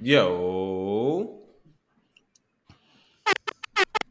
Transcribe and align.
Yo. 0.00 1.40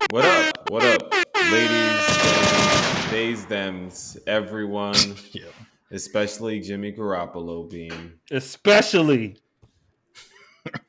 What 0.09 0.25
up? 0.25 0.69
What 0.69 0.83
up, 0.83 1.13
ladies, 1.51 3.09
days, 3.09 3.45
thems, 3.45 4.17
everyone, 4.27 4.95
Yeah. 5.31 5.45
especially 5.91 6.59
Jimmy 6.59 6.91
Garoppolo 6.91 7.69
being. 7.69 8.13
Especially. 8.31 9.37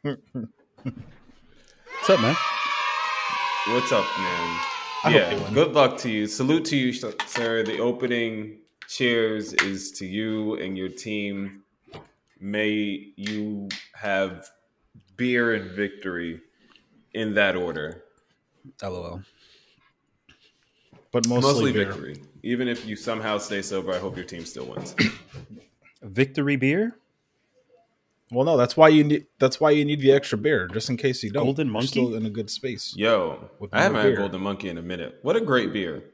What's 0.02 0.20
up, 2.10 2.20
man? 2.20 2.36
What's 3.68 3.92
up, 3.92 4.04
man? 4.18 4.60
I 5.04 5.10
yeah, 5.14 5.50
good 5.54 5.74
luck 5.74 5.96
to 5.98 6.10
you. 6.10 6.26
Salute 6.26 6.64
to 6.66 6.76
you, 6.76 6.92
sir. 6.92 7.62
The 7.62 7.78
opening 7.78 8.58
cheers 8.88 9.52
is 9.54 9.92
to 9.92 10.06
you 10.06 10.54
and 10.54 10.76
your 10.76 10.88
team. 10.88 11.62
May 12.40 13.12
you 13.16 13.68
have 13.94 14.48
beer 15.18 15.54
and 15.54 15.70
victory 15.72 16.40
in 17.12 17.34
that 17.34 17.54
order. 17.56 18.04
LOL. 18.82 19.20
but 21.12 21.26
mostly, 21.28 21.52
Mostly 21.52 21.72
beer. 21.72 21.86
victory. 21.92 22.22
Even 22.42 22.68
if 22.68 22.86
you 22.86 22.96
somehow 22.96 23.36
stay 23.38 23.60
sober, 23.60 23.92
I 23.92 23.98
hope 23.98 24.16
your 24.16 24.24
team 24.24 24.44
still 24.46 24.66
wins. 24.66 24.94
Victory 26.02 26.56
beer? 26.56 26.96
Well, 28.30 28.44
no, 28.44 28.56
that's 28.56 28.76
why 28.76 28.88
you 28.88 29.02
need. 29.04 29.26
That's 29.40 29.58
why 29.58 29.70
you 29.70 29.84
need 29.84 30.00
the 30.00 30.12
extra 30.12 30.38
beer, 30.38 30.68
just 30.68 30.90
in 30.90 30.96
case 30.96 31.22
you 31.24 31.30
don't. 31.30 31.44
Golden 31.44 31.66
You're 31.68 31.72
Monkey? 31.72 31.86
still 31.88 32.14
in 32.14 32.24
a 32.26 32.30
good 32.30 32.48
space. 32.50 32.94
Yo, 32.96 33.50
I 33.72 33.82
haven't 33.82 34.00
more 34.02 34.10
had. 34.10 34.16
Golden 34.18 34.40
Monkey 34.42 34.68
in 34.68 34.78
a 34.78 34.82
minute. 34.82 35.18
What 35.22 35.34
a 35.34 35.40
great 35.40 35.72
beer. 35.72 36.04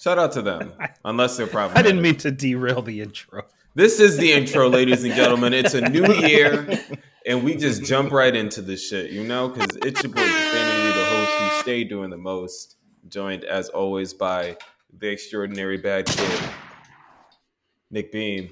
Shout 0.00 0.18
out 0.18 0.32
to 0.32 0.42
them. 0.42 0.72
Unless 1.04 1.36
they're 1.36 1.46
probably 1.46 1.76
I 1.76 1.82
didn't 1.82 2.00
mean 2.02 2.16
to 2.16 2.30
derail 2.30 2.80
the 2.82 3.00
intro. 3.02 3.42
This 3.74 4.00
is 4.00 4.16
the 4.16 4.32
intro, 4.32 4.68
ladies 4.68 5.04
and 5.04 5.14
gentlemen. 5.14 5.52
It's 5.52 5.74
a 5.74 5.82
new 5.88 6.06
year, 6.26 6.80
and 7.28 7.44
we 7.44 7.54
just 7.54 7.84
jump 7.84 8.10
right 8.10 8.34
into 8.34 8.62
the 8.62 8.76
shit, 8.76 9.12
you 9.12 9.22
know? 9.22 9.48
Because 9.48 9.76
it's 9.76 10.02
your 10.02 10.12
boy, 10.12 10.22
Profanity, 10.22 10.98
the 10.98 11.04
host 11.04 11.30
who 11.30 11.62
stayed 11.62 11.88
doing 11.88 12.10
the 12.10 12.16
most, 12.16 12.76
joined 13.08 13.44
as 13.44 13.68
always 13.68 14.12
by 14.14 14.56
the 14.98 15.08
extraordinary 15.08 15.76
bad 15.76 16.06
kid, 16.06 16.40
Nick 17.90 18.10
Beam. 18.10 18.50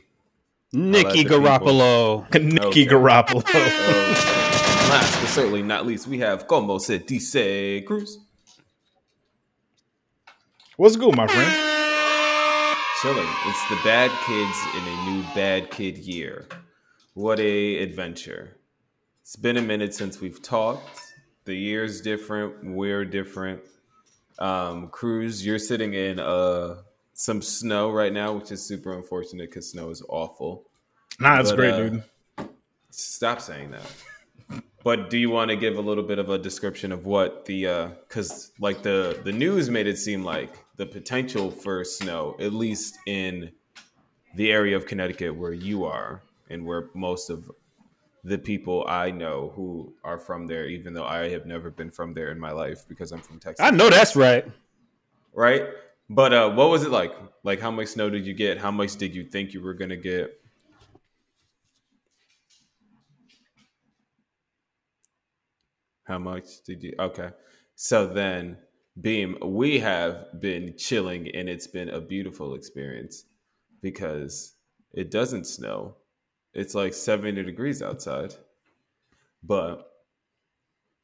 Nikki 0.73 1.25
the. 1.25 1.31
Garoppolo. 1.31 2.31
Nicky 2.35 2.83
Okay. 2.83 2.87
Garoppolo. 2.87 3.43
Oh, 3.47 4.87
last 4.91 5.21
but 5.21 5.29
certainly 5.31 5.63
not 5.63 5.87
least, 5.87 6.07
we 6.07 6.19
have 6.19 6.47
Como 6.47 6.79
se 6.79 6.99
dice 6.99 7.83
Cruz. 7.87 8.19
What's 10.77 10.97
good, 10.97 11.17
my 11.17 11.27
friend? 11.27 11.51
Chilling. 13.01 13.29
It's 13.47 13.69
the 13.71 13.79
bad 13.85 14.11
kids 14.27 14.59
in 14.77 14.93
a 14.93 15.11
new 15.11 15.23
bad 15.35 15.71
kid 15.71 15.97
year. 15.97 16.47
What 17.15 17.41
a 17.41 17.79
adventure. 17.79 18.56
It's 19.27 19.35
been 19.35 19.57
a 19.57 19.63
minute 19.63 19.93
since 19.93 20.21
we've 20.21 20.41
talked. 20.41 21.01
The 21.47 21.55
year's 21.57 22.01
different. 22.01 22.63
We're 22.63 23.05
different. 23.05 23.61
Um, 24.39 24.87
Cruz, 24.91 25.45
you're 25.45 25.59
sitting 25.59 25.95
in 25.95 26.21
uh 26.21 26.83
some 27.15 27.43
snow 27.43 27.91
right 27.91 28.13
now, 28.13 28.35
which 28.35 28.53
is 28.53 28.65
super 28.65 28.95
unfortunate 28.95 29.51
because 29.51 29.69
snow 29.69 29.91
is 29.91 30.01
awful. 30.09 30.71
Nah, 31.19 31.41
it's 31.41 31.51
But, 31.51 31.57
great, 31.57 31.73
uh, 31.73 31.79
dude. 31.89 32.03
Stop 32.91 33.41
saying 33.41 33.73
that. 33.73 34.63
But 34.85 35.11
do 35.11 35.19
you 35.19 35.31
want 35.31 35.51
to 35.51 35.57
give 35.57 35.77
a 35.77 35.81
little 35.81 36.05
bit 36.05 36.21
of 36.21 36.31
a 36.31 36.39
description 36.39 36.93
of 36.93 37.05
what 37.05 37.47
the 37.47 37.91
because 38.07 38.53
like 38.61 38.85
the 38.85 39.21
the 39.25 39.33
news 39.33 39.69
made 39.69 39.89
it 39.89 39.99
seem 39.99 40.23
like 40.23 40.55
the 40.77 40.87
potential 40.87 41.51
for 41.51 41.83
snow, 41.83 42.37
at 42.39 42.53
least 42.53 42.97
in 43.09 43.51
the 44.37 44.53
area 44.53 44.77
of 44.77 44.87
Connecticut 44.87 45.35
where 45.35 45.53
you 45.53 45.85
are 45.85 46.23
and 46.49 46.65
where 46.65 46.91
most 46.95 47.29
of 47.29 47.51
the 48.27 48.37
people 48.37 48.85
I 48.89 49.13
know 49.13 49.53
who 49.55 49.95
are 50.03 50.19
from 50.19 50.49
there, 50.49 50.67
even 50.67 50.95
though 50.95 51.05
I 51.05 51.29
have 51.29 51.47
never 51.47 51.71
been 51.71 51.93
from 51.93 52.13
there 52.13 52.33
in 52.33 52.41
my 52.41 52.51
life 52.51 52.85
because 52.89 53.13
I'm 53.13 53.21
from 53.21 53.39
Texas, 53.39 53.65
I 53.65 53.71
know 53.71 53.89
that's 53.89 54.17
right. 54.17 54.45
right? 55.33 55.63
But 56.11 56.33
uh, 56.33 56.51
what 56.51 56.69
was 56.69 56.83
it 56.83 56.91
like? 56.91 57.13
Like, 57.45 57.61
how 57.61 57.71
much 57.71 57.89
snow 57.89 58.11
did 58.11 58.27
you 58.27 58.35
get? 58.35 58.59
How 58.59 58.73
much 58.73 58.97
did 58.97 59.15
you 59.15 59.23
think 59.23 59.55
you 59.55 59.63
were 59.63 59.75
gonna 59.75 59.97
get? 59.97 60.41
How 66.03 66.19
much 66.19 66.63
did 66.65 66.83
you? 66.83 66.95
Okay, 66.99 67.31
so 67.77 68.09
then, 68.09 68.57
Beam, 69.01 69.37
we 69.41 69.79
have 69.79 70.41
been 70.41 70.75
chilling, 70.77 71.29
and 71.33 71.49
it's 71.49 71.69
been 71.69 71.91
a 71.91 72.01
beautiful 72.01 72.55
experience 72.55 73.25
because 73.83 74.55
it 74.93 75.13
doesn't 75.13 75.47
snow. 75.47 75.95
It's 76.57 76.75
like 76.75 76.95
seventy 76.95 77.43
degrees 77.43 77.83
outside, 77.83 78.35
but 79.43 79.93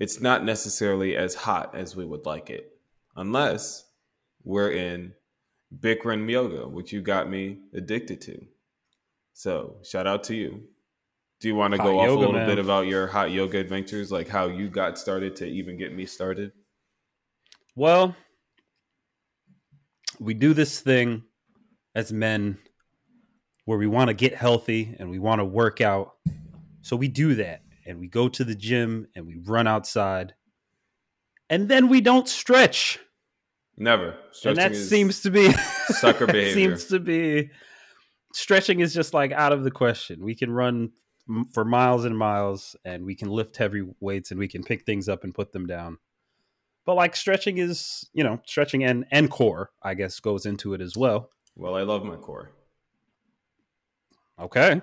it's 0.01 0.19
not 0.19 0.45
necessarily 0.45 1.15
as 1.15 1.35
hot 1.35 1.75
as 1.75 1.95
we 1.95 2.07
would 2.07 2.25
like 2.25 2.49
it, 2.49 2.73
unless 3.17 3.85
we're 4.45 4.73
in 4.73 5.13
Bikram 5.79 6.29
yoga, 6.31 6.67
which 6.67 6.91
you 6.91 7.03
got 7.03 7.29
me 7.29 7.59
addicted 7.75 8.23
to. 8.23 8.47
So 9.35 9.77
shout 9.85 10.07
out 10.07 10.25
to 10.25 10.35
you. 10.35 10.63
Do 11.41 11.49
you 11.49 11.55
want 11.55 11.75
to 11.75 11.79
Hot 11.79 11.87
go 11.87 12.01
off 12.01 12.09
a 12.09 12.13
little 12.13 12.33
man. 12.33 12.49
bit 12.49 12.59
about 12.59 12.87
your 12.87 13.07
hot 13.07 13.31
yoga 13.31 13.59
adventures, 13.59 14.11
like 14.11 14.29
how 14.29 14.47
you 14.47 14.71
got 14.71 14.99
started 14.99 15.37
to 15.37 15.47
even 15.47 15.77
get 15.77 15.95
me 15.95 16.07
started? 16.07 16.53
Well, 17.77 18.17
we 20.19 20.33
do 20.33 20.55
this 20.55 20.81
thing 20.81 21.25
as 21.95 22.11
men 22.11 22.59
where 23.65 23.79
we 23.79 23.87
want 23.87 24.09
to 24.09 24.15
get 24.15 24.35
healthy 24.35 24.97
and 24.99 25.11
we 25.11 25.19
want 25.19 25.41
to 25.41 25.45
work 25.45 25.81
out. 25.81 26.15
So 26.83 26.97
we 26.97 27.09
do 27.09 27.35
that 27.37 27.63
and 27.87 27.99
we 28.01 28.09
go 28.09 28.29
to 28.29 28.45
the 28.45 28.55
gym 28.55 29.07
and 29.15 29.27
we 29.27 29.37
run 29.45 29.67
outside. 29.67 30.35
And 31.49 31.69
then 31.69 31.89
we 31.89 32.01
don't 32.01 32.29
stretch. 32.29 32.99
Never. 33.77 34.11
and 34.11 34.17
Stretching 34.33 34.57
that 34.57 34.73
is 34.73 34.89
seems 34.89 35.21
to 35.23 35.31
be 35.31 35.53
sucker 35.87 36.27
that 36.27 36.33
behavior. 36.33 36.53
seems 36.53 36.85
to 36.87 36.99
be 36.99 37.51
stretching 38.33 38.81
is 38.81 38.93
just 38.95 39.15
like 39.15 39.33
out 39.33 39.53
of 39.53 39.65
the 39.65 39.71
question. 39.71 40.25
We 40.25 40.35
can 40.35 40.51
run 40.51 40.91
m- 41.29 41.47
for 41.53 41.65
miles 41.65 42.05
and 42.05 42.17
miles 42.17 42.75
and 42.85 43.05
we 43.05 43.15
can 43.15 43.29
lift 43.29 43.57
heavy 43.57 43.83
weights 44.01 44.31
and 44.31 44.41
we 44.41 44.49
can 44.49 44.63
pick 44.63 44.85
things 44.85 45.09
up 45.09 45.25
and 45.25 45.35
put 45.35 45.53
them 45.53 45.67
down. 45.67 45.99
But 46.85 46.95
like 46.95 47.15
stretching 47.15 47.59
is, 47.59 48.09
you 48.13 48.25
know, 48.25 48.41
stretching 48.47 48.83
and 48.85 49.05
and 49.13 49.31
core, 49.31 49.71
I 49.83 49.95
guess 49.95 50.19
goes 50.21 50.47
into 50.47 50.75
it 50.75 50.81
as 50.81 50.97
well. 50.97 51.31
well, 51.55 51.77
I 51.77 51.83
love 51.83 52.05
my 52.05 52.17
core. 52.17 52.51
Okay. 54.41 54.81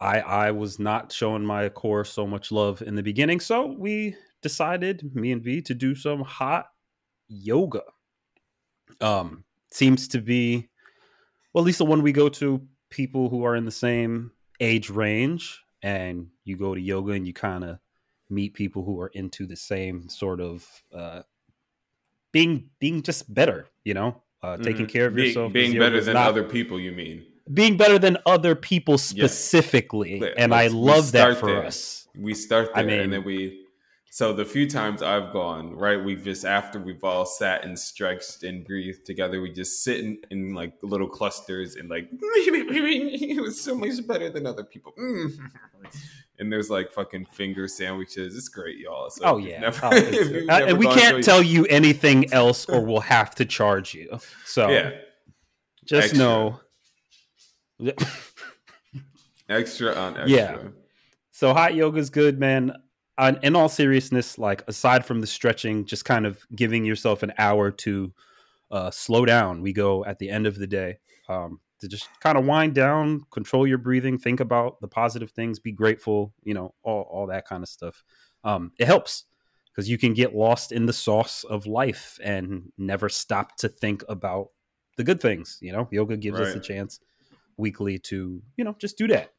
I 0.00 0.20
I 0.20 0.50
was 0.50 0.78
not 0.78 1.12
showing 1.12 1.44
my 1.44 1.68
core 1.70 2.04
so 2.04 2.26
much 2.26 2.52
love 2.52 2.82
in 2.82 2.94
the 2.94 3.02
beginning, 3.02 3.40
so 3.40 3.66
we 3.66 4.14
decided, 4.42 5.14
me 5.14 5.32
and 5.32 5.42
V, 5.42 5.62
to 5.62 5.74
do 5.74 5.94
some 5.94 6.20
hot 6.20 6.66
yoga. 7.28 7.82
Um, 9.00 9.44
seems 9.70 10.06
to 10.08 10.20
be 10.20 10.68
well, 11.54 11.62
at 11.62 11.66
least 11.66 11.78
the 11.78 11.86
one 11.86 12.02
we 12.02 12.12
go 12.12 12.28
to, 12.28 12.66
people 12.90 13.30
who 13.30 13.44
are 13.44 13.56
in 13.56 13.64
the 13.64 13.70
same 13.70 14.32
age 14.60 14.90
range, 14.90 15.58
and 15.82 16.28
you 16.44 16.56
go 16.56 16.74
to 16.74 16.80
yoga 16.80 17.12
and 17.12 17.26
you 17.26 17.32
kind 17.32 17.64
of 17.64 17.78
meet 18.28 18.52
people 18.54 18.84
who 18.84 19.00
are 19.00 19.08
into 19.14 19.46
the 19.46 19.56
same 19.56 20.08
sort 20.10 20.40
of 20.40 20.66
uh 20.92 21.22
being 22.32 22.68
being 22.80 23.02
just 23.02 23.32
better, 23.32 23.66
you 23.84 23.94
know, 23.94 24.22
uh, 24.42 24.58
taking 24.58 24.86
Mhm. 24.86 24.90
care 24.90 25.06
of 25.06 25.16
yourself. 25.16 25.48
'cause 25.48 25.52
being 25.54 25.78
better 25.78 26.00
than 26.02 26.14
not- 26.14 26.28
other 26.28 26.44
people, 26.44 26.78
you 26.78 26.92
mean? 26.92 27.24
Being 27.52 27.76
better 27.76 27.98
than 27.98 28.18
other 28.26 28.54
people 28.54 28.98
specifically 28.98 30.20
Let- 30.20 30.34
and 30.38 30.52
i 30.54 30.62
let's- 30.64 30.74
love 30.74 31.12
that 31.12 31.36
for 31.38 31.46
there. 31.46 31.64
us 31.66 32.08
We 32.16 32.34
start 32.34 32.74
there 32.74 32.82
I 32.84 32.86
mean- 32.86 33.00
and 33.00 33.12
then 33.12 33.24
we 33.24 33.62
so 34.08 34.32
the 34.32 34.46
few 34.46 34.66
times 34.66 35.02
I've 35.02 35.30
gone, 35.30 35.74
right, 35.76 36.02
we've 36.02 36.24
just 36.24 36.46
after 36.46 36.78
we've 36.80 37.04
all 37.04 37.26
sat 37.26 37.66
and 37.66 37.78
stretched 37.78 38.44
and 38.44 38.64
breathed 38.64 39.04
together, 39.04 39.42
we 39.42 39.52
just 39.52 39.84
sit 39.84 40.00
in, 40.00 40.16
in 40.30 40.54
like 40.54 40.72
little 40.80 41.06
clusters 41.08 41.76
and 41.76 41.90
like 41.90 42.08
it 42.12 43.42
was 43.42 43.60
so 43.60 43.74
much 43.74 44.06
better 44.06 44.30
than 44.30 44.46
other 44.46 44.64
people. 44.64 44.94
And 46.38 46.52
there's 46.52 46.68
like 46.68 46.92
fucking 46.92 47.26
finger 47.32 47.66
sandwiches. 47.66 48.36
It's 48.36 48.48
great, 48.48 48.76
y'all. 48.78 49.08
So 49.10 49.22
oh 49.24 49.36
yeah 49.38 49.60
never- 49.60 49.86
Oh, 49.86 49.90
if 49.96 50.08
it's- 50.14 50.28
you've 50.30 50.48
uh, 50.48 50.64
and 50.66 50.78
we 50.78 50.86
can't 50.86 51.22
tell 51.24 51.42
you 51.42 51.64
anything 51.66 52.32
else 52.32 52.66
or 52.66 52.80
we'll 52.84 53.00
have 53.00 53.34
to 53.36 53.44
charge 53.44 53.94
you 53.94 54.18
so 54.44 54.68
Yeah, 54.68 54.90
just 55.84 56.08
extra. 56.08 56.18
know 56.18 56.60
extra 59.48 59.94
on 59.94 60.16
extra. 60.16 60.28
Yeah. 60.28 60.58
so 61.30 61.52
hot 61.52 61.74
yoga 61.74 61.98
is 61.98 62.10
good 62.10 62.38
man. 62.38 62.72
On- 63.18 63.38
in 63.42 63.56
all 63.56 63.68
seriousness 63.68 64.38
like 64.38 64.62
aside 64.68 65.04
from 65.04 65.20
the 65.20 65.26
stretching 65.26 65.86
just 65.86 66.04
kind 66.04 66.26
of 66.26 66.46
giving 66.54 66.84
yourself 66.84 67.22
an 67.22 67.32
hour 67.38 67.70
to 67.70 68.12
uh, 68.70 68.90
slow 68.90 69.24
down 69.24 69.62
we 69.62 69.72
go 69.72 70.04
at 70.04 70.18
the 70.18 70.28
end 70.28 70.46
of 70.46 70.58
the 70.58 70.66
day 70.66 70.98
um, 71.28 71.60
to 71.80 71.88
just 71.88 72.08
kind 72.20 72.36
of 72.36 72.44
wind 72.44 72.74
down 72.74 73.22
control 73.30 73.66
your 73.66 73.78
breathing 73.78 74.18
think 74.18 74.40
about 74.40 74.80
the 74.82 74.88
positive 74.88 75.30
things 75.30 75.58
be 75.58 75.72
grateful 75.72 76.34
you 76.42 76.52
know 76.52 76.74
all, 76.82 77.02
all 77.10 77.26
that 77.26 77.46
kind 77.46 77.62
of 77.62 77.68
stuff. 77.68 78.04
Um, 78.44 78.72
it 78.78 78.86
helps 78.86 79.24
because 79.72 79.88
you 79.88 79.98
can 79.98 80.14
get 80.14 80.34
lost 80.34 80.72
in 80.72 80.86
the 80.86 80.92
sauce 80.92 81.44
of 81.44 81.66
life 81.66 82.18
and 82.22 82.70
never 82.78 83.08
stop 83.08 83.56
to 83.58 83.68
think 83.68 84.04
about 84.08 84.48
the 84.96 85.04
good 85.04 85.20
things 85.20 85.58
you 85.60 85.72
know? 85.72 85.88
Yoga 85.90 86.16
gives 86.16 86.38
us 86.38 86.54
a 86.54 86.60
chance 86.60 87.00
weekly 87.56 87.98
to 87.98 88.42
you 88.56 88.64
know 88.64 88.74
just 88.78 88.98
do 88.98 89.06
that 89.06 89.32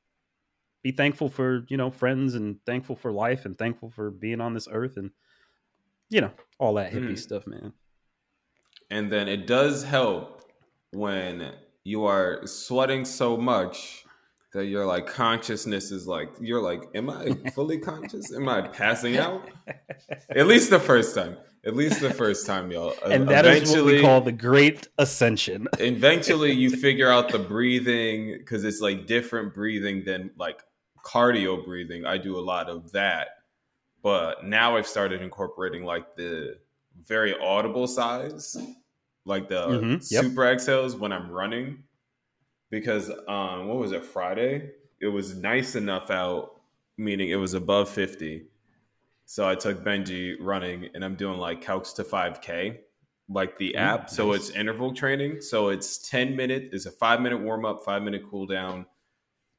be 0.83 0.91
thankful 0.91 1.29
for 1.29 1.65
you 1.69 1.77
know 1.77 1.91
friends 1.91 2.33
and 2.35 2.57
thankful 2.65 2.95
for 2.95 3.11
life 3.11 3.45
and 3.45 3.57
thankful 3.57 3.89
for 3.89 4.09
being 4.11 4.41
on 4.41 4.53
this 4.53 4.67
earth 4.71 4.97
and 4.97 5.11
you 6.09 6.21
know 6.21 6.31
all 6.59 6.73
that 6.75 6.91
hippie 6.91 7.11
Mhm. 7.11 7.19
stuff, 7.19 7.45
man. 7.47 7.73
And 8.89 9.11
then 9.11 9.27
it 9.27 9.47
does 9.47 9.83
help 9.83 10.41
when 10.91 11.53
you 11.83 12.05
are 12.05 12.45
sweating 12.47 13.03
so 13.05 13.35
much 13.37 14.05
that 14.53 14.65
your 14.65 14.85
like 14.85 15.07
consciousness 15.07 15.91
is 15.91 16.07
like 16.07 16.29
you're 16.39 16.61
like, 16.61 16.83
am 16.95 17.09
I 17.09 17.33
fully 17.53 17.79
conscious? 17.79 18.33
Am 18.33 18.47
I 18.47 18.61
passing 18.69 19.17
out? 19.17 19.47
At 20.29 20.47
least 20.47 20.69
the 20.69 20.79
first 20.79 21.13
time. 21.15 21.37
At 21.65 21.75
least 21.75 21.99
the 22.01 22.13
first 22.13 22.45
time, 22.45 22.71
y'all. 22.71 22.93
And 23.05 23.27
that 23.27 23.45
is 23.45 23.71
what 23.71 23.85
we 23.85 24.01
call 24.01 24.21
the 24.21 24.31
Great 24.31 24.87
Ascension. 24.97 25.67
eventually 25.79 26.51
you 26.51 26.69
figure 26.69 27.09
out 27.09 27.29
the 27.29 27.39
breathing 27.39 28.37
because 28.37 28.63
it's 28.63 28.79
like 28.81 29.05
different 29.05 29.53
breathing 29.53 30.03
than 30.05 30.31
like 30.37 30.61
cardio 31.03 31.63
breathing 31.63 32.05
i 32.05 32.17
do 32.17 32.37
a 32.37 32.41
lot 32.41 32.67
of 32.69 32.91
that 32.91 33.27
but 34.03 34.43
now 34.43 34.75
i've 34.75 34.85
started 34.87 35.21
incorporating 35.21 35.85
like 35.85 36.15
the 36.17 36.57
very 37.05 37.33
audible 37.39 37.87
size 37.87 38.57
like 39.23 39.47
the 39.47 39.67
Mhm, 39.67 40.11
yep. 40.11 40.23
super 40.25 40.45
exhales 40.51 40.97
when 40.97 41.13
i'm 41.13 41.31
running 41.31 41.81
because 42.69 43.09
um 43.29 43.67
what 43.67 43.77
was 43.77 43.93
it 43.93 44.03
friday 44.03 44.69
it 44.99 45.07
was 45.07 45.35
nice 45.35 45.75
enough 45.75 46.11
out 46.11 46.59
meaning 46.97 47.29
it 47.29 47.35
was 47.35 47.53
above 47.53 47.87
50 47.87 48.47
so 49.27 49.47
i 49.47 49.53
took 49.53 49.83
benji 49.83 50.35
running 50.39 50.89
and 50.95 51.05
i'm 51.05 51.15
doing 51.15 51.37
like 51.37 51.61
couch 51.61 51.93
to 51.93 52.03
5k 52.03 52.79
like 53.29 53.57
the 53.57 53.75
Ooh, 53.75 53.79
app. 53.79 54.09
So 54.09 54.31
it's 54.33 54.49
interval 54.51 54.93
training. 54.93 55.41
So 55.41 55.69
it's 55.69 55.97
10 56.09 56.35
minute 56.35 56.69
it's 56.71 56.85
a 56.85 56.91
five 56.91 57.21
minute 57.21 57.39
warm 57.39 57.65
up 57.65 57.83
five 57.83 58.01
minute 58.03 58.23
cool 58.29 58.45
down 58.45 58.85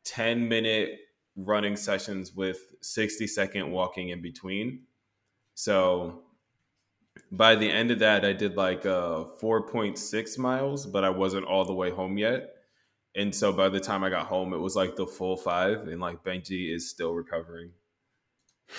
10 0.05 0.49
minute 0.49 0.99
running 1.37 1.76
sessions 1.76 2.35
with 2.35 2.75
60 2.81 3.26
second 3.26 3.70
walking 3.70 4.09
in 4.09 4.23
between. 4.23 4.85
So 5.55 6.23
by 7.32 7.56
the 7.56 7.69
end 7.69 7.91
of 7.91 7.99
that 7.99 8.25
i 8.25 8.32
did 8.32 8.56
like 8.56 8.87
uh 8.87 9.25
4.6 9.43 10.38
miles 10.38 10.87
but 10.87 11.03
i 11.03 11.11
wasn't 11.11 11.44
all 11.44 11.64
the 11.64 11.75
way 11.75 11.91
home 11.91 12.17
yet. 12.17 12.55
And 13.17 13.35
so 13.35 13.53
by 13.53 13.69
the 13.69 13.81
time 13.81 14.03
i 14.03 14.09
got 14.09 14.26
home 14.26 14.55
it 14.55 14.59
was 14.59 14.76
like 14.76 14.97
the 14.97 15.06
full 15.06 15.37
five 15.37 15.88
and 15.88 16.00
like 16.00 16.25
benji 16.25 16.75
is 16.75 16.88
still 16.88 17.12
recovering 17.12 17.71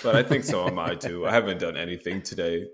but 0.02 0.16
i 0.16 0.22
think 0.22 0.44
so 0.44 0.66
am 0.66 0.78
i 0.78 0.94
too 0.94 1.26
i 1.26 1.32
haven't 1.32 1.58
done 1.58 1.76
anything 1.76 2.22
today 2.22 2.66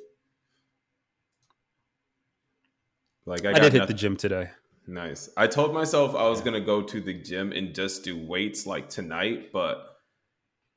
like 3.25 3.45
i, 3.45 3.51
I, 3.51 3.59
did 3.59 3.73
hit 3.73 3.89
the 3.89 3.95
gym 3.95 4.17
today. 4.17 4.51
Nice. 4.87 5.29
I 5.37 5.49
told 5.49 5.75
myself 5.75 6.15
I 6.15 6.29
was 6.29 6.41
gonna 6.41 6.61
go 6.61 6.81
to 6.81 7.01
the 7.01 7.15
gym 7.15 7.53
and 7.53 7.75
just 7.75 8.05
do 8.05 8.17
weights 8.17 8.67
like 8.67 8.89
tonight, 8.89 9.53
but 9.53 9.97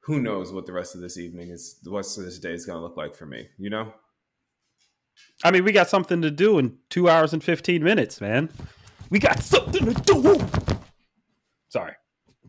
who 0.02 0.20
knows 0.20 0.52
what 0.52 0.66
the 0.66 0.74
rest 0.74 0.96
of 0.96 1.02
this 1.02 1.18
evening 1.18 1.50
is, 1.50 1.80
the 1.84 1.92
rest 1.92 2.18
of 2.18 2.26
this 2.26 2.40
day 2.40 2.54
is 2.54 2.66
gonna 2.66 2.82
look 2.82 2.98
like 2.98 3.16
for 3.16 3.28
me. 3.28 3.48
You 3.60 3.70
know? 3.70 3.94
I 5.44 5.52
mean, 5.52 5.64
we 5.64 5.72
got 5.72 5.90
something 5.90 6.22
to 6.24 6.32
do 6.32 6.58
in 6.58 6.78
two 6.90 7.08
hours 7.08 7.34
and 7.34 7.44
fifteen 7.44 7.84
minutes, 7.84 8.20
man. 8.20 8.50
We 9.12 9.20
got 9.20 9.44
something 9.44 9.94
to 9.94 10.02
do. 10.02 10.79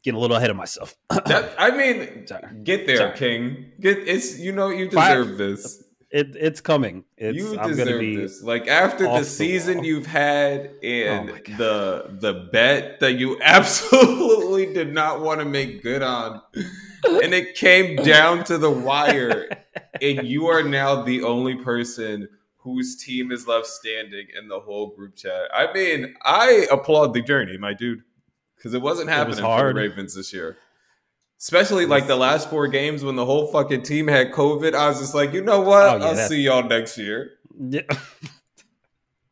Getting 0.03 0.17
a 0.17 0.21
little 0.21 0.37
ahead 0.37 0.51
of 0.51 0.57
myself. 0.57 0.97
That 1.27 1.55
I 1.59 1.71
mean, 1.77 2.27
Sorry. 2.27 2.43
get 2.63 2.87
there, 2.87 2.97
Sorry. 2.97 3.17
King. 3.19 3.73
Get 3.81 3.99
it's 4.09 4.39
you 4.39 4.53
know 4.53 4.69
you 4.71 4.91
Five- 4.91 5.17
deserve 5.27 5.39
this. 5.39 5.85
it, 6.11 6.35
it's 6.37 6.61
coming. 6.61 7.05
It's, 7.19 7.37
you 7.37 7.51
I'm 7.51 7.57
gonna 7.71 7.77
deserve 7.77 8.01
be. 8.01 8.17
this. 8.17 8.43
Like 8.43 8.67
after 8.67 9.05
the 9.05 9.19
the 9.19 9.25
season 9.25 9.77
wall. 9.79 9.87
you've 9.87 10.07
had 10.07 10.71
oh 10.83 10.87
and 10.87 11.31
Oh 11.31 11.57
the 11.59 12.17
the 12.19 12.49
bet 12.53 13.01
that 13.01 13.13
you 13.13 13.39
absolutely 13.43 14.73
did 14.73 14.93
not 14.95 15.21
want 15.21 15.41
to 15.41 15.45
make 15.47 15.83
good 15.83 16.03
on, 16.03 16.41
and 17.05 17.35
it 17.35 17.55
came 17.55 17.97
down 17.97 18.45
to 18.45 18.57
the 18.59 18.71
wire, 18.71 19.49
and 20.01 20.27
you 20.27 20.47
are 20.47 20.63
now 20.63 21.03
the 21.03 21.23
only 21.23 21.57
person 21.57 22.29
whose 22.63 22.97
team 23.03 23.33
is 23.33 23.47
left 23.47 23.67
standing 23.67 24.27
in 24.39 24.49
the 24.49 24.61
whole 24.61 24.89
group 24.95 25.17
chat. 25.17 25.49
I 25.55 25.73
mean, 25.73 26.15
I 26.23 26.67
applaud 26.71 27.15
the 27.15 27.23
journey, 27.23 27.57
my 27.57 27.73
dude, 27.73 28.03
because 28.61 28.75
it 28.75 28.83
wasn't 28.83 29.09
It 29.09 29.13
was 29.27 29.39
happening 29.39 29.59
for 29.59 29.69
the. 29.69 29.75
Ravens 29.75 30.15
this 30.15 30.35
year. 30.35 30.59
Especially 31.41 31.87
like 31.87 32.07
the 32.07 32.17
last 32.17 32.51
four 32.51 32.69
games 32.69 33.03
when 33.03 33.17
the 33.17 33.25
whole 33.25 33.47
fucking 33.47 33.83
team 33.83 34.07
had 34.07 34.31
COVID, 34.31 34.75
I 34.75 34.89
was 34.89 34.99
just 34.99 35.15
like, 35.15 35.33
you 35.33 35.43
know 35.43 35.63
what? 35.63 35.83
Oh, 35.87 35.97
yeah, 35.97 36.05
I'll 36.05 36.15
that- 36.15 36.29
see 36.29 36.43
y'all 36.43 36.63
next 36.63 36.99
year. 36.99 37.31
Yeah. 37.59 37.81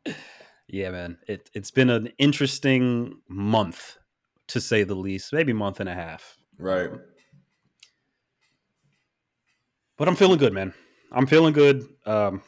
yeah, 0.67 0.91
man. 0.91 1.19
It 1.29 1.51
it's 1.53 1.71
been 1.71 1.91
an 1.91 2.11
interesting 2.17 3.19
month 3.29 3.99
to 4.49 4.61
say 4.61 4.85
the 4.85 4.95
least. 4.95 5.35
Maybe 5.35 5.53
month 5.53 5.81
and 5.81 5.89
a 5.91 5.95
half. 5.95 6.39
Right. 6.59 6.91
But 9.99 10.09
I'm 10.09 10.17
feeling 10.17 10.39
good, 10.39 10.55
man. 10.55 10.73
I'm 11.13 11.27
feeling 11.27 11.53
good. 11.53 11.87
Um, 12.07 12.43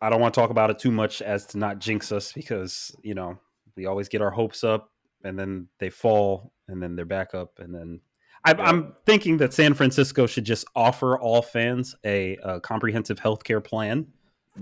I 0.00 0.08
don't 0.10 0.20
want 0.20 0.34
to 0.34 0.40
talk 0.40 0.50
about 0.50 0.70
it 0.70 0.78
too 0.78 0.92
much 0.92 1.20
as 1.20 1.46
to 1.46 1.58
not 1.58 1.80
jinx 1.80 2.12
us 2.12 2.32
because 2.32 2.94
you 3.02 3.14
know 3.14 3.38
we 3.74 3.86
always 3.86 4.08
get 4.08 4.22
our 4.22 4.30
hopes 4.30 4.62
up 4.62 4.90
and 5.24 5.38
then 5.38 5.68
they 5.78 5.90
fall 5.90 6.52
and 6.68 6.82
then 6.82 6.96
they're 6.96 7.04
back 7.04 7.34
up 7.34 7.58
and 7.58 7.74
then 7.74 8.00
I, 8.44 8.52
Yeah. 8.52 8.62
I'm 8.64 8.94
thinking 9.06 9.38
that 9.38 9.54
San 9.54 9.72
Francisco 9.74 10.26
should 10.26 10.44
just 10.44 10.66
offer 10.76 11.18
all 11.18 11.40
fans 11.42 11.94
a, 12.04 12.36
a 12.42 12.60
comprehensive 12.60 13.18
healthcare 13.18 13.64
plan 13.64 14.06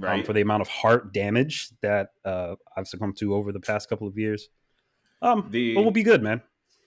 um, 0.05 0.23
for 0.25 0.32
the 0.32 0.41
amount 0.41 0.62
of 0.62 0.69
heart 0.69 1.12
damage 1.12 1.69
that 1.82 2.11
uh, 2.25 2.55
I've 2.76 2.87
succumbed 2.87 3.17
to 3.19 3.35
over 3.35 3.50
the 3.53 3.61
past 3.61 3.88
couple 3.88 4.06
of 4.06 4.17
years. 4.17 4.49
Um, 5.20 5.49
The- 5.50 5.75
but 5.75 5.82
we'll 5.82 5.91
be 5.91 6.03
good, 6.05 6.23
man. 6.23 6.43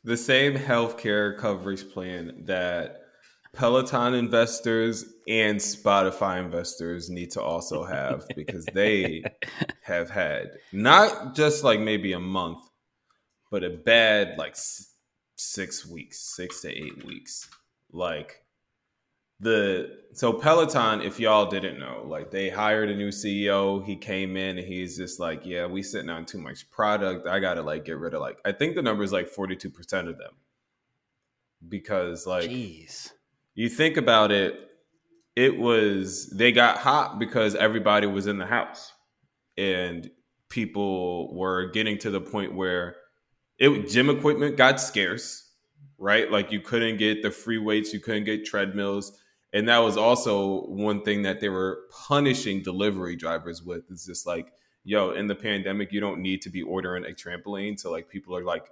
the 0.06 0.16
same 0.18 0.56
healthcare 0.56 1.38
coverage 1.38 1.90
plan 1.92 2.44
that 2.46 3.02
Peloton 3.54 4.14
investors 4.14 5.06
and 5.28 5.58
Spotify 5.60 6.44
investors 6.44 7.10
need 7.10 7.32
to 7.32 7.42
also 7.42 7.84
have 7.86 8.26
because 8.36 8.66
they 8.74 9.24
have 9.82 10.10
had 10.10 10.52
not 10.74 11.36
just 11.36 11.64
like 11.64 11.80
maybe 11.80 12.12
a 12.14 12.20
month, 12.20 12.60
but 13.56 13.64
a 13.64 13.70
bad 13.70 14.38
like 14.38 14.54
six 15.38 15.86
weeks, 15.86 16.20
six 16.20 16.60
to 16.60 16.70
eight 16.70 17.06
weeks. 17.06 17.50
Like 17.90 18.44
the 19.40 19.98
so 20.12 20.34
Peloton, 20.34 21.02
if 21.02 21.22
y'all 21.22 21.46
didn't 21.46 21.80
know, 21.80 22.04
like 22.06 22.32
they 22.32 22.50
hired 22.50 22.90
a 22.90 22.96
new 22.98 23.12
CEO. 23.12 23.82
He 23.86 23.96
came 23.96 24.36
in 24.36 24.58
and 24.58 24.68
he's 24.68 24.98
just 24.98 25.22
like, 25.22 25.46
yeah, 25.46 25.68
we 25.68 25.84
sitting 25.84 26.10
on 26.10 26.26
too 26.26 26.38
much 26.38 26.70
product. 26.70 27.28
I 27.28 27.40
gotta 27.40 27.62
like 27.62 27.86
get 27.86 27.98
rid 27.98 28.14
of 28.14 28.20
like 28.20 28.40
I 28.44 28.52
think 28.52 28.76
the 28.76 28.82
number 28.82 29.06
is 29.06 29.14
like 29.14 29.30
forty 29.30 29.56
two 29.56 29.70
percent 29.70 30.10
of 30.10 30.18
them 30.18 30.34
because 31.70 32.28
like 32.28 32.50
Jeez. 32.50 33.10
you 33.54 33.70
think 33.70 33.96
about 33.96 34.34
it, 34.34 34.60
it 35.38 35.58
was 35.58 36.28
they 36.28 36.52
got 36.52 36.80
hot 36.80 37.20
because 37.20 37.56
everybody 37.56 38.06
was 38.06 38.28
in 38.28 38.38
the 38.38 38.46
house 38.46 38.92
and 39.56 40.12
people 40.50 41.34
were 41.34 41.70
getting 41.72 41.98
to 42.00 42.12
the 42.12 42.20
point 42.20 42.54
where 42.54 42.98
it 43.58 43.90
gym 43.90 44.10
equipment 44.10 44.58
got 44.58 44.82
scarce, 44.82 45.52
right? 45.98 46.32
Like 46.32 46.52
you 46.52 46.60
couldn't 46.60 46.98
get 46.98 47.22
the 47.24 47.32
free 47.32 47.58
weights, 47.58 47.94
you 47.94 48.00
couldn't 48.00 48.26
get 48.26 48.46
treadmills. 48.46 49.18
And 49.54 49.70
that 49.70 49.80
was 49.80 49.96
also 49.96 50.66
one 50.66 51.04
thing 51.04 51.22
that 51.22 51.40
they 51.40 51.48
were 51.50 51.84
punishing 52.08 52.62
delivery 52.62 53.16
drivers 53.16 53.64
with. 53.64 53.90
It's 53.90 54.06
just 54.06 54.28
like, 54.28 54.52
yo, 54.84 55.12
in 55.12 55.28
the 55.28 55.36
pandemic, 55.36 55.94
you 55.94 56.02
don't 56.02 56.22
need 56.22 56.42
to 56.42 56.50
be 56.50 56.62
ordering 56.62 57.06
a 57.06 57.10
trampoline. 57.10 57.80
So 57.80 57.90
like 57.90 58.10
people 58.10 58.36
are 58.36 58.44
like 58.44 58.66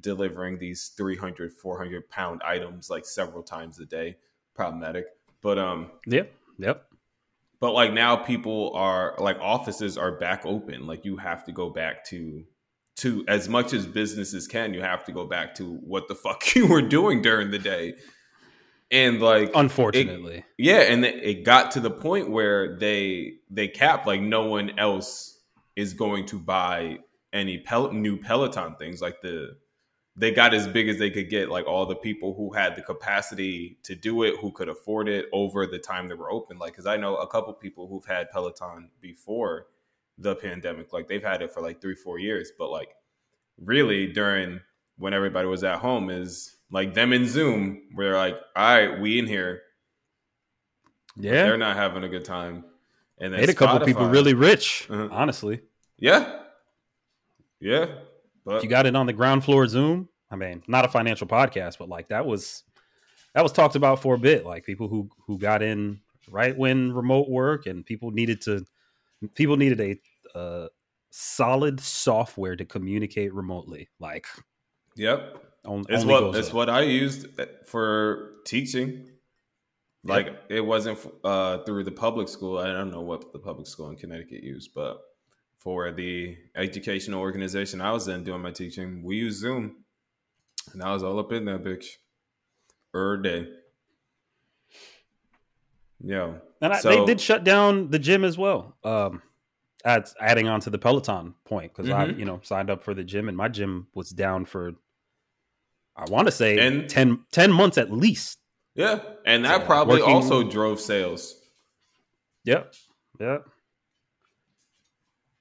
delivering 0.00 0.58
these 0.58 0.88
300 0.96 1.52
400 1.52 2.08
pound 2.08 2.42
items 2.44 2.90
like 2.90 3.04
several 3.04 3.42
times 3.42 3.78
a 3.80 3.84
day 3.84 4.16
problematic 4.54 5.06
but 5.42 5.58
um 5.58 5.90
Yep. 6.06 6.32
Yep. 6.58 6.86
but 7.60 7.72
like 7.72 7.92
now 7.92 8.16
people 8.16 8.72
are 8.74 9.14
like 9.18 9.38
offices 9.40 9.98
are 9.98 10.12
back 10.12 10.46
open 10.46 10.86
like 10.86 11.04
you 11.04 11.16
have 11.16 11.44
to 11.44 11.52
go 11.52 11.68
back 11.68 12.04
to 12.06 12.44
to 13.00 13.24
as 13.28 13.48
much 13.48 13.72
as 13.72 13.86
businesses 13.86 14.46
can 14.48 14.72
you 14.74 14.80
have 14.80 15.04
to 15.04 15.12
go 15.12 15.26
back 15.26 15.54
to 15.54 15.74
what 15.92 16.08
the 16.08 16.14
fuck 16.24 16.54
you 16.54 16.66
were 16.66 16.82
doing 16.82 17.20
during 17.22 17.50
the 17.50 17.58
day 17.58 17.94
and 18.90 19.20
like 19.20 19.50
Unfortunately. 19.54 20.44
yeah, 20.58 20.80
and 20.80 21.04
it- 21.04 21.22
it 21.22 21.44
got 21.44 21.70
to 21.72 21.80
the 21.80 21.90
point 21.90 22.28
where 22.30 22.76
they 22.76 23.34
they 23.48 23.68
capped 23.68 24.06
like 24.06 24.20
no 24.20 24.46
one 24.46 24.76
else 24.78 25.38
is 25.76 25.94
going 25.94 26.26
to 26.26 26.38
buy 26.38 26.98
any 27.32 27.58
Pel- 27.58 27.92
new 27.92 28.16
Peloton 28.18 28.74
things. 28.76 29.00
Like 29.00 29.20
the 29.22 29.56
they 30.16 30.32
got 30.32 30.52
as 30.52 30.66
big 30.66 30.88
as 30.88 30.98
they 30.98 31.08
could 31.10 31.30
get. 31.30 31.48
Like 31.50 31.66
all 31.68 31.86
the 31.86 31.94
people 31.94 32.34
who 32.34 32.52
had 32.52 32.74
the 32.74 32.82
capacity 32.82 33.78
to 33.84 33.94
do 33.94 34.24
it, 34.24 34.34
who 34.40 34.50
could 34.50 34.68
afford 34.68 35.08
it 35.08 35.26
over 35.32 35.66
the 35.66 35.78
time 35.78 36.08
they 36.08 36.14
were 36.16 36.30
open. 36.32 36.58
Like 36.58 36.72
because 36.72 36.86
I 36.86 36.96
know 36.96 37.14
a 37.16 37.28
couple 37.28 37.52
people 37.54 37.86
who've 37.86 38.04
had 38.04 38.28
Peloton 38.32 38.90
before 39.00 39.66
the 40.20 40.36
pandemic. 40.36 40.92
Like 40.92 41.08
they've 41.08 41.22
had 41.22 41.42
it 41.42 41.52
for 41.52 41.60
like 41.60 41.80
three 41.80 41.94
four 41.96 42.18
years, 42.18 42.52
but 42.58 42.70
like 42.70 42.94
really 43.58 44.06
during 44.12 44.60
when 44.98 45.12
everybody 45.14 45.48
was 45.48 45.64
at 45.64 45.78
home 45.80 46.10
is 46.10 46.56
like 46.70 46.94
them 46.94 47.12
in 47.12 47.26
Zoom. 47.26 47.82
Where 47.94 48.10
they're 48.10 48.18
like, 48.18 48.36
all 48.56 48.64
right, 48.76 49.00
we 49.00 49.18
in 49.18 49.26
here 49.26 49.62
yeah. 51.16 51.44
they're 51.44 51.56
not 51.56 51.76
having 51.76 52.04
a 52.04 52.08
good 52.08 52.24
time. 52.24 52.64
And 53.18 53.32
then 53.32 53.40
Made 53.40 53.50
a 53.50 53.54
couple 53.54 53.78
Spotify- 53.80 53.86
people 53.86 54.08
really 54.08 54.34
rich, 54.34 54.86
Uh-huh. 54.88 55.08
honestly. 55.10 55.60
yeah, 55.98 56.40
yeah. 57.60 57.86
But 58.44 58.56
If 58.56 58.62
you 58.62 58.70
got 58.70 58.86
it 58.86 58.96
on 58.96 59.04
the 59.06 59.12
ground 59.12 59.44
floor 59.44 59.66
Zoom, 59.66 60.08
I 60.30 60.36
mean, 60.36 60.62
not 60.66 60.84
a 60.84 60.88
financial 60.88 61.26
podcast, 61.26 61.76
but 61.78 61.88
like 61.88 62.08
that 62.08 62.24
was 62.24 62.62
that 63.34 63.42
was 63.42 63.52
talked 63.52 63.76
about 63.76 64.00
for 64.00 64.14
a 64.14 64.18
bit. 64.18 64.46
Like 64.46 64.64
people 64.64 64.88
who 64.88 65.10
who 65.26 65.38
got 65.38 65.62
in 65.62 66.00
right 66.30 66.56
when 66.56 66.92
remote 66.92 67.28
work 67.28 67.66
and 67.66 67.84
people 67.84 68.10
needed 68.10 68.40
to 68.42 68.64
people 69.34 69.56
needed 69.58 69.80
a 69.80 70.00
uh, 70.34 70.68
solid 71.10 71.80
software 71.80 72.56
to 72.56 72.64
communicate 72.64 73.32
remotely. 73.34 73.88
Like 73.98 74.26
Yep. 74.96 75.44
on, 75.64 75.84
It's 75.88 76.04
what 76.04 76.34
it's 76.36 76.48
up. 76.48 76.54
what 76.54 76.70
I 76.70 76.82
used 76.82 77.26
for 77.66 78.32
teaching. 78.46 79.08
Like 80.04 80.34
it 80.48 80.62
wasn't 80.62 80.98
uh, 81.24 81.58
through 81.64 81.84
the 81.84 81.92
public 81.92 82.28
school. 82.28 82.58
I 82.58 82.68
don't 82.68 82.90
know 82.90 83.02
what 83.02 83.32
the 83.32 83.38
public 83.38 83.66
school 83.66 83.90
in 83.90 83.96
Connecticut 83.96 84.42
used, 84.42 84.72
but 84.74 84.98
for 85.58 85.92
the 85.92 86.36
educational 86.56 87.20
organization 87.20 87.82
I 87.82 87.92
was 87.92 88.08
in 88.08 88.24
doing 88.24 88.40
my 88.40 88.50
teaching, 88.50 89.02
we 89.02 89.16
used 89.16 89.40
Zoom, 89.40 89.84
and 90.72 90.82
I 90.82 90.92
was 90.94 91.02
all 91.02 91.18
up 91.18 91.32
in 91.32 91.44
that 91.44 91.62
bitch, 91.62 91.84
er 92.94 93.18
day. 93.18 93.48
Yeah, 96.02 96.38
And 96.62 96.72
I, 96.72 96.80
So- 96.80 96.88
they 96.88 97.04
did 97.04 97.20
shut 97.20 97.44
down 97.44 97.90
the 97.90 97.98
gym 97.98 98.24
as 98.24 98.38
well. 98.38 98.76
Um, 98.84 99.20
add, 99.84 100.08
adding 100.20 100.48
on 100.48 100.60
to 100.60 100.70
the 100.70 100.78
Peloton 100.78 101.34
point 101.44 101.72
because 101.74 101.90
I, 101.90 102.06
Mhm. 102.08 102.18
you 102.18 102.24
know, 102.24 102.40
signed 102.42 102.70
up 102.70 102.82
for 102.82 102.94
the 102.94 103.04
gym 103.04 103.28
and 103.28 103.36
my 103.36 103.48
gym 103.48 103.86
was 103.94 104.10
down 104.10 104.44
for, 104.44 104.72
I 105.96 106.04
want 106.10 106.26
to 106.28 106.32
say 106.32 106.58
And- 106.58 106.88
10, 106.88 107.24
10 107.30 107.52
months 107.52 107.78
at 107.78 107.90
least. 107.92 108.38
yeah, 108.74 109.00
and 109.24 109.44
that 109.44 109.60
So, 109.62 109.66
probably 109.66 110.00
working- 110.00 110.14
also 110.14 110.42
drove 110.48 110.80
sales. 110.80 111.34
Yep. 112.44 112.74
Yep. 113.18 113.48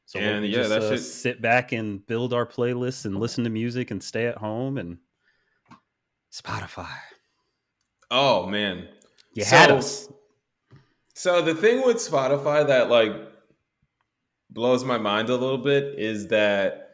So 0.05 0.19
And, 0.19 0.46
yeah, 0.46 0.55
just, 0.55 0.69
that 0.69 0.81
uh, 0.81 0.89
shit- 0.91 1.00
sit 1.03 1.41
back 1.41 1.72
and 1.72 2.05
build 2.05 2.34
our 2.34 2.46
playlists 2.46 3.05
and 3.05 3.19
listen 3.19 3.43
to 3.43 3.50
music 3.50 3.91
and 3.91 4.03
stay 4.03 4.25
at 4.25 4.38
home 4.38 4.77
and 4.77 4.98
Spotify. 6.34 6.98
Oh 8.12 8.46
man, 8.48 8.88
You 9.34 9.46
had 9.46 9.69
us. 9.72 10.10
So 11.13 11.41
the 11.41 11.53
thing 11.53 11.86
with 11.86 11.98
Spotify 11.98 12.65
that 12.67 12.89
like 12.89 13.12
blows 14.50 14.84
my 14.84 14.98
mind 14.98 15.29
a 15.29 15.36
little 15.36 15.58
bit 15.58 15.98
is 15.98 16.27
that 16.27 16.89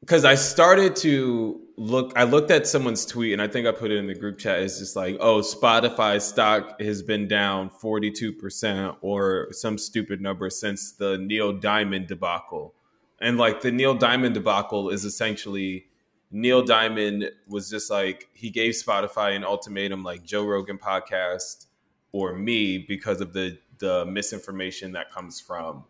because 0.00 0.24
I 0.24 0.34
started 0.34 0.96
to 0.96 1.60
look, 1.76 2.12
I 2.16 2.24
looked 2.24 2.50
at 2.50 2.66
someone's 2.66 3.06
tweet 3.06 3.32
and 3.32 3.40
I 3.40 3.46
think 3.46 3.66
I 3.66 3.72
put 3.72 3.90
it 3.90 3.98
in 3.98 4.06
the 4.06 4.14
group 4.14 4.38
chat. 4.38 4.60
It's 4.60 4.78
just 4.78 4.96
like, 4.96 5.16
oh, 5.20 5.40
Spotify 5.40 6.20
stock 6.20 6.80
has 6.80 7.02
been 7.02 7.28
down 7.28 7.70
42% 7.70 8.96
or 9.00 9.48
some 9.52 9.78
stupid 9.78 10.20
number 10.20 10.50
since 10.50 10.92
the 10.92 11.18
Neil 11.18 11.52
Diamond 11.52 12.08
debacle. 12.08 12.74
And 13.20 13.38
like 13.38 13.60
the 13.60 13.70
Neil 13.70 13.94
Diamond 13.94 14.34
debacle 14.34 14.90
is 14.90 15.04
essentially 15.04 15.86
Neil 16.32 16.64
Diamond 16.64 17.30
was 17.46 17.70
just 17.70 17.90
like, 17.90 18.28
he 18.32 18.50
gave 18.50 18.74
Spotify 18.74 19.36
an 19.36 19.44
ultimatum 19.44 20.02
like 20.02 20.24
Joe 20.24 20.44
Rogan 20.44 20.78
podcast 20.78 21.66
or 22.10 22.34
me 22.34 22.78
because 22.78 23.20
of 23.20 23.32
the 23.32 23.58
the 23.78 24.06
misinformation 24.06 24.92
that 24.92 25.10
comes 25.10 25.40
from 25.40 25.84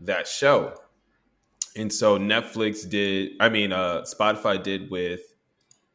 that 0.00 0.26
show. 0.26 0.74
And 1.76 1.92
so 1.92 2.18
Netflix 2.18 2.88
did, 2.88 3.32
I 3.40 3.48
mean, 3.48 3.72
uh, 3.72 4.02
Spotify 4.02 4.62
did 4.62 4.90
with 4.90 5.20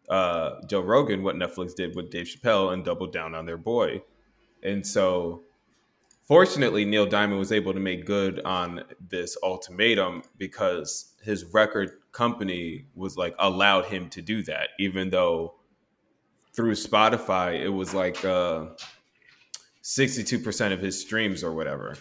uh, 0.10 0.62
Joe 0.68 0.82
Rogan 0.82 1.24
what 1.24 1.36
Netflix 1.36 1.76
did 1.76 1.96
with 1.96 2.10
Dave 2.10 2.26
Chappelle 2.26 2.74
and 2.74 2.84
doubled 2.84 3.14
down 3.14 3.36
on 3.36 3.46
their 3.46 3.58
boy. 3.58 4.02
And 4.64 4.86
so, 4.86 5.44
fortunately, 6.28 6.84
Neil 6.84 7.06
Diamond 7.06 7.40
was 7.40 7.52
able 7.52 7.74
to 7.74 7.80
make 7.80 8.06
good 8.06 8.42
on 8.42 8.84
this 9.10 9.38
ultimatum 9.44 10.24
because 10.38 11.14
his 11.24 11.46
record 11.46 11.92
company 12.12 12.88
was 12.96 13.16
like 13.16 13.36
allowed 13.40 13.86
him 13.86 14.10
to 14.10 14.22
do 14.22 14.44
that, 14.44 14.70
even 14.80 15.10
though 15.10 15.56
through 16.54 16.74
Spotify 16.74 17.60
it 17.60 17.70
was 17.70 17.94
like 17.94 18.26
uh, 18.26 18.66
62% 19.84 20.74
of 20.74 20.82
his 20.82 21.00
streams 21.00 21.44
or 21.44 21.54
whatever. 21.54 21.96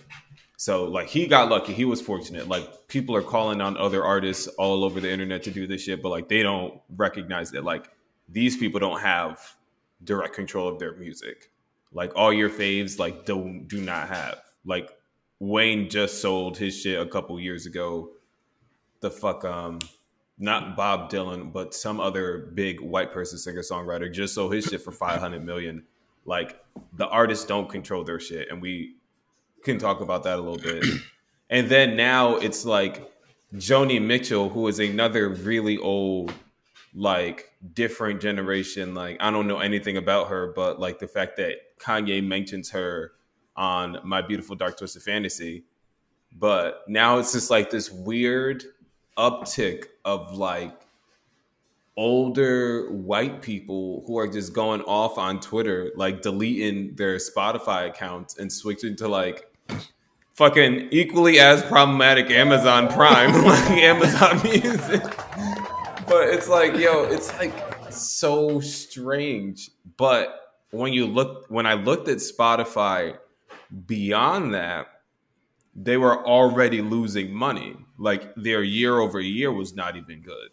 So 0.59 0.87
like 0.87 1.07
he 1.07 1.29
got 1.29 1.49
lucky. 1.49 1.73
He 1.73 1.85
was 1.85 2.01
fortunate. 2.01 2.49
Like 2.49 2.89
people 2.89 3.15
are 3.15 3.23
calling 3.23 3.61
on 3.61 3.77
other 3.77 4.05
artists 4.05 4.49
all 4.59 4.83
over 4.83 4.99
the 4.99 5.11
internet 5.11 5.45
to 5.45 5.53
do 5.53 5.69
this 5.69 5.83
shit, 5.83 6.03
but 6.03 6.09
like 6.09 6.29
they 6.29 6.43
don't 6.43 6.81
recognize 6.97 7.53
that 7.53 7.63
like 7.63 7.89
these 8.29 8.57
people 8.57 8.81
don't 8.81 9.01
have 9.01 9.41
direct 10.03 10.35
control 10.35 10.67
of 10.67 10.81
their 10.81 10.97
music. 10.97 11.53
Like 11.93 12.11
all 12.17 12.33
your 12.33 12.51
faves 12.51 12.99
like 12.99 13.25
don't 13.25 13.69
do 13.69 13.81
not 13.81 14.09
have. 14.09 14.41
Like 14.65 14.91
Wayne 15.39 15.89
just 15.89 16.21
sold 16.21 16.59
his 16.59 16.77
shit 16.77 17.01
a 17.01 17.07
couple 17.07 17.39
years 17.39 17.65
ago. 17.65 18.11
The 18.99 19.13
fuck 19.13 19.45
um 19.45 19.79
not 20.41 20.77
Bob 20.77 21.09
Dylan, 21.09 21.53
but 21.53 21.73
some 21.73 22.01
other 22.01 22.51
big 22.55 22.81
white 22.81 23.13
person 23.13 23.39
singer 23.39 23.63
songwriter 23.63 24.13
just 24.13 24.35
sold 24.35 24.55
his 24.55 24.65
shit 24.65 24.83
for 24.83 24.91
500 24.91 25.41
million. 25.41 25.85
Like 26.25 26.61
the 26.95 27.07
artists 27.07 27.47
don't 27.47 27.69
control 27.71 28.03
their 28.03 28.19
shit 28.19 28.49
and 28.51 28.61
we 28.61 28.97
can 29.63 29.79
talk 29.79 30.01
about 30.01 30.23
that 30.25 30.39
a 30.39 30.43
little 30.43 30.59
bit. 30.59 30.85
and 31.51 31.69
then 31.69 31.97
now 31.97 32.37
it's 32.37 32.65
like 32.65 33.11
Joni 33.55 34.01
Mitchell, 34.05 34.49
who 34.49 34.67
is 34.69 34.79
another 34.79 35.29
really 35.31 35.79
old, 35.79 36.33
like 36.95 37.53
different 37.75 38.21
generation. 38.21 38.95
Like 38.95 39.17
I 39.21 39.31
don't 39.31 39.47
know 39.47 39.59
anything 39.59 39.97
about 39.97 40.29
her, 40.29 40.53
but 40.55 40.79
like 40.79 40.99
the 40.99 41.09
fact 41.09 41.37
that 41.37 41.79
Kanye 41.79 42.25
mentions 42.25 42.71
her 42.71 43.13
on 43.57 43.99
My 44.05 44.23
Beautiful 44.23 44.57
Dark 44.57 44.79
Twisted 44.79 45.03
Fantasy. 45.03 45.65
But 46.37 46.85
now 46.89 47.19
it's 47.19 47.33
just 47.33 47.51
like 47.51 47.71
this 47.71 47.91
weird 47.91 48.65
uptick 49.17 49.87
of 50.05 50.37
like 50.37 50.79
older 51.97 52.89
white 52.93 53.43
people 53.43 54.05
who 54.07 54.17
are 54.19 54.29
just 54.29 54.53
going 54.53 54.81
off 54.83 55.19
on 55.19 55.41
Twitter, 55.41 55.91
like 55.97 56.23
deleting 56.23 56.95
their 56.95 57.17
Spotify 57.17 57.89
accounts 57.89 58.39
and 58.39 58.53
switching 58.53 58.95
to 58.95 59.09
like 59.09 59.48
fucking 60.39 60.89
equally 60.93 61.41
as 61.41 61.65
problematic 61.65 62.31
Amazon 62.31 62.87
Prime, 62.87 63.33
like 63.45 63.71
Amazon 63.73 64.41
Music. 64.45 65.03
But 66.07 66.29
it's 66.29 66.49
like, 66.49 66.77
yo, 66.77 67.03
it's 67.03 67.37
like 67.39 67.53
so 67.93 68.61
strange. 68.61 69.69
But 69.97 70.55
when 70.71 70.93
you 70.93 71.07
look, 71.07 71.47
when 71.49 71.67
I 71.67 71.75
looked 71.75 72.07
at 72.09 72.19
Spotify 72.19 73.19
beyond 73.87 74.55
that, 74.55 74.87
they 75.75 75.97
were 75.97 76.25
already 76.25 76.83
losing 76.83 77.35
money. 77.35 77.75
Like 77.99 78.33
their 78.37 78.63
year 78.63 79.01
over 79.01 79.19
year 79.19 79.53
was 79.53 79.75
not 79.75 79.97
even 79.97 80.23
good. 80.23 80.51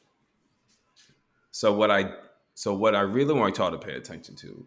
So 1.52 1.72
what 1.74 1.92
I 1.92 2.12
so 2.56 2.74
what 2.74 2.96
I 2.96 3.02
really 3.02 3.36
want 3.36 3.60
y'all 3.60 3.70
to 3.70 3.78
pay 3.78 3.94
attention 3.94 4.36
to 4.38 4.66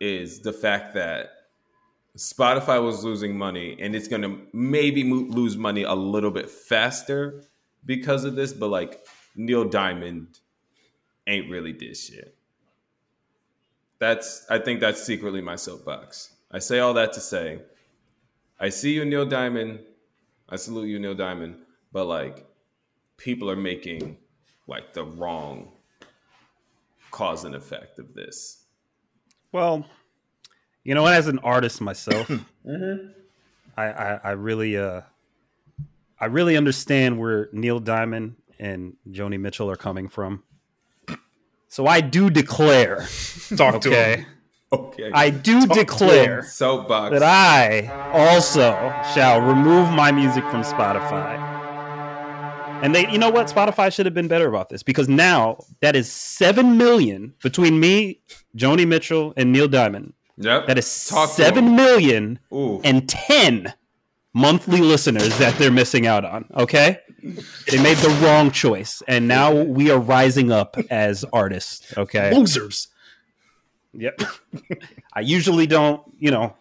is 0.00 0.40
the 0.40 0.52
fact 0.52 0.94
that 0.94 1.37
Spotify 2.18 2.82
was 2.82 3.04
losing 3.04 3.38
money 3.38 3.76
and 3.78 3.94
it's 3.94 4.08
going 4.08 4.22
to 4.22 4.40
maybe 4.52 5.04
mo- 5.04 5.28
lose 5.28 5.56
money 5.56 5.84
a 5.84 5.94
little 5.94 6.32
bit 6.32 6.50
faster 6.50 7.44
because 7.86 8.24
of 8.24 8.34
this, 8.34 8.52
but 8.52 8.68
like 8.68 9.06
Neil 9.36 9.64
Diamond 9.64 10.40
ain't 11.28 11.48
really 11.48 11.72
did 11.72 11.96
shit. 11.96 12.36
That's 14.00 14.44
I 14.50 14.58
think 14.58 14.80
that's 14.80 15.00
secretly 15.00 15.40
my 15.40 15.54
soapbox. 15.54 16.34
I 16.50 16.58
say 16.58 16.80
all 16.80 16.94
that 16.94 17.12
to 17.12 17.20
say 17.20 17.60
I 18.58 18.70
see 18.70 18.94
you 18.94 19.04
Neil 19.04 19.24
Diamond. 19.26 19.78
I 20.48 20.56
salute 20.56 20.88
you 20.88 20.98
Neil 20.98 21.14
Diamond, 21.14 21.54
but 21.92 22.06
like 22.06 22.46
people 23.16 23.48
are 23.48 23.56
making 23.56 24.16
like 24.66 24.92
the 24.92 25.04
wrong 25.04 25.70
cause 27.12 27.44
and 27.44 27.54
effect 27.54 28.00
of 28.00 28.14
this. 28.14 28.64
Well, 29.52 29.86
you 30.88 30.94
know, 30.94 31.04
as 31.04 31.28
an 31.28 31.38
artist 31.40 31.82
myself, 31.82 32.28
Mm-hmm. 32.66 33.08
I, 33.76 33.84
I, 33.84 34.20
I 34.24 34.30
really, 34.30 34.76
uh, 34.76 35.02
I 36.18 36.26
really 36.26 36.56
understand 36.56 37.18
where 37.18 37.48
Neil 37.52 37.78
Diamond 37.78 38.36
and 38.58 38.94
Joni 39.10 39.38
Mitchell 39.38 39.70
are 39.70 39.76
coming 39.76 40.08
from. 40.08 40.42
So 41.68 41.86
I 41.86 42.00
do 42.00 42.28
declare, 42.30 43.06
Talk 43.56 43.82
to 43.82 43.88
okay, 43.90 44.16
him. 44.16 44.26
Okay. 44.72 45.10
I 45.14 45.28
do 45.30 45.66
Talk 45.66 45.76
declare 45.76 46.42
soapbox. 46.42 47.12
that 47.12 47.22
I 47.22 47.88
also 48.12 48.72
shall 49.14 49.40
remove 49.42 49.90
my 49.92 50.10
music 50.10 50.42
from 50.44 50.62
Spotify. 50.62 51.36
And 52.82 52.94
they, 52.94 53.10
you 53.10 53.18
know 53.18 53.30
what? 53.30 53.46
Spotify 53.48 53.92
should 53.92 54.06
have 54.06 54.14
been 54.14 54.28
better 54.28 54.48
about 54.48 54.70
this 54.70 54.82
because 54.82 55.08
now 55.08 55.58
that 55.80 55.94
is 55.96 56.10
seven 56.10 56.76
million 56.78 57.34
between 57.42 57.78
me, 57.78 58.22
Joni 58.56 58.86
Mitchell, 58.88 59.34
and 59.36 59.52
Neil 59.52 59.68
Diamond. 59.68 60.14
Yep. 60.38 60.66
That 60.66 60.78
is 60.78 61.06
Talk 61.06 61.28
to 61.30 61.34
seven 61.34 61.66
him. 61.68 61.76
million 61.76 62.38
Ooh. 62.52 62.80
and 62.84 63.08
10 63.08 63.74
monthly 64.34 64.80
listeners 64.80 65.36
that 65.38 65.56
they're 65.58 65.70
missing 65.72 66.06
out 66.06 66.24
on. 66.24 66.46
Okay. 66.54 67.00
They 67.70 67.82
made 67.82 67.96
the 67.98 68.10
wrong 68.22 68.50
choice. 68.52 69.02
And 69.08 69.26
now 69.26 69.52
we 69.52 69.90
are 69.90 69.98
rising 69.98 70.52
up 70.52 70.76
as 70.90 71.24
artists. 71.32 71.96
Okay. 71.98 72.32
Losers. 72.34 72.88
Yep. 73.92 74.20
I 75.12 75.20
usually 75.20 75.66
don't, 75.66 76.00
you 76.18 76.30
know, 76.30 76.54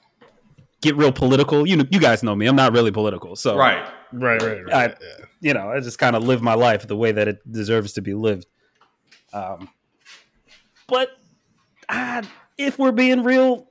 get 0.81 0.95
real 0.95 1.11
political. 1.11 1.67
You 1.67 1.77
know, 1.77 1.85
you 1.91 1.99
guys 1.99 2.23
know 2.23 2.35
me. 2.35 2.47
I'm 2.47 2.55
not 2.55 2.73
really 2.73 2.91
political. 2.91 3.35
So, 3.35 3.55
right. 3.55 3.85
Right, 4.11 4.41
right, 4.41 4.65
right. 4.65 4.73
I- 4.73 4.87
yeah. 4.87 5.25
you 5.41 5.53
know, 5.53 5.69
I 5.69 5.79
just 5.81 5.99
kind 5.99 6.15
of 6.15 6.23
live 6.23 6.41
my 6.41 6.53
life 6.55 6.87
the 6.87 6.95
way 6.95 7.11
that 7.11 7.27
it 7.27 7.51
deserves 7.51 7.93
to 7.93 8.01
be 8.01 8.13
lived. 8.15 8.47
Um, 9.33 9.69
but 10.87 11.09
I, 11.89 12.23
if 12.57 12.79
we're 12.79 12.91
being 12.91 13.23
real, 13.23 13.69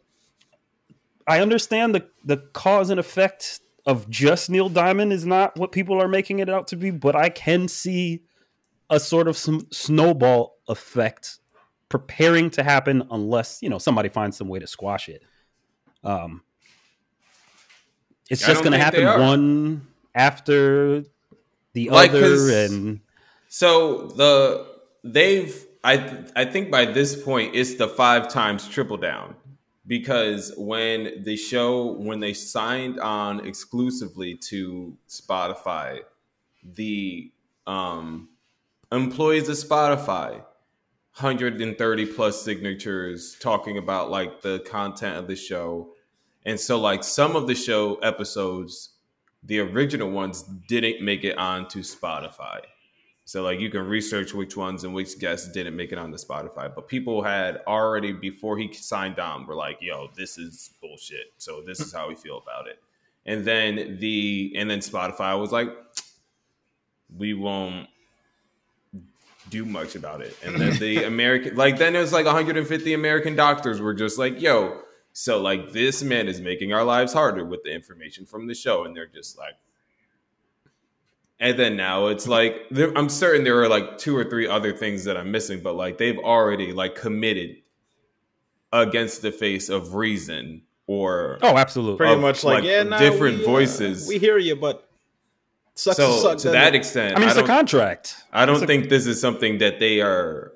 I 1.27 1.41
understand 1.41 1.95
the 1.95 2.09
the 2.25 2.37
cause 2.37 2.91
and 2.91 3.01
effect 3.01 3.61
of 3.85 4.09
just 4.11 4.51
Neil 4.51 4.69
Diamond 4.69 5.13
is 5.13 5.25
not 5.25 5.57
what 5.57 5.73
people 5.73 6.01
are 6.03 6.09
making 6.09 6.41
it 6.41 6.49
out 6.49 6.69
to 6.69 6.77
be, 6.77 6.91
but 6.91 7.15
I 7.15 7.29
can 7.29 7.69
see 7.69 8.23
a 8.91 9.01
sort 9.01 9.29
of 9.29 9.37
some 9.37 9.67
snowball 9.73 10.59
effect 10.69 11.39
preparing 11.89 12.51
to 12.51 12.63
happen 12.63 13.07
unless 13.11 13.63
you 13.63 13.69
know 13.69 13.79
somebody 13.79 14.09
finds 14.09 14.37
some 14.37 14.49
way 14.49 14.59
to 14.59 14.67
squash 14.67 15.09
it. 15.09 15.23
Um, 16.05 16.43
it's 18.31 18.45
I 18.45 18.49
just 18.49 18.63
going 18.63 18.73
to 18.73 18.79
happen 18.79 19.05
one 19.05 19.87
after 20.15 21.05
the 21.73 21.91
Like, 21.91 22.11
other, 22.11 22.51
and 22.51 23.01
So 23.49 24.09
the 24.09 24.67
they've 25.05 25.67
I 25.87 26.25
I 26.35 26.45
think 26.45 26.73
by 26.73 26.85
this 26.85 27.23
point 27.23 27.55
it's 27.55 27.77
the 27.77 27.87
five 27.87 28.29
times 28.29 28.67
triple 28.67 28.97
down 28.97 29.37
because 29.87 30.53
when 30.57 31.23
the 31.23 31.37
show 31.37 31.93
when 31.93 32.19
they 32.19 32.33
signed 32.33 32.99
on 32.99 33.47
exclusively 33.47 34.35
to 34.49 34.97
Spotify, 35.09 36.01
the 36.65 37.31
um 37.69 38.31
employees 38.91 39.49
of 39.49 39.57
Spotify 39.57 40.43
130 41.21 42.07
plus 42.07 42.43
signatures 42.43 43.37
talking 43.41 43.79
about 43.79 44.11
like 44.11 44.43
the 44.43 44.59
content 44.67 45.17
of 45.17 45.29
the 45.29 45.37
show. 45.37 45.93
And 46.45 46.59
so 46.59 46.81
like 46.81 47.05
some 47.05 47.37
of 47.37 47.47
the 47.47 47.55
show 47.55 47.95
episodes, 47.97 48.91
the 49.45 49.61
original 49.61 50.11
ones 50.11 50.43
didn't 50.69 51.01
make 51.01 51.23
it 51.23 51.39
onto 51.39 51.83
Spotify. 51.83 52.61
So 53.27 53.43
like 53.43 53.59
you 53.59 53.71
can 53.71 53.83
research 53.83 54.33
which 54.33 54.57
ones 54.57 54.85
and 54.85 54.95
which 54.95 55.19
guests 55.19 55.51
didn't 55.51 55.77
make 55.77 55.91
it 55.91 55.99
onto 55.99 56.17
Spotify. 56.17 56.73
But 56.73 56.87
people 56.87 57.23
had 57.23 57.61
already 57.67 58.13
before 58.13 58.57
he 58.57 58.73
signed 58.73 59.19
on 59.19 59.47
were 59.47 59.57
like, 59.57 59.79
yo, 59.81 60.09
this 60.17 60.39
is 60.39 60.71
bullshit. 60.81 61.33
So 61.37 61.61
this 61.61 61.81
is 61.81 61.93
how 61.93 62.09
we 62.09 62.15
feel 62.15 62.39
about 62.39 62.69
it. 62.69 62.81
And 63.27 63.45
then 63.45 63.99
the 63.99 64.55
and 64.57 64.71
then 64.71 64.79
Spotify 64.79 65.39
was 65.39 65.51
like, 65.51 65.69
we 67.15 67.35
won't 67.35 67.89
do 69.51 69.65
much 69.65 69.97
about 69.97 70.21
it. 70.21 70.37
And 70.45 70.61
then 70.61 70.77
the 70.79 71.05
American, 71.05 71.57
like, 71.57 71.79
then 71.79 71.97
it 71.97 72.01
was 72.01 72.13
like 72.13 72.27
150 72.27 72.95
American 72.95 73.35
doctors 73.35 73.81
were 73.81 73.95
just 73.95 74.19
like, 74.19 74.41
yo, 74.41 74.83
so 75.13 75.41
like 75.41 75.73
this 75.73 76.03
man 76.03 76.29
is 76.29 76.41
making 76.41 76.73
our 76.73 76.85
lives 76.85 77.13
harder 77.13 77.45
with 77.45 77.65
the 77.65 77.73
information 77.73 78.25
from 78.25 78.47
the 78.47 78.55
show. 78.55 78.85
And 78.85 78.95
they're 78.95 79.07
just 79.07 79.37
like, 79.37 79.55
and 81.39 81.59
then 81.59 81.77
now 81.77 82.07
it's 82.07 82.27
like, 82.27 82.69
there, 82.71 82.97
I'm 82.97 83.09
certain 83.09 83.45
there 83.45 83.61
are 83.63 83.69
like 83.69 83.99
two 83.99 84.17
or 84.17 84.25
three 84.25 84.49
other 84.49 84.73
things 84.73 85.05
that 85.05 85.17
I'm 85.17 85.31
missing, 85.31 85.61
but 85.63 85.75
like 85.75 85.99
they've 85.99 86.19
already 86.19 86.73
like 86.73 86.95
committed 86.95 87.57
against 88.73 89.23
the 89.23 89.33
face 89.33 89.69
of 89.69 89.95
reason 89.95 90.63
or 90.87 91.39
oh, 91.43 91.57
absolutely. 91.57 91.99
Pretty 91.99 92.15
of, 92.15 92.21
much 92.21 92.45
like, 92.45 92.57
like, 92.57 92.65
yeah, 92.65 92.83
nah, 92.83 92.99
different 92.99 93.39
we, 93.39 93.45
uh, 93.45 93.49
voices. 93.49 94.09
we 94.09 94.19
hear 94.19 94.39
you, 94.39 94.57
but 94.57 94.89
sucks 95.75 95.97
so 95.97 96.13
to 96.13 96.21
suck. 96.21 96.39
to 96.39 96.51
that 96.51 96.75
it? 96.75 96.79
extent, 96.79 97.17
I 97.17 97.21
mean, 97.21 97.29
it's 97.29 97.39
a 97.39 97.43
contract. 97.43 98.17
I 98.33 98.47
don't 98.47 98.57
It's 98.57 98.65
a- 98.65 98.67
think 98.67 98.89
this 98.89 99.07
is 99.07 99.21
something 99.21 99.59
that 99.59 99.79
they 99.79 100.01
are. 100.01 100.53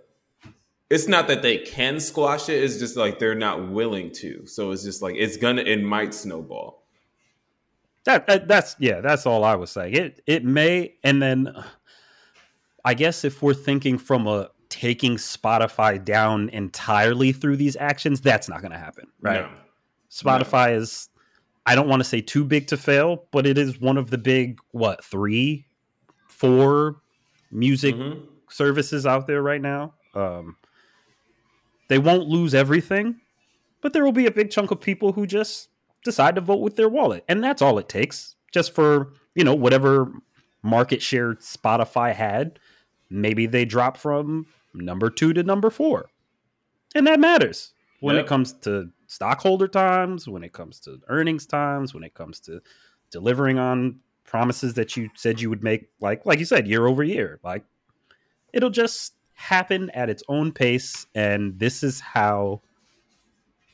It's 0.88 1.06
not 1.06 1.28
that 1.28 1.42
they 1.42 1.58
can 1.58 2.00
squash 2.00 2.48
it. 2.48 2.62
It's 2.64 2.78
just 2.78 2.96
like 2.96 3.20
they're 3.20 3.36
not 3.36 3.70
willing 3.70 4.10
to. 4.14 4.44
So 4.46 4.72
it's 4.72 4.82
just 4.82 5.02
like 5.02 5.14
it's 5.16 5.36
gonna. 5.36 5.62
It 5.62 5.82
might 5.82 6.14
snowball. 6.14 6.79
That, 8.04 8.26
that 8.26 8.48
that's 8.48 8.76
yeah, 8.78 9.00
that's 9.00 9.26
all 9.26 9.44
I 9.44 9.54
was 9.56 9.70
saying. 9.70 9.94
It 9.94 10.22
it 10.26 10.44
may, 10.44 10.94
and 11.04 11.20
then 11.22 11.54
I 12.84 12.94
guess 12.94 13.24
if 13.24 13.42
we're 13.42 13.54
thinking 13.54 13.98
from 13.98 14.26
a 14.26 14.50
taking 14.70 15.16
Spotify 15.16 16.02
down 16.02 16.48
entirely 16.50 17.32
through 17.32 17.56
these 17.56 17.76
actions, 17.76 18.20
that's 18.20 18.48
not 18.48 18.60
going 18.62 18.70
to 18.70 18.78
happen, 18.78 19.06
right? 19.20 19.42
No. 19.42 19.50
Spotify 20.10 20.76
is, 20.76 21.08
I 21.66 21.74
don't 21.74 21.88
want 21.88 22.00
to 22.00 22.08
say 22.08 22.20
too 22.20 22.44
big 22.44 22.68
to 22.68 22.76
fail, 22.76 23.24
but 23.32 23.46
it 23.46 23.58
is 23.58 23.80
one 23.80 23.98
of 23.98 24.10
the 24.10 24.18
big 24.18 24.60
what 24.70 25.04
three, 25.04 25.66
four 26.28 27.02
music 27.50 27.96
Mhm. 27.96 28.26
services 28.48 29.06
out 29.06 29.26
there 29.26 29.42
right 29.42 29.60
now. 29.60 29.94
Um, 30.14 30.56
they 31.88 31.98
won't 31.98 32.28
lose 32.28 32.54
everything, 32.54 33.20
but 33.82 33.92
there 33.92 34.04
will 34.04 34.12
be 34.12 34.26
a 34.26 34.30
big 34.30 34.50
chunk 34.50 34.70
of 34.70 34.80
people 34.80 35.12
who 35.12 35.26
just 35.26 35.68
decide 36.04 36.34
to 36.36 36.40
vote 36.40 36.60
with 36.60 36.76
their 36.76 36.88
wallet, 36.88 37.24
and 37.28 37.42
that's 37.42 37.62
all 37.62 37.78
it 37.78 37.88
takes. 37.88 38.36
Just 38.52 38.74
for 38.74 39.12
you 39.34 39.44
know 39.44 39.54
whatever 39.54 40.12
market 40.62 41.00
share 41.02 41.34
Spotify 41.36 42.14
had, 42.14 42.58
maybe 43.08 43.46
they 43.46 43.64
drop 43.64 43.96
from 43.96 44.46
number 44.74 45.10
two 45.10 45.32
to 45.32 45.42
number 45.42 45.70
four, 45.70 46.06
and 46.94 47.06
that 47.06 47.20
matters 47.20 47.72
when 48.00 48.16
Yep. 48.16 48.24
it 48.24 48.28
comes 48.28 48.52
to 48.52 48.90
stockholder 49.06 49.68
times, 49.68 50.28
when 50.28 50.42
it 50.44 50.52
comes 50.52 50.80
to 50.80 50.98
earnings 51.08 51.46
times, 51.46 51.92
when 51.94 52.02
it 52.04 52.14
comes 52.14 52.40
to 52.40 52.60
delivering 53.10 53.58
on 53.58 54.00
promises 54.24 54.74
that 54.74 54.96
you 54.96 55.10
said 55.16 55.40
you 55.40 55.50
would 55.50 55.62
make, 55.64 55.88
like 56.00 56.24
like 56.24 56.38
you 56.38 56.44
said, 56.44 56.66
year 56.68 56.86
over 56.86 57.02
year. 57.02 57.40
Like 57.42 57.64
it'll 58.52 58.70
just 58.70 59.14
happen 59.34 59.90
at 59.90 60.08
its 60.10 60.22
own 60.28 60.52
pace, 60.52 61.06
and 61.14 61.58
this 61.58 61.82
is 61.82 62.00
how 62.00 62.62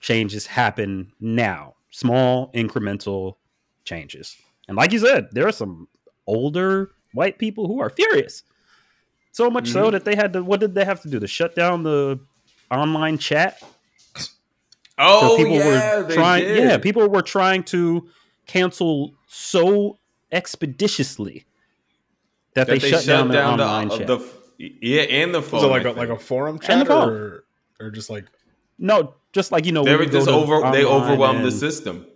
changes 0.00 0.46
happen 0.46 1.12
now. 1.20 1.74
Small 1.96 2.52
incremental 2.52 3.36
changes. 3.84 4.36
And 4.68 4.76
like 4.76 4.92
you 4.92 4.98
said, 4.98 5.28
there 5.32 5.48
are 5.48 5.52
some 5.52 5.88
older 6.26 6.90
white 7.14 7.38
people 7.38 7.68
who 7.68 7.80
are 7.80 7.88
furious. 7.88 8.42
So 9.32 9.48
much 9.48 9.70
so 9.70 9.88
Mhm. 9.88 9.92
that 9.92 10.04
they 10.04 10.14
had 10.14 10.34
to 10.34 10.42
what 10.44 10.60
did 10.60 10.74
they 10.74 10.84
have 10.84 11.00
to 11.02 11.08
do? 11.08 11.18
To 11.18 11.26
shut 11.26 11.54
down 11.56 11.84
the 11.84 12.20
online 12.70 13.16
chat 13.16 13.62
Oh 14.98 15.20
so 15.20 15.36
people 15.38 15.56
yeah, 15.56 15.66
were 15.66 16.02
they 16.02 16.14
trying 16.14 16.44
did. 16.44 16.64
yeah 16.64 16.76
people 16.78 17.08
were 17.08 17.22
trying 17.22 17.62
to 17.64 18.08
cancel 18.46 19.14
so 19.26 19.98
expeditiously 20.32 21.46
that, 22.54 22.66
That 22.66 22.80
they, 22.80 22.90
shut, 22.90 23.06
down, 23.06 23.28
the 23.28 23.42
online 23.42 23.88
the, 23.88 23.96
chat 23.98 24.06
the 24.06 24.20
yeah 24.58 25.02
and 25.02 25.34
the 25.34 25.40
phone. 25.40 25.60
Was 25.60 25.64
it 25.64 25.66
like 25.68 25.86
I 25.86 25.90
a, 25.90 25.92
like 25.92 26.08
a 26.08 26.16
think. 26.16 26.20
forum 26.28 26.58
And 26.68 26.80
the 26.80 26.84
chat 26.84 26.88
phone. 26.88 27.08
or 27.08 27.44
or 27.80 27.90
just 27.90 28.10
like 28.10 28.24
no 28.78 29.14
just 29.36 29.52
like 29.52 29.64
you 29.64 29.72
know 29.72 29.84
they 29.84 29.90
when 29.92 29.98
were 29.98 30.04
you 30.06 30.10
go 30.10 30.18
just 30.18 30.28
over. 30.28 30.72
They 30.72 30.84
overwhelmed 30.84 31.44
the 31.44 31.52
system. 31.52 32.06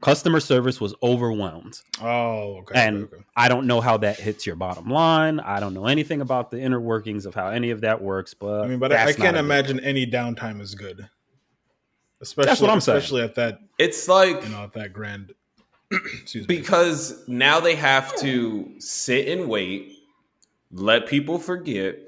customer 0.00 0.40
service 0.40 0.80
was 0.80 0.94
overwhelmed 1.02 1.80
oh 2.02 2.58
okay 2.58 2.74
and 2.86 3.04
okay, 3.04 3.16
okay. 3.16 3.24
i 3.36 3.48
don't 3.48 3.66
know 3.66 3.80
how 3.80 3.96
that 3.96 4.18
hits 4.20 4.44
your 4.46 4.54
bottom 4.54 4.90
line 4.90 5.40
i 5.40 5.58
don't 5.60 5.72
know 5.72 5.86
anything 5.86 6.20
about 6.20 6.50
the 6.50 6.60
inner 6.60 6.80
workings 6.80 7.24
of 7.24 7.34
how 7.34 7.48
any 7.48 7.70
of 7.70 7.80
that 7.80 8.02
works 8.02 8.34
but 8.34 8.64
I 8.64 8.66
mean, 8.66 8.78
but 8.78 8.92
I, 8.92 8.96
I 8.96 9.06
that's 9.06 9.18
not 9.18 9.24
can't 9.24 9.36
a 9.36 9.40
good 9.40 9.44
imagine 9.46 9.80
any 9.80 10.06
downtime 10.06 10.60
is 10.60 10.74
good. 10.74 11.08
Especially, 12.20 12.66
what 12.66 12.72
I'm 12.72 12.80
saying. 12.80 12.98
especially 12.98 13.22
at 13.22 13.34
that 13.36 13.60
It's 13.78 14.08
like 14.08 14.42
you 14.42 14.48
know 14.50 14.64
at 14.64 14.72
that 14.74 14.92
grand. 14.92 15.32
excuse 15.90 16.48
me. 16.48 16.56
because 16.56 17.22
now 17.28 17.60
they 17.60 17.74
have 17.74 18.14
to 18.16 18.72
sit 18.78 19.28
and 19.28 19.48
wait, 19.48 19.92
let 20.70 21.06
people 21.06 21.38
forget, 21.38 21.98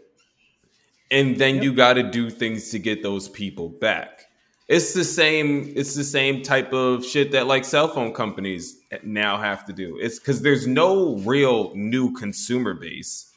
and 1.11 1.37
then 1.37 1.63
you 1.63 1.73
got 1.75 1.95
to 1.95 2.03
do 2.03 2.31
things 2.31 2.71
to 2.71 2.79
get 2.79 3.03
those 3.03 3.29
people 3.29 3.69
back. 3.69 4.26
It's 4.69 4.95
the 4.95 5.05
same. 5.05 5.73
It's 5.77 5.95
the 5.95 6.05
same 6.05 6.43
type 6.43 6.73
of 6.73 7.05
shit 7.05 7.31
that 7.33 7.47
like 7.47 7.65
cell 7.65 7.87
phone 7.89 8.13
companies 8.13 8.79
now 9.05 9.39
have 9.39 9.65
to 9.67 9.73
do. 9.73 9.97
It's 10.01 10.19
because 10.19 10.43
there's 10.43 10.67
no 10.67 11.17
real 11.19 11.73
new 11.75 12.13
consumer 12.13 12.75
base. 12.75 13.31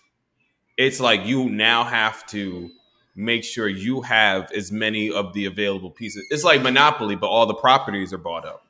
It's 0.78 1.00
like 1.00 1.26
you 1.26 1.50
now 1.50 1.84
have 1.84 2.26
to 2.28 2.72
make 3.16 3.44
sure 3.44 3.68
you 3.68 4.02
have 4.02 4.52
as 4.54 4.72
many 4.72 5.12
of 5.12 5.34
the 5.34 5.46
available 5.46 5.92
pieces. 5.92 6.26
It's 6.32 6.44
like 6.44 6.62
Monopoly, 6.62 7.16
but 7.16 7.28
all 7.28 7.46
the 7.46 7.54
properties 7.54 8.14
are 8.14 8.18
bought 8.18 8.46
up. 8.46 8.66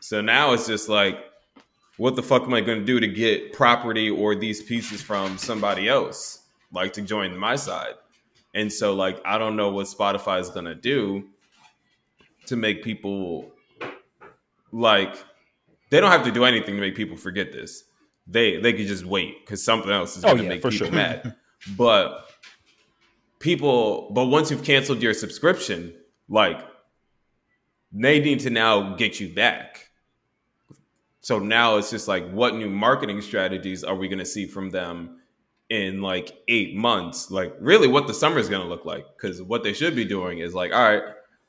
So 0.00 0.20
now 0.20 0.52
it's 0.54 0.66
just 0.66 0.88
like, 0.88 1.18
what 1.98 2.16
the 2.16 2.22
fuck 2.22 2.42
am 2.42 2.54
I 2.54 2.62
going 2.62 2.78
to 2.78 2.84
do 2.84 3.00
to 3.00 3.06
get 3.06 3.52
property 3.52 4.10
or 4.10 4.34
these 4.34 4.62
pieces 4.62 5.02
from 5.02 5.38
somebody 5.38 5.88
else, 5.88 6.40
like 6.72 6.94
to 6.94 7.02
join 7.02 7.36
my 7.36 7.56
side? 7.56 7.94
And 8.54 8.72
so, 8.72 8.94
like, 8.94 9.20
I 9.24 9.36
don't 9.38 9.56
know 9.56 9.70
what 9.70 9.86
Spotify 9.86 10.40
is 10.40 10.48
going 10.48 10.64
to 10.64 10.74
do 10.74 11.28
to 12.46 12.56
make 12.56 12.82
people 12.82 13.50
like 14.72 15.16
they 15.90 16.00
don't 16.00 16.10
have 16.10 16.24
to 16.24 16.32
do 16.32 16.44
anything 16.44 16.74
to 16.74 16.80
make 16.80 16.94
people 16.96 17.16
forget 17.16 17.52
this. 17.52 17.84
They 18.26 18.56
they 18.58 18.72
could 18.72 18.86
just 18.86 19.04
wait 19.04 19.44
because 19.44 19.62
something 19.64 19.90
else 19.90 20.16
is 20.16 20.24
Oh, 20.24 20.28
going 20.28 20.38
to 20.38 20.42
yeah, 20.44 20.48
make 20.50 20.62
for 20.62 20.70
people 20.70 20.88
sure. 20.88 20.94
mad. 20.94 21.34
But 21.76 22.28
people, 23.38 24.10
but 24.12 24.26
once 24.26 24.50
you've 24.50 24.62
canceled 24.62 25.02
your 25.02 25.14
subscription, 25.14 25.94
like 26.28 26.60
they 27.92 28.20
need 28.20 28.40
to 28.40 28.50
now 28.50 28.94
get 28.96 29.20
you 29.20 29.34
back. 29.34 29.88
So 31.22 31.38
now 31.38 31.76
it's 31.76 31.90
just 31.90 32.06
like, 32.06 32.30
what 32.30 32.54
new 32.54 32.68
marketing 32.70 33.20
strategies 33.22 33.82
are 33.82 33.96
we 33.96 34.06
going 34.06 34.20
to 34.20 34.26
see 34.26 34.46
from 34.46 34.70
them 34.70 35.18
in 35.70 36.02
like 36.02 36.36
eight 36.46 36.76
months? 36.76 37.30
Like, 37.30 37.54
really, 37.58 37.88
what 37.88 38.06
the 38.06 38.14
summer 38.14 38.38
is 38.38 38.48
going 38.48 38.62
to 38.62 38.68
look 38.68 38.84
like? 38.84 39.06
Because 39.16 39.42
what 39.42 39.64
they 39.64 39.72
should 39.72 39.96
be 39.96 40.04
doing 40.04 40.38
is 40.38 40.54
like, 40.54 40.72
all 40.72 40.82
right, 40.82 41.02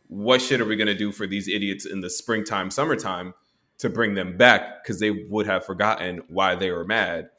what 0.08 0.42
shit 0.42 0.62
are 0.62 0.66
we 0.66 0.76
going 0.76 0.88
to 0.88 0.96
do 0.96 1.12
for 1.12 1.28
these 1.28 1.48
idiots 1.48 1.86
in 1.86 2.02
the 2.02 2.10
springtime, 2.10 2.72
summertime 2.72 3.34
to 3.80 3.90
bring 3.90 4.14
them 4.14 4.38
back? 4.38 4.84
Because 4.84 5.00
they 5.00 5.12
would 5.12 5.46
have 5.48 5.66
forgotten 5.66 6.22
why 6.28 6.56
they 6.56 6.72
were 6.72 6.86
mad. 6.86 7.30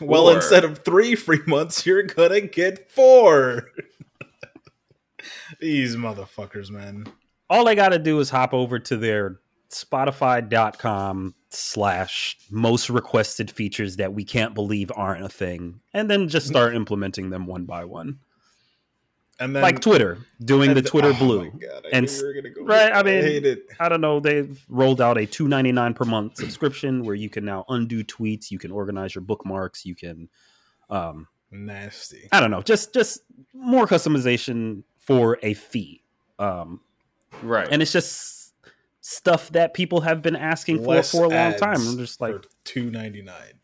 well, 0.00 0.28
or- 0.30 0.36
instead 0.36 0.64
of 0.64 0.78
three 0.84 1.14
free 1.14 1.40
months, 1.46 1.84
you're 1.86 2.02
gonna 2.04 2.40
get 2.40 2.90
four. 2.90 3.70
These 5.60 5.96
motherfuckers, 5.96 6.70
man. 6.70 7.06
all 7.48 7.64
they 7.64 7.74
got 7.74 7.90
to 7.90 7.98
do 7.98 8.18
is 8.18 8.30
hop 8.30 8.52
over 8.54 8.78
to 8.80 8.96
their 8.96 9.38
spotify.com 9.70 11.34
slash 11.50 12.36
most 12.50 12.90
requested 12.90 13.50
features 13.50 13.96
that 13.96 14.12
we 14.14 14.24
can't 14.24 14.54
believe 14.54 14.90
aren't 14.94 15.24
a 15.24 15.28
thing 15.28 15.80
and 15.94 16.10
then 16.10 16.28
just 16.28 16.46
start 16.46 16.74
implementing 16.74 17.30
them 17.30 17.46
one 17.46 17.64
by 17.64 17.84
one 17.84 18.18
And 19.42 19.54
then 19.56 19.62
like 19.62 19.80
twitter 19.80 20.18
doing 20.44 20.70
and 20.70 20.76
the 20.76 20.82
twitter 20.82 21.08
oh 21.08 21.12
my 21.12 21.18
blue 21.18 21.50
God, 21.50 21.84
I 21.86 21.88
And 21.96 22.06
knew 22.06 22.12
you 22.18 22.26
were 22.26 22.32
gonna 22.34 22.50
go 22.50 22.64
right, 22.64 22.92
I 22.92 23.02
that. 23.02 23.04
mean- 23.04 23.22
hate 23.22 23.44
it. 23.46 23.66
I 23.80 23.88
don't 23.88 24.00
know. 24.00 24.20
They've 24.20 24.64
rolled 24.68 25.00
out 25.00 25.18
a 25.18 25.26
two 25.26 25.48
ninety 25.48 25.72
nine 25.72 25.94
per 25.94 26.04
month 26.04 26.36
subscription 26.36 27.02
where 27.04 27.14
you 27.14 27.28
can 27.28 27.44
now 27.44 27.64
undo 27.68 28.04
tweets, 28.04 28.50
you 28.50 28.58
can 28.58 28.70
organize 28.70 29.14
your 29.14 29.22
bookmarks, 29.22 29.84
you 29.84 29.94
can, 29.94 30.28
um, 30.90 31.26
Nasty. 31.50 32.28
I 32.32 32.40
don't 32.40 32.50
know, 32.50 32.62
just 32.62 32.94
just 32.94 33.22
more 33.52 33.86
customization 33.86 34.84
for 34.98 35.38
a 35.42 35.54
fee, 35.54 36.02
um, 36.38 36.80
Right. 37.42 37.68
and 37.70 37.82
it's 37.82 37.92
just 37.92 38.54
stuff 39.00 39.50
that 39.50 39.74
people 39.74 40.00
have 40.02 40.22
been 40.22 40.36
asking 40.36 40.78
for 40.78 40.90
Less 40.94 41.10
for 41.10 41.24
a 41.24 41.28
long 41.28 41.54
time. 41.56 41.76
I'm 41.80 41.98
just 41.98 42.20
like, 42.20 42.34
for 42.34 42.48
two 42.64 42.90
ninety 42.90 43.20
nine. 43.22 43.54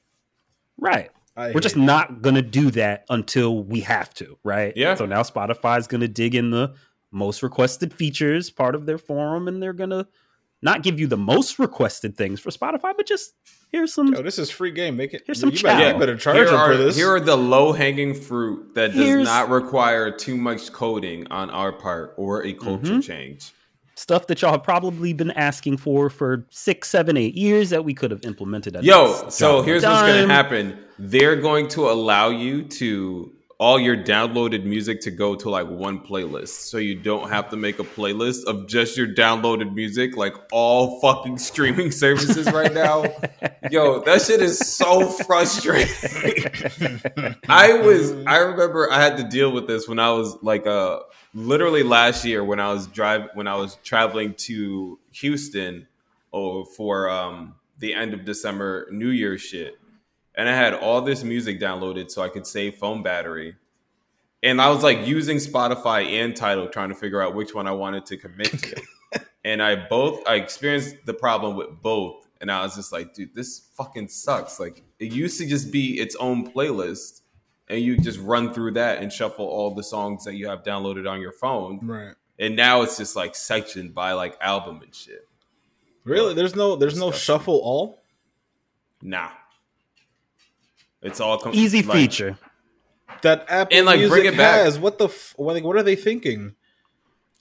right, 0.77 1.11
we're 1.55 1.61
just 1.61 1.77
not 1.77 2.23
gonna 2.23 2.43
do 2.43 2.71
that 2.73 3.05
until 3.09 3.63
we 3.65 3.81
have 3.81 4.13
to, 4.15 4.39
right? 4.45 4.73
Yeah. 4.77 4.95
So 4.95 5.07
now 5.07 5.23
Spotify's 5.23 5.87
gonna 5.87 6.09
dig 6.09 6.35
in 6.35 6.51
the 6.51 6.75
most 7.11 7.43
requested 7.43 7.93
features 7.95 8.51
part 8.51 8.75
of 8.75 8.87
their 8.87 8.99
forum, 8.99 9.49
and 9.49 9.63
they're 9.63 9.73
gonna 9.73 10.07
not 10.61 10.83
give 10.83 10.99
you 10.99 11.07
the 11.07 11.17
most 11.17 11.59
requested 11.59 12.17
things 12.17 12.41
for 12.41 12.51
Spotify, 12.51 12.93
but 12.97 13.07
just 13.07 13.33
here's 13.71 13.95
some 13.95 14.13
Yo, 14.13 14.23
this 14.23 14.39
is 14.39 14.51
free 14.51 14.73
game. 14.73 14.97
Make 14.97 15.15
it. 15.15 15.23
Here's 15.25 15.39
some 15.41 15.51
you, 15.51 15.63
better, 15.63 15.93
you 15.93 15.99
better 15.99 16.17
charge 16.17 16.37
here 16.37 16.47
them 16.47 16.55
are, 16.57 16.73
for 16.73 16.77
this. 16.77 16.97
Here 16.97 17.09
are 17.11 17.21
the 17.21 17.37
low 17.37 17.73
hanging 17.73 18.13
fruit 18.15 18.75
that 18.75 18.89
does 18.89 18.97
Here's- 18.97 19.25
not 19.25 19.49
require 19.51 20.11
too 20.11 20.37
much 20.37 20.73
coding 20.73 21.27
on 21.31 21.49
our 21.51 21.73
part 21.73 22.15
or 22.17 22.45
a 22.45 22.53
culture 22.55 22.95
Mhm. 22.95 23.03
change. 23.05 23.53
Stuff 23.99 24.29
that 24.29 24.41
y'all 24.41 24.53
have 24.53 24.63
probably 24.63 25.13
been 25.13 25.33
asking 25.33 25.77
for 25.77 26.09
for 26.09 26.47
six, 26.51 26.89
seven, 26.89 27.17
eight 27.17 27.35
years 27.35 27.71
that 27.71 27.85
we 27.85 27.93
could 27.93 28.11
have 28.11 28.25
implemented. 28.25 28.77
at 28.77 28.85
Yo, 28.85 29.29
so 29.29 29.49
drop 29.49 29.61
of 29.61 29.67
here's 29.67 29.83
what's 29.83 30.03
going 30.03 30.29
to 30.29 30.33
happen. 30.33 30.79
They're 30.99 31.37
going 31.37 31.69
to 31.69 31.89
allow 31.91 32.29
you 32.31 32.63
to 32.63 33.33
all 33.59 33.81
your 33.81 33.97
downloaded 33.97 34.63
music 34.63 35.01
to 35.01 35.11
go 35.11 35.35
to 35.35 35.51
like 35.51 35.67
one 35.69 35.99
playlist. 35.99 36.49
So 36.49 36.79
you 36.79 36.95
don't 36.95 37.29
have 37.29 37.51
to 37.51 37.57
make 37.57 37.81
a 37.81 37.85
playlist 37.85 38.45
of 38.47 38.69
just 38.69 38.97
your 38.97 39.09
downloaded 39.09 39.75
music 39.75 40.17
like 40.17 40.35
all 40.53 41.01
fucking 41.01 41.39
streaming 41.39 41.91
services 42.05 42.51
right 42.53 42.73
now. 42.73 43.03
Yo, 43.69 44.01
that 44.05 44.23
shit 44.23 44.41
is 44.41 44.59
so 44.59 45.09
frustrating. 45.09 45.89
I 47.49 47.73
was 47.75 48.13
I 48.27 48.39
remember 48.39 48.93
I 48.93 49.01
had 49.01 49.17
to 49.17 49.25
deal 49.25 49.51
with 49.51 49.67
this 49.67 49.89
when 49.89 49.99
I 49.99 50.13
was 50.13 50.37
like 50.41 50.65
uh 50.69 51.01
literally 51.35 51.83
last 51.83 52.25
year 52.25 52.43
when 52.43 52.61
I 52.61 52.73
was 52.73 52.87
drive 52.87 53.29
when 53.35 53.47
I 53.47 53.57
was 53.57 53.77
traveling 53.85 54.35
to 54.35 54.99
Houston 55.13 55.87
oh, 56.33 56.65
for 56.65 57.09
um 57.09 57.55
the 57.79 57.95
end 57.95 58.15
of 58.15 58.25
December 58.25 58.89
New 58.91 59.11
Year's 59.11 59.41
shit. 59.41 59.79
And 60.35 60.49
I 60.49 60.55
had 60.55 60.75
all 60.75 61.01
this 61.01 61.25
music 61.25 61.61
downloaded 61.61 62.11
so 62.11 62.23
I 62.23 62.29
could 62.29 62.47
save 62.47 62.77
phone 62.77 63.03
battery. 63.03 63.57
And 64.43 64.61
I 64.61 64.71
was 64.71 64.85
like 64.85 65.07
using 65.07 65.39
Spotify 65.39 66.23
and 66.23 66.35
Tidal 66.35 66.69
trying 66.69 66.91
to 66.91 66.95
figure 66.95 67.21
out 67.21 67.35
which 67.35 67.55
one 67.55 67.67
I 67.67 67.73
wanted 67.73 68.07
to 68.07 68.17
commit 68.17 68.51
to. 68.63 68.83
and 69.45 69.63
I 69.63 69.89
both 69.89 70.27
I 70.27 70.37
experienced 70.37 70.97
the 71.07 71.15
problem 71.15 71.57
with 71.57 71.83
both. 71.83 72.29
And 72.41 72.53
I 72.53 72.63
was 72.63 72.77
just 72.77 72.93
like, 72.93 73.15
dude, 73.15 73.35
this 73.35 73.69
fucking 73.75 74.09
sucks. 74.09 74.61
Like 74.61 74.85
it 75.01 75.13
used 75.13 75.39
to 75.39 75.47
just 75.47 75.73
be 75.73 76.01
its 76.01 76.15
own 76.17 76.49
playlist 76.51 77.23
and 77.69 77.81
you 77.81 77.97
just 77.99 78.19
run 78.21 78.53
through 78.53 78.73
that 78.73 79.03
and 79.03 79.13
shuffle 79.13 79.47
all 79.47 79.75
the 79.75 79.83
songs 79.83 80.25
that 80.25 80.35
you 80.35 80.49
have 80.49 80.63
downloaded 80.63 81.11
on 81.11 81.21
your 81.21 81.33
phone. 81.33 81.79
right. 81.87 82.15
And 82.41 82.55
now 82.55 82.83
it's 82.83 82.97
just 82.97 83.17
like 83.17 83.35
sectioned 83.35 83.95
by 83.95 84.13
like 84.13 84.37
album 84.41 84.81
and 84.83 84.95
shit. 84.95 85.27
Really? 86.05 86.35
There's 86.35 86.55
no. 86.55 86.77
There's 86.77 86.97
no 86.99 87.11
Disgusting. 87.11 87.35
shuffle 87.35 87.57
all. 87.63 87.99
Nah. 89.03 89.31
It's 91.03 91.21
all 91.21 91.39
com- 91.39 91.55
Easy 91.55 91.83
like- 91.83 91.97
feature. 91.97 92.39
That 93.23 93.47
Apple 93.49 93.77
And, 93.77 93.87
like, 93.87 93.99
Music 93.99 94.13
bring 94.13 94.33
it 94.33 94.37
back. 94.37 94.65
has. 94.65 94.79
What 94.79 94.99
the? 94.99 95.07
F- 95.07 95.35
what, 95.37 95.55
like, 95.55 95.65
what 95.65 95.77
are 95.77 95.83
they 95.83 95.97
thinking? 95.97 96.55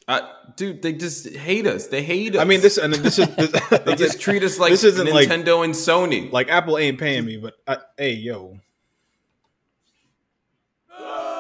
Uh, 0.08 0.22
dude, 0.56 0.82
they 0.82 0.94
just 0.94 1.30
hate 1.36 1.68
us. 1.68 1.88
They 1.88 2.02
hate 2.02 2.36
us. 2.36 2.42
I 2.42 2.46
mean, 2.46 2.62
this 2.62 2.78
and 2.78 2.94
this 2.94 3.20
is 3.20 3.28
this, 3.36 3.52
They 3.86 3.96
just 3.96 4.20
treat 4.20 4.42
us 4.42 4.58
like 4.58 4.72
this 4.72 4.84
isn't 4.84 5.08
like- 5.12 5.28
Nintendo 5.30 5.64
and 5.64 5.74
Sony. 5.76 6.32
like 6.32 6.50
Apple 6.50 6.78
ain't 6.80 6.98
paying 6.98 7.26
me, 7.26 7.38
but 7.38 7.54
I, 7.68 7.78
hey, 7.98 8.14
yo. 8.14 8.60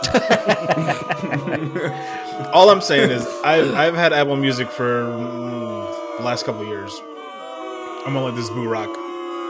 All 2.53 2.69
I'm 2.69 2.81
saying 2.81 3.11
is 3.11 3.25
I've, 3.43 3.73
I've 3.73 3.95
had 3.95 4.13
Apple 4.13 4.35
Music 4.35 4.69
for 4.69 5.03
mm, 5.03 6.17
the 6.17 6.23
last 6.23 6.45
couple 6.45 6.65
years. 6.65 7.01
I'm 8.05 8.13
gonna 8.13 8.25
let 8.25 8.35
this 8.35 8.49
boo 8.49 8.67
rock 8.67 8.89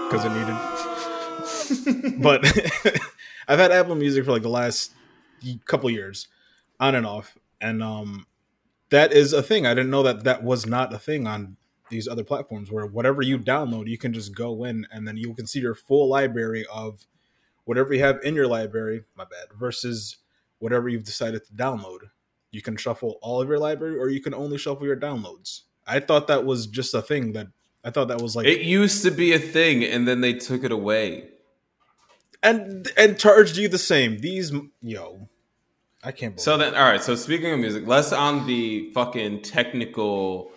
because 0.10 0.26
it 0.26 0.32
needed. 0.32 2.18
but 2.22 2.46
I've 3.48 3.60
had 3.60 3.72
Apple 3.72 3.96
Music 3.96 4.26
for 4.26 4.32
like 4.32 4.42
the 4.42 4.50
last 4.50 4.94
couple 5.66 5.90
years, 5.90 6.28
on 6.80 6.96
and 6.96 7.06
off, 7.06 7.38
and 7.62 7.84
um, 7.84 8.26
that 8.90 9.14
is 9.14 9.34
a 9.34 9.44
thing. 9.44 9.66
I 9.66 9.74
didn't 9.74 9.92
know 9.92 10.04
that 10.04 10.24
that 10.24 10.44
was 10.44 10.66
not 10.66 10.94
a 10.94 11.00
thing 11.00 11.28
on 11.28 11.58
these 11.90 12.08
other 12.08 12.24
platforms 12.24 12.72
where 12.72 12.86
whatever 12.86 13.22
you 13.22 13.38
download, 13.38 13.88
you 13.88 13.98
can 13.98 14.14
just 14.14 14.36
go 14.36 14.64
in 14.64 14.86
and 14.92 15.08
then 15.08 15.18
you 15.18 15.34
can 15.34 15.48
see 15.48 15.60
your 15.60 15.76
full 15.76 16.10
library 16.10 16.66
of 16.72 17.06
whatever 17.66 17.94
you 17.94 18.02
have 18.02 18.20
in 18.24 18.36
your 18.36 18.48
library. 18.48 19.04
My 19.16 19.24
bad. 19.24 19.58
Versus 19.58 20.18
whatever 20.60 20.90
you've 20.90 21.04
decided 21.04 21.46
to 21.46 21.54
download. 21.54 22.00
You 22.52 22.62
can 22.62 22.78
shuffle 22.78 23.20
all 23.22 23.42
of 23.42 23.48
your 23.50 23.60
library, 23.60 23.98
or 23.98 24.10
you 24.10 24.22
can 24.22 24.34
only 24.34 24.58
shuffle 24.58 24.86
your 24.86 24.96
downloads. 24.98 25.62
I 25.86 26.00
thought 26.00 26.28
that 26.28 26.46
was 26.46 26.68
just 26.68 26.94
a 26.94 27.02
thing 27.02 27.34
that 27.34 27.48
I 27.84 27.92
thought 27.92 28.08
that 28.10 28.22
was 28.22 28.36
like 28.36 28.46
It 28.48 28.62
used 28.62 29.04
to 29.04 29.12
be 29.12 29.34
a 29.34 29.40
thing, 29.40 29.84
and 29.84 30.08
then 30.08 30.22
they 30.22 30.34
took 30.34 30.64
it 30.64 30.72
away. 30.72 31.30
and 32.44 32.90
and 32.98 33.18
charged 33.18 33.58
you 33.58 33.68
the 33.68 33.78
same. 33.78 34.20
These 34.20 34.52
yo, 34.82 35.30
I 36.04 36.12
can't 36.12 36.36
believe. 36.36 36.44
So 36.44 36.58
then, 36.58 36.76
all 36.76 36.90
right. 36.90 37.02
So 37.02 37.16
speaking 37.16 37.52
of 37.52 37.60
music, 37.60 37.88
less 37.88 38.12
on 38.14 38.46
the 38.48 38.92
fucking 38.92 39.42
technical 39.42 40.52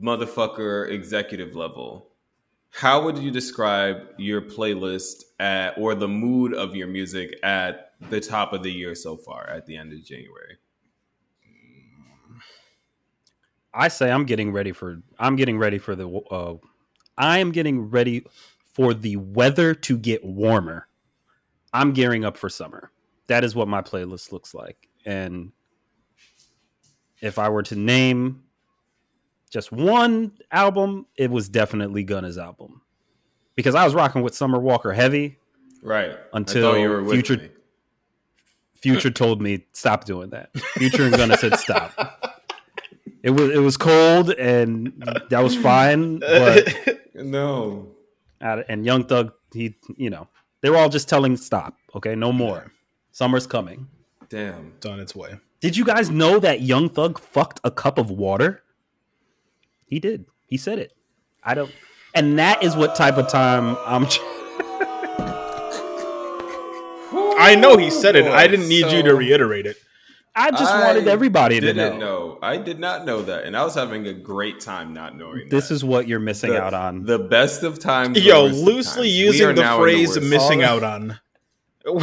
motherfucker 0.00 0.90
executive 0.90 1.54
level. 1.54 2.08
How 2.72 3.02
would 3.04 3.18
you 3.18 3.30
describe 3.32 3.96
your 4.16 4.40
playlist 4.40 5.24
at, 5.40 5.76
or 5.76 5.94
the 5.96 6.06
mood 6.06 6.54
of 6.54 6.76
your 6.76 6.86
music 6.86 7.36
at 7.42 7.89
the 8.08 8.20
top 8.20 8.52
of 8.52 8.62
the 8.62 8.70
year 8.70 8.94
so 8.94 9.16
far, 9.16 9.48
at 9.48 9.66
the 9.66 9.76
end 9.76 9.92
of 9.92 10.04
January? 10.04 10.56
I 13.72 13.88
say 13.88 14.10
I'm 14.10 14.24
getting 14.24 14.52
ready 14.52 14.72
for. 14.72 15.00
I'm 15.18 15.36
getting 15.36 15.58
ready 15.58 15.78
for 15.78 15.94
the. 15.94 16.08
Uh, 16.08 16.56
I 17.16 17.38
am 17.38 17.52
getting 17.52 17.90
ready 17.90 18.24
for 18.72 18.94
the 18.94 19.16
weather 19.16 19.74
to 19.74 19.98
get 19.98 20.24
warmer. 20.24 20.88
I'm 21.72 21.92
gearing 21.92 22.24
up 22.24 22.36
for 22.36 22.48
summer. 22.48 22.90
That 23.28 23.44
is 23.44 23.54
what 23.54 23.68
my 23.68 23.82
playlist 23.82 24.32
looks 24.32 24.54
like. 24.54 24.88
And 25.04 25.52
if 27.20 27.38
I 27.38 27.48
were 27.48 27.62
to 27.64 27.76
name 27.76 28.42
just 29.50 29.70
one 29.70 30.32
album, 30.50 31.06
it 31.16 31.30
was 31.30 31.48
definitely 31.48 32.04
Gunna's 32.04 32.38
album. 32.38 32.82
Because 33.54 33.74
I 33.74 33.84
was 33.84 33.94
rocking 33.94 34.22
with 34.22 34.34
Summer 34.34 34.58
Walker 34.58 34.92
heavy. 34.92 35.38
Right. 35.82 36.16
Until 36.32 36.76
you 36.76 36.88
were 36.88 37.02
with 37.02 37.12
Future-. 37.12 37.50
Future 38.80 39.10
told 39.10 39.42
me 39.42 39.64
stop 39.72 40.04
doing 40.04 40.30
that. 40.30 40.50
Future 40.74 41.04
and 41.04 41.16
Gunna 41.16 41.36
said 41.36 41.58
stop. 41.58 41.92
It 43.22 43.30
was 43.30 43.50
it 43.50 43.58
was 43.58 43.76
cold 43.76 44.30
and 44.30 44.92
that 45.28 45.42
was 45.42 45.56
fine, 45.56 46.18
but 46.20 46.74
No. 47.14 47.88
and 48.40 48.84
Young 48.86 49.04
Thug 49.04 49.32
he 49.52 49.74
you 49.96 50.08
know 50.10 50.28
they 50.62 50.70
were 50.70 50.76
all 50.76 50.88
just 50.88 51.08
telling 51.08 51.36
stop. 51.36 51.76
Okay, 51.94 52.14
no 52.14 52.32
more. 52.32 52.72
Summer's 53.12 53.46
coming. 53.46 53.88
Damn. 54.28 54.72
it's 54.76 54.86
on 54.86 55.00
its 55.00 55.14
way. 55.14 55.38
Did 55.60 55.76
you 55.76 55.84
guys 55.84 56.08
know 56.08 56.38
that 56.38 56.62
Young 56.62 56.88
Thug 56.88 57.18
fucked 57.18 57.60
a 57.64 57.70
cup 57.70 57.98
of 57.98 58.10
water? 58.10 58.62
He 59.86 59.98
did. 59.98 60.24
He 60.46 60.56
said 60.56 60.78
it. 60.78 60.92
I 61.42 61.54
don't. 61.54 61.72
And 62.14 62.38
that 62.38 62.62
is 62.62 62.76
what 62.76 62.94
type 62.96 63.18
of 63.18 63.28
time 63.28 63.76
I'm. 63.84 64.06
I 67.40 67.54
know 67.54 67.76
he 67.76 67.90
said 67.90 68.16
it. 68.16 68.26
I 68.26 68.46
didn't 68.46 68.68
need 68.68 68.90
you 68.92 69.02
to 69.02 69.14
reiterate 69.14 69.66
it. 69.66 69.76
I 70.34 70.50
just 70.52 70.72
I 70.72 70.86
wanted 70.86 71.08
everybody 71.08 71.58
to 71.60 71.74
know. 71.74 71.98
know. 71.98 72.38
I 72.40 72.56
did 72.56 72.78
not 72.78 73.04
know 73.04 73.22
that, 73.22 73.44
and 73.44 73.56
I 73.56 73.64
was 73.64 73.74
having 73.74 74.06
a 74.06 74.12
great 74.12 74.60
time 74.60 74.94
not 74.94 75.16
knowing. 75.16 75.48
This 75.48 75.68
that. 75.68 75.74
is 75.74 75.84
what 75.84 76.06
you're 76.06 76.20
missing 76.20 76.52
the, 76.52 76.62
out 76.62 76.72
on. 76.72 77.04
the 77.04 77.18
best 77.18 77.64
of 77.64 77.80
times. 77.80 78.18
Yo, 78.24 78.46
loosely 78.46 79.08
times. 79.08 79.18
Using 79.18 79.54
the 79.56 79.76
phrase 79.76 80.16
worst- 80.16 80.30
"missing 80.30 80.62
out 80.62 80.82
on." 80.82 81.18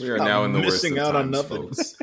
We 0.00 0.10
are 0.10 0.18
now 0.18 0.44
in 0.44 0.52
the 0.52 0.58
missing 0.58 0.94
worst 0.94 1.02
of 1.02 1.14
out 1.14 1.16
on 1.16 1.30
times, 1.30 1.50
nothing. 1.50 1.62
folks. 1.62 1.96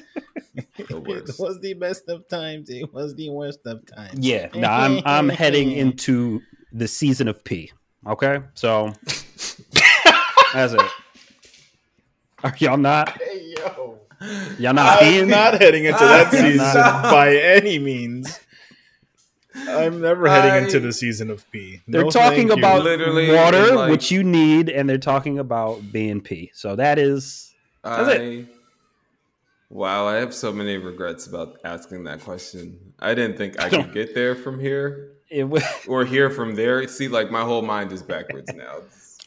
The 0.77 1.35
was 1.39 1.59
the 1.59 1.73
best 1.73 2.07
of 2.07 2.27
times. 2.27 2.69
It 2.69 2.93
was 2.93 3.13
the 3.15 3.29
worst 3.29 3.59
of 3.65 3.85
times. 3.85 4.25
Yeah, 4.25 4.49
no, 4.55 4.67
I'm 4.67 5.01
I'm 5.05 5.29
heading 5.29 5.71
into 5.71 6.41
the 6.71 6.87
season 6.87 7.27
of 7.27 7.43
P. 7.43 7.71
Okay, 8.07 8.39
so 8.53 8.93
that's 10.53 10.73
it. 10.73 10.81
Are 12.43 12.53
y'all 12.57 12.77
not? 12.77 13.09
Hey, 13.21 13.53
yo. 13.57 13.99
Y'all 14.57 14.73
not 14.73 15.01
I'm 15.01 15.13
peeing? 15.13 15.27
not 15.29 15.61
heading 15.61 15.85
into 15.85 15.99
that 15.99 16.27
I'm 16.27 16.31
season 16.31 16.57
not. 16.57 17.03
by 17.11 17.35
any 17.35 17.79
means. 17.79 18.39
I'm 19.55 20.01
never 20.01 20.27
heading 20.27 20.51
I- 20.51 20.57
into 20.59 20.79
the 20.79 20.91
season 20.93 21.29
of 21.29 21.49
P. 21.51 21.81
They're 21.87 22.03
No, 22.03 22.09
talking 22.09 22.51
about 22.51 22.83
Literally, 22.83 23.33
water, 23.33 23.75
like- 23.75 23.91
which 23.91 24.11
you 24.11 24.23
need, 24.23 24.69
and 24.69 24.89
they're 24.89 24.97
talking 24.97 25.39
about 25.39 25.81
BNP. 25.91 26.51
So 26.53 26.75
that 26.75 26.99
is 26.99 27.53
That's 27.83 28.09
I, 28.19 28.45
Wow, 29.71 30.07
I 30.07 30.15
have 30.15 30.33
so 30.33 30.51
many 30.51 30.77
regrets 30.77 31.27
about 31.27 31.57
asking 31.63 32.03
that 32.05 32.21
question. 32.21 32.77
I 32.99 33.13
didn't 33.13 33.37
think 33.37 33.61
I 33.61 33.69
could 33.69 33.93
get 33.93 34.15
there 34.15 34.35
from 34.35 34.59
here 34.59 35.11
it. 35.29 35.43
wa- 35.43 35.59
or 35.87 36.05
here 36.05 36.29
from 36.31 36.55
there. 36.55 36.87
See, 36.87 37.07
like 37.07 37.29
my 37.31 37.41
whole 37.43 37.61
mind 37.61 37.91
is 37.91 38.01
backwards 38.01 38.51
now. 38.53 38.79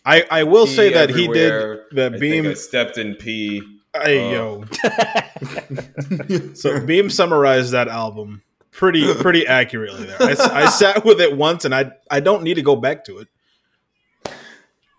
I, 0.05 0.25
I 0.31 0.43
will 0.45 0.67
say 0.67 0.93
that 0.95 1.11
he 1.11 1.29
did 1.29 1.81
the 1.93 2.13
I 2.15 2.19
beam. 2.19 2.47
I 2.47 2.55
stepped 2.55 2.99
in 2.99 3.15
pee. 3.15 3.63
Hey 3.95 4.21
Oh. 4.21 4.33
yo. 4.33 4.65
Um, 4.85 6.55
so 6.55 6.81
Beam 6.85 7.11
summarized 7.11 7.73
that 7.73 7.89
album 7.89 8.43
pretty 8.71 9.13
pretty 9.15 9.47
accurately 9.47 10.07
there. 10.07 10.17
I, 10.21 10.65
I 10.65 10.67
sat 10.71 11.05
with 11.05 11.21
it 11.21 11.37
once 11.37 11.65
and 11.65 11.75
I 11.75 11.93
I 12.11 12.21
don't 12.21 12.43
need 12.43 12.55
to 12.55 12.63
go 12.63 12.75
back 12.75 13.05
to 13.05 13.19
it. 13.19 13.29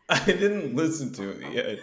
I 0.09 0.23
didn't 0.25 0.75
listen 0.75 1.11
to 1.13 1.29
it 1.31 1.53
yet. 1.53 1.79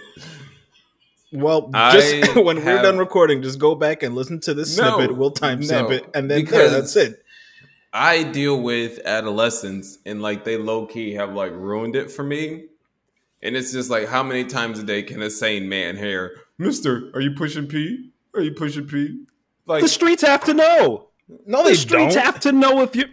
Well, 1.32 1.70
just 1.92 2.34
when 2.36 2.64
we're 2.64 2.82
done 2.82 2.98
recording, 2.98 3.42
just 3.42 3.58
go 3.58 3.74
back 3.74 4.02
and 4.02 4.14
listen 4.14 4.40
to 4.40 4.54
this 4.54 4.76
No, 4.78 4.96
snippet. 4.96 5.16
We'll 5.16 5.32
timestamp 5.32 5.88
no, 5.88 5.90
it, 5.90 6.06
and 6.14 6.30
then 6.30 6.44
there, 6.44 6.70
that's 6.70 6.96
it. 6.96 7.24
I 7.92 8.22
deal 8.22 8.60
with 8.60 9.00
adolescents 9.04 9.98
and 10.06 10.22
like 10.22 10.44
they 10.44 10.56
low 10.56 10.86
key 10.86 11.14
have 11.14 11.34
like 11.34 11.52
ruined 11.52 11.96
it 11.96 12.10
for 12.10 12.22
me. 12.22 12.66
And 13.42 13.56
it's 13.56 13.72
just 13.72 13.90
like 13.90 14.08
how 14.08 14.22
many 14.22 14.44
times 14.44 14.78
a 14.78 14.82
day 14.84 15.02
can 15.02 15.22
a 15.22 15.30
sane 15.30 15.68
man 15.68 15.96
hear, 15.96 16.36
Mister, 16.58 17.10
are 17.14 17.20
you 17.20 17.30
pushing 17.32 17.66
P? 17.66 18.10
Are 18.34 18.42
you 18.42 18.52
pushing 18.52 18.86
P? 18.86 19.24
Like 19.66 19.82
the 19.82 19.88
streets 19.88 20.22
have 20.22 20.44
to 20.44 20.54
know. 20.54 21.08
No, 21.46 21.66
The 21.68 21.74
streets 21.76 22.14
don't. 22.16 22.24
have 22.24 22.40
to 22.40 22.52
know 22.52 22.82
if 22.82 22.94
you. 22.96 23.04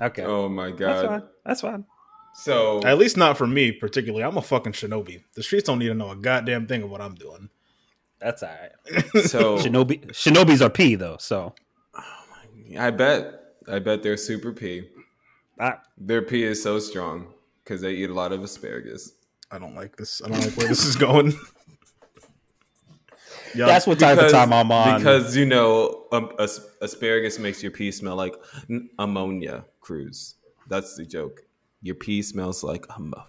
Okay, 0.00 0.22
Oh 0.22 0.48
my 0.48 0.68
that's 0.70 0.78
god. 0.78 1.06
fine. 1.06 1.22
That's 1.46 1.60
fine. 1.60 1.84
So 2.34 2.82
At 2.82 2.98
least 2.98 3.16
not 3.16 3.38
for 3.38 3.46
me 3.46 3.72
particularly. 3.72 4.24
I'm 4.24 4.36
a 4.36 4.42
fucking 4.42 4.72
shinobi. 4.72 5.22
The 5.34 5.42
streets 5.42 5.66
don't 5.66 5.78
need 5.78 5.88
to 5.88 5.94
know 5.94 6.10
a 6.10 6.16
goddamn 6.16 6.66
thing 6.66 6.82
of 6.82 6.90
what 6.90 7.00
I'm 7.00 7.14
doing. 7.14 7.48
That's 8.20 8.42
all 8.42 8.50
right. 8.50 9.04
so 9.26 9.58
Shinobi, 9.58 10.06
Shinobis 10.08 10.60
are 10.64 10.70
P 10.70 10.94
though, 10.94 11.16
so 11.18 11.54
I 12.78 12.90
bet. 12.90 13.40
I 13.68 13.78
bet 13.78 14.02
they're 14.02 14.16
super 14.16 14.52
P. 14.52 14.88
I, 15.58 15.74
Their 15.96 16.22
P 16.22 16.42
is 16.42 16.62
so 16.62 16.78
strong 16.78 17.32
because 17.62 17.80
they 17.80 17.92
eat 17.94 18.10
a 18.10 18.14
lot 18.14 18.32
of 18.32 18.42
asparagus. 18.42 19.12
I 19.54 19.58
don't 19.58 19.74
like 19.74 19.96
this. 19.96 20.20
I 20.24 20.28
don't 20.28 20.40
like 20.40 20.56
where 20.56 20.68
this 20.68 20.84
is 20.84 20.96
going. 20.96 21.32
Yeah, 23.56 23.66
that's 23.66 23.86
what 23.86 24.00
type 24.00 24.18
of 24.18 24.32
time 24.32 24.52
I'm 24.52 24.72
on. 24.72 24.98
Because 24.98 25.36
you 25.36 25.46
know, 25.46 26.06
um, 26.10 26.32
as- 26.40 26.66
asparagus 26.80 27.38
makes 27.38 27.62
your 27.62 27.70
pee 27.70 27.92
smell 27.92 28.16
like 28.16 28.34
n- 28.68 28.90
ammonia. 28.98 29.64
Cruz. 29.80 30.34
That's 30.68 30.96
the 30.96 31.04
joke. 31.06 31.42
Your 31.80 31.94
pee 31.94 32.20
smells 32.22 32.64
like 32.64 32.84
ammonia. 32.96 33.28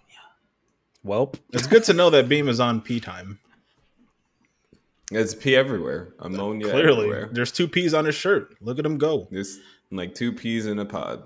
well, 1.03 1.31
it's 1.53 1.67
good 1.67 1.83
to 1.83 1.93
know 1.93 2.09
that 2.09 2.27
Beam 2.27 2.49
is 2.49 2.59
on 2.59 2.81
P 2.81 2.99
time. 2.99 3.37
It's 5.11 5.35
pee 5.35 5.55
everywhere. 5.55 6.15
Ammonia 6.17 6.71
Clearly, 6.71 7.05
everywhere. 7.05 7.29
there's 7.31 7.51
two 7.51 7.67
peas 7.67 7.93
on 7.93 8.05
his 8.05 8.15
shirt. 8.15 8.55
Look 8.61 8.79
at 8.79 8.85
him 8.87 8.97
go. 8.97 9.27
There's 9.29 9.59
like 9.91 10.15
two 10.15 10.31
peas 10.31 10.65
in 10.65 10.79
a 10.79 10.85
pod. 10.85 11.21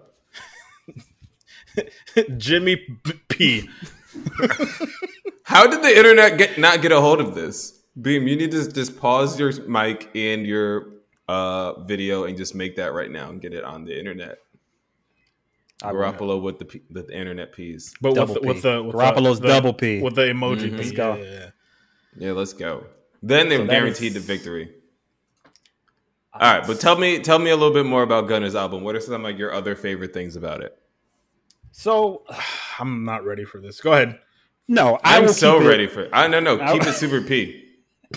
Jimmy 2.37 2.75
P. 3.29 3.69
How 5.43 5.67
did 5.67 5.81
the 5.81 5.95
internet 5.95 6.37
get 6.37 6.57
not 6.57 6.81
get 6.81 6.91
a 6.91 6.99
hold 7.01 7.19
of 7.19 7.35
this? 7.35 7.81
Beam, 8.01 8.27
you 8.27 8.35
need 8.35 8.51
to 8.51 8.71
just 8.71 8.99
pause 8.99 9.39
your 9.39 9.51
mic 9.67 10.09
and 10.15 10.45
your 10.45 10.93
uh, 11.27 11.81
video 11.83 12.23
and 12.25 12.37
just 12.37 12.55
make 12.55 12.75
that 12.77 12.93
right 12.93 13.11
now 13.11 13.29
and 13.29 13.41
get 13.41 13.53
it 13.53 13.63
on 13.63 13.83
the 13.85 13.97
internet. 13.97 14.37
I 15.81 15.91
will. 15.91 16.01
Garoppolo 16.01 16.41
with 16.41 16.59
the 16.59 16.65
P- 16.65 16.81
the 16.89 17.07
internet 17.17 17.53
peas. 17.53 17.93
But 18.01 18.15
Double 18.15 18.33
with, 18.35 18.43
P. 18.43 18.47
the, 18.47 18.53
with 18.53 18.61
the 18.63 18.83
with 18.83 18.95
Garoppolo's 18.95 19.39
the, 19.39 19.47
double 19.47 19.73
P. 19.73 20.01
with 20.01 20.15
the 20.15 20.23
emoji 20.23 20.69
P. 20.69 20.77
Let's 20.77 20.91
go. 20.91 21.15
yeah, 21.15 21.23
yeah. 21.23 21.49
Yeah, 22.17 22.31
let's 22.33 22.53
go. 22.53 22.85
Then 23.21 23.49
they're 23.49 23.59
So 23.59 23.67
guaranteed 23.67 24.15
is- 24.15 24.25
the 24.25 24.33
victory. 24.33 24.73
All 26.33 26.41
right, 26.59 26.65
but 26.65 26.79
tell 26.79 26.95
me 26.97 27.19
tell 27.19 27.39
me 27.39 27.49
a 27.49 27.55
little 27.55 27.73
bit 27.73 27.85
more 27.85 28.03
about 28.03 28.27
Gunna's 28.27 28.55
album. 28.55 28.83
What 28.83 28.95
are 28.95 28.99
some 29.01 29.25
of 29.25 29.37
your 29.39 29.51
other 29.51 29.75
favorite 29.75 30.13
things 30.13 30.35
about 30.35 30.61
it? 30.61 30.77
So 31.71 32.23
I'm 32.79 33.03
not 33.05 33.25
ready 33.25 33.45
for 33.45 33.59
this. 33.61 33.81
Go 33.81 33.93
ahead. 33.93 34.19
no, 34.67 34.99
I 35.03 35.17
I'm 35.17 35.27
so 35.29 35.57
keep 35.57 35.65
it- 35.65 35.69
ready 35.69 35.87
for 35.87 36.01
it. 36.03 36.09
I 36.13 36.27
no 36.27 36.39
no, 36.39 36.59
I- 36.59 36.73
keep 36.73 36.83
it 36.87 36.93
super 36.93 37.21
P. 37.21 37.65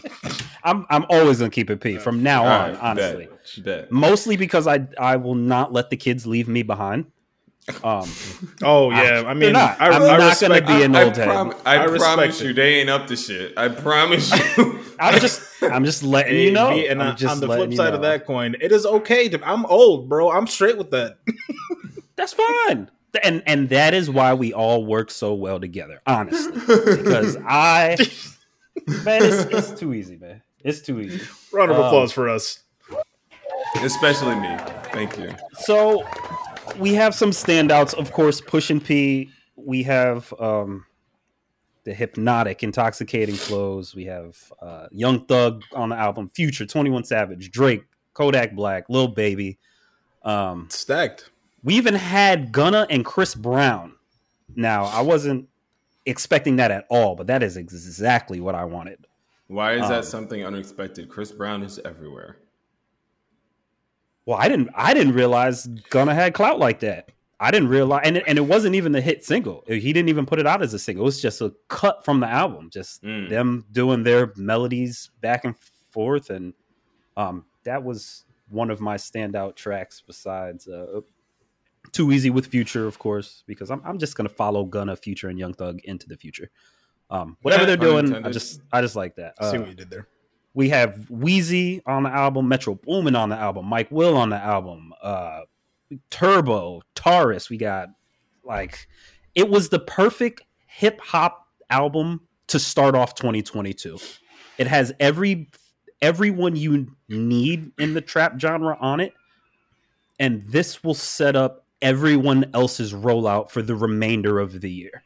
I'm 0.65 0.87
I'm 0.89 1.05
always 1.11 1.39
gonna 1.39 1.51
keep 1.51 1.69
it 1.71 1.81
P 1.81 1.99
from 1.99 2.23
now 2.23 2.45
All 2.45 2.49
on. 2.49 2.71
right, 2.73 2.81
honestly, 2.81 3.29
bet, 3.57 3.65
bet. 3.65 3.93
mostly 3.93 4.37
because 4.37 4.67
I 4.67 4.87
I 4.99 5.17
will 5.17 5.35
not 5.35 5.73
let 5.73 5.91
the 5.91 5.97
kids 5.97 6.27
leave 6.27 6.49
me 6.49 6.63
behind. 6.63 7.07
Um, 7.85 8.09
Oh 8.63 8.91
yeah, 8.91 9.23
I 9.27 9.35
mean, 9.35 9.53
not. 9.53 9.79
I, 9.81 9.89
I'm 9.91 10.03
I 10.03 10.17
not 10.17 10.29
respect. 10.31 10.67
gonna 10.67 10.79
be 10.79 10.83
an 10.85 10.97
I, 10.97 11.05
old 11.05 11.17
head. 11.17 11.27
prom- 11.29 11.55
I, 11.67 11.85
I 11.85 11.87
promise 11.99 12.41
it. 12.41 12.47
you, 12.47 12.53
they 12.55 12.77
ain't 12.81 12.89
up 12.91 13.07
to 13.09 13.17
shit. 13.17 13.53
I 13.59 13.69
promise 13.69 14.33
you. 14.57 14.81
I'm 14.99 15.21
just 15.21 15.43
I'm 15.63 15.85
just 15.85 16.03
letting 16.03 16.39
you 16.41 16.53
know. 16.53 16.71
and 16.71 17.03
I'm 17.03 17.11
on- 17.11 17.17
just 17.17 17.33
on 17.35 17.41
the 17.41 17.47
flip 17.47 17.73
side 17.75 17.91
know. 17.91 17.97
of 17.97 18.03
that 18.03 18.25
coin, 18.25 18.57
it 18.61 18.73
is 18.73 18.87
okay 18.87 19.29
to. 19.29 19.47
I'm 19.47 19.67
old, 19.67 20.09
bro. 20.09 20.31
I'm 20.31 20.47
straight 20.47 20.79
with 20.79 20.91
that. 20.93 21.19
That's 22.17 22.33
fine. 22.33 22.91
And 23.23 23.43
and 23.47 23.69
that 23.69 23.93
is 23.95 24.09
why 24.11 24.35
we 24.35 24.53
all 24.53 24.85
work 24.87 25.11
so 25.11 25.35
well 25.35 25.61
together, 25.61 26.01
honestly. 26.07 26.53
Because 26.53 27.37
I 27.47 27.97
man, 29.05 29.23
it's, 29.23 29.45
it's 29.71 29.79
too 29.81 29.93
easy, 29.93 30.17
man. 30.17 30.43
It's 30.65 30.81
too 30.81 31.01
easy. 31.01 31.21
Round 31.53 31.71
of 31.71 31.79
Um, 31.79 31.85
applause 31.87 32.13
for 32.13 32.29
us. 32.29 32.61
Especially 33.83 34.35
me. 34.37 34.57
Thank 34.93 35.19
you. 35.19 35.35
So 35.55 36.07
we 36.79 36.95
have 36.95 37.15
some 37.15 37.31
standouts, 37.31 37.95
of 37.95 38.13
course. 38.13 38.41
Pushin 38.41 38.81
P. 38.81 39.31
We 39.57 39.83
have 39.85 40.33
um, 40.39 40.85
the 41.85 41.93
hypnotic, 41.95 42.63
intoxicating 42.63 43.35
flows. 43.35 43.95
We 43.95 44.05
have 44.07 44.37
uh, 44.61 44.87
Young 44.91 45.25
Thug 45.27 45.63
on 45.75 45.89
the 45.91 45.97
album, 45.97 46.29
Future, 46.31 46.65
Twenty 46.67 46.91
One 46.91 47.05
Savage, 47.05 47.51
Drake, 47.51 47.85
Kodak 48.15 48.55
Black, 48.55 48.89
Lil 48.89 49.09
Baby. 49.09 49.59
Um, 50.23 50.69
Stacked. 50.71 51.31
We 51.63 51.75
even 51.75 51.95
had 51.95 52.53
Gunna 52.53 52.87
and 52.91 53.05
Chris 53.05 53.35
Brown. 53.35 53.95
Now 54.55 54.85
I 54.85 55.01
wasn't 55.01 55.49
expecting 56.07 56.57
that 56.57 56.71
at 56.71 56.85
all, 56.89 57.15
but 57.15 57.27
that 57.29 57.43
is 57.43 57.57
exactly 57.57 58.41
what 58.41 58.55
I 58.55 58.65
wanted. 58.65 59.07
Why 59.49 59.75
is 59.75 59.83
Um, 59.83 59.89
that 59.91 60.05
something 60.05 60.45
unexpected? 60.45 61.09
Chris 61.09 61.31
Brown 61.33 61.63
is 61.63 61.79
everywhere. 61.85 62.39
Well, 64.25 64.39
I 64.39 64.49
didn't. 64.49 64.71
I 64.75 64.95
didn't 64.95 65.15
realize 65.15 65.67
Gunna 65.91 66.15
had 66.15 66.33
clout 66.35 66.59
like 66.59 66.81
that. 66.81 67.11
I 67.41 67.51
didn't 67.51 67.69
realize, 67.71 68.03
and 68.05 68.19
it, 68.19 68.25
and 68.29 68.39
it 68.39 68.43
wasn't 68.43 68.77
even 68.77 68.93
the 68.93 69.01
hit 69.01 69.25
single. 69.25 69.65
He 69.67 69.93
didn't 69.93 70.09
even 70.09 70.27
put 70.27 70.39
it 70.39 70.47
out 70.47 70.63
as 70.63 70.73
a 70.75 70.79
single. 70.79 71.03
It 71.05 71.07
was 71.07 71.21
just 71.21 71.41
a 71.41 71.53
cut 71.67 72.05
from 72.05 72.21
the 72.21 72.29
album, 72.29 72.71
just 72.71 73.03
Mm. 73.03 73.29
them 73.31 73.65
doing 73.73 74.05
their 74.05 74.33
melodies 74.37 75.11
back 75.21 75.45
and 75.45 75.57
forth, 75.91 76.31
and 76.31 76.55
um, 77.17 77.45
that 77.65 77.83
was 77.83 78.25
one 78.49 78.71
of 78.71 78.81
my 78.81 78.97
standout 78.97 79.57
tracks. 79.57 80.01
Besides, 80.07 80.69
uh, 80.69 81.01
"Too 81.91 82.13
Easy" 82.13 82.31
with 82.31 82.47
Future, 82.47 82.87
of 82.87 82.99
course, 82.99 83.43
because 83.47 83.71
I'm 83.71 83.83
I'm 83.85 83.99
just 83.99 84.15
gonna 84.17 84.29
follow 84.29 84.65
Gunna, 84.65 84.95
Future, 84.97 85.29
and 85.29 85.39
Young 85.39 85.53
Thug 85.55 85.81
into 85.85 86.07
the 86.09 86.17
future. 86.17 86.51
Um, 87.11 87.37
whatever 87.43 87.67
they're 87.67 87.77
doing, 87.77 88.15
I 88.25 88.31
just 88.31 88.61
I 88.73 88.81
just 88.81 88.97
like 88.97 89.17
that. 89.17 89.35
See 89.51 89.57
Uh, 89.57 89.61
what 89.61 89.69
you 89.69 89.75
did 89.75 89.91
there. 89.91 90.07
we 90.55 90.69
have 90.71 91.11
Wheezy 91.11 91.83
on 91.87 92.05
the 92.05 92.11
album, 92.11 92.49
Metro 92.49 92.75
Boomin 92.75 93.17
on 93.17 93.29
the 93.29 93.37
album, 93.37 93.67
Mike 93.67 93.91
Will 93.91 94.17
on 94.17 94.31
the 94.31 94.37
album, 94.37 94.95
uh, 95.03 95.41
Turbo, 96.11 96.83
Taurus. 96.95 97.51
We 97.51 97.57
got 97.59 97.89
like 98.45 98.89
it 99.35 99.49
was 99.51 99.69
the 99.69 99.79
perfect 99.79 100.43
hip 100.67 101.01
hop 101.01 101.47
album 101.69 102.21
to 102.47 102.59
start 102.59 102.95
off 102.95 103.15
2022. 103.15 103.99
It 104.59 104.67
has 104.67 104.93
every 105.01 105.51
everyone 106.01 106.57
you 106.57 106.89
need 107.09 107.73
in 107.79 107.95
the 107.95 108.01
trap 108.01 108.39
genre 108.41 108.77
on 108.81 109.01
it, 109.01 109.13
and 110.19 110.49
this 110.49 110.83
will 110.83 110.95
set 110.95 111.37
up 111.37 111.62
everyone 111.83 112.51
else's 112.55 112.93
rollout 112.95 113.51
for 113.51 113.61
the 113.61 113.75
remainder 113.77 114.39
of 114.39 114.61
the 114.61 114.71
year. 114.71 115.03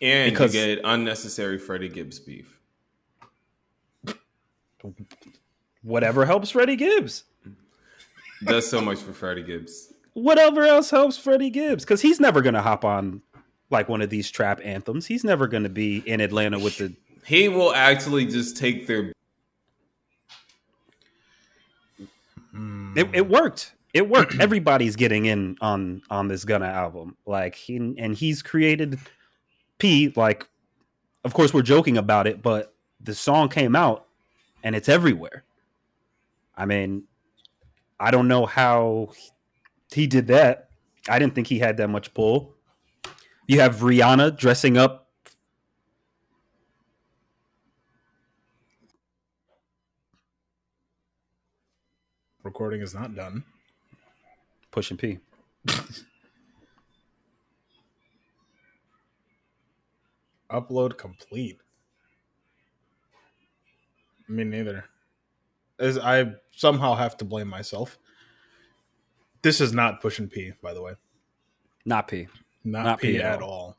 And 0.00 0.30
Because- 0.32 0.54
you 0.54 0.76
get 0.76 0.80
unnecessary 0.84 1.58
Freddie 1.58 1.88
Gibbs 1.88 2.20
beef. 2.20 2.58
Whatever 5.82 6.24
helps 6.26 6.50
Freddie 6.50 6.76
Gibbs. 6.76 7.24
Does 8.44 8.68
so 8.68 8.80
much 8.80 8.98
for 8.98 9.12
Freddie 9.12 9.42
Gibbs. 9.44 9.92
whatever 10.14 10.64
else 10.64 10.90
helps 10.90 11.16
Freddie 11.16 11.48
Gibbs 11.50 11.84
because 11.84 12.02
he's 12.02 12.20
never 12.20 12.42
going 12.42 12.54
to 12.54 12.60
hop 12.62 12.84
on 12.84 13.22
like 13.70 13.88
one 13.88 14.02
of 14.02 14.10
these 14.10 14.30
trap 14.30 14.60
anthems. 14.64 15.06
He's 15.06 15.24
never 15.24 15.46
going 15.46 15.62
to 15.62 15.68
be 15.68 15.98
in 16.06 16.20
Atlanta 16.20 16.58
with 16.58 16.76
the. 16.78 16.92
He 17.24 17.48
will 17.48 17.72
actually 17.72 18.26
just 18.26 18.56
take 18.56 18.86
their 18.88 19.12
It, 22.94 23.08
it 23.14 23.28
worked. 23.28 23.72
It 23.92 24.08
worked. 24.08 24.34
Everybody's 24.40 24.96
getting 24.96 25.26
in 25.26 25.56
on 25.60 26.02
on 26.10 26.28
this 26.28 26.44
Gunna 26.44 26.66
album. 26.66 27.16
Like 27.26 27.54
he 27.54 27.76
and 27.76 28.14
he's 28.14 28.42
created 28.42 28.98
P. 29.78 30.12
Like, 30.16 30.46
of 31.24 31.34
course 31.34 31.52
we're 31.52 31.62
joking 31.62 31.96
about 31.98 32.26
it, 32.26 32.42
but 32.42 32.74
the 33.00 33.14
song 33.14 33.48
came 33.48 33.74
out 33.74 34.06
and 34.62 34.74
it's 34.76 34.88
everywhere. 34.88 35.44
I 36.56 36.66
mean, 36.66 37.04
I 37.98 38.10
don't 38.10 38.28
know 38.28 38.46
how 38.46 39.12
he 39.92 40.06
did 40.06 40.26
that. 40.28 40.68
I 41.08 41.18
didn't 41.18 41.34
think 41.34 41.48
he 41.48 41.58
had 41.58 41.76
that 41.78 41.88
much 41.88 42.14
pull. 42.14 42.54
You 43.46 43.60
have 43.60 43.76
Rihanna 43.76 44.36
dressing 44.36 44.76
up. 44.76 45.08
Recording 52.44 52.80
is 52.80 52.94
not 52.94 53.14
done. 53.14 53.44
Pushing 54.72 54.96
P. 54.96 55.18
Upload 60.50 60.98
complete. 60.98 61.58
Me 64.28 64.42
neither. 64.44 64.84
As 65.78 65.98
I 65.98 66.32
somehow 66.50 66.94
have 66.94 67.16
to 67.18 67.24
blame 67.24 67.48
myself. 67.48 67.98
This 69.42 69.60
is 69.60 69.72
not 69.72 70.00
pushing 70.00 70.28
P, 70.28 70.52
by 70.62 70.72
the 70.72 70.80
way. 70.80 70.94
Not 71.84 72.08
P. 72.08 72.28
Not, 72.64 72.84
Not 72.84 73.00
P, 73.00 73.12
P 73.12 73.18
at 73.18 73.34
at 73.34 73.42
all. 73.42 73.76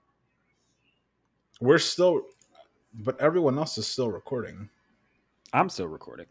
We're 1.62 1.78
still, 1.78 2.24
but 2.94 3.20
everyone 3.22 3.58
else 3.58 3.78
is 3.78 3.88
still 3.88 4.12
recording. 4.12 4.70
I'm 5.54 5.70
still 5.70 5.88
recording. 5.88 6.26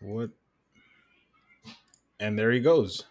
What? 0.00 0.30
And 2.22 2.38
there 2.38 2.52
he 2.52 2.60
goes. 2.60 3.02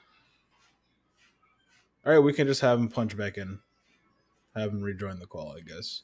All 2.06 2.14
right, 2.14 2.20
we 2.20 2.32
can 2.32 2.48
just 2.48 2.62
have 2.62 2.80
him 2.80 2.88
punch 2.88 3.18
back 3.18 3.38
in. 3.38 3.60
Have 4.56 4.72
him 4.72 4.82
rejoin 4.82 5.20
the 5.20 5.26
call, 5.26 5.54
I 5.58 5.60
guess. 5.60 6.04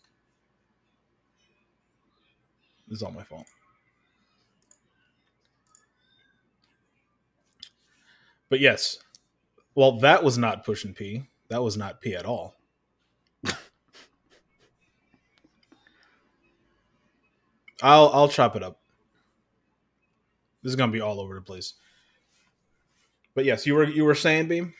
Is 2.89 3.02
all 3.02 3.12
my 3.12 3.24
fault. 3.24 3.46
But 8.50 8.60
yes. 8.60 9.00
Well, 9.74 10.00
that 10.00 10.22
was 10.22 10.38
not 10.38 10.65
pushing 10.65 10.93
P. 10.93 11.30
That 11.48 11.63
was 11.63 11.78
not 11.78 12.02
P 12.02 12.13
at 12.13 12.26
all. 12.26 12.56
I'll 17.82 18.10
I'll 18.10 18.28
chop 18.28 18.58
it 18.58 18.63
up. 18.63 18.82
This 20.62 20.72
is 20.72 20.76
gonna 20.76 20.91
be 20.91 21.00
all 21.00 21.22
over 21.22 21.36
the 21.36 21.41
place. 21.41 21.76
But 23.38 23.45
yes, 23.45 23.67
you 23.67 23.76
were 23.76 23.84
you 23.84 24.04
were 24.04 24.15
saying, 24.15 24.47
Beam. 24.47 24.73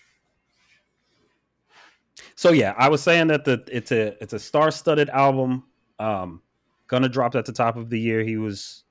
So 2.34 2.50
yeah, 2.50 2.74
I 2.76 2.90
was 2.90 3.04
saying 3.04 3.28
that 3.28 3.46
the 3.46 3.64
it's 3.72 3.92
a 3.92 4.18
it's 4.20 4.34
a 4.34 4.40
star-studded 4.40 5.10
album. 5.10 5.66
Um, 6.00 6.42
gonna 6.88 7.08
drop 7.08 7.36
at 7.36 7.46
the 7.46 7.54
top 7.54 7.78
of 7.78 7.92
the 7.92 8.00
year. 8.00 8.24
He 8.24 8.38
was 8.38 8.84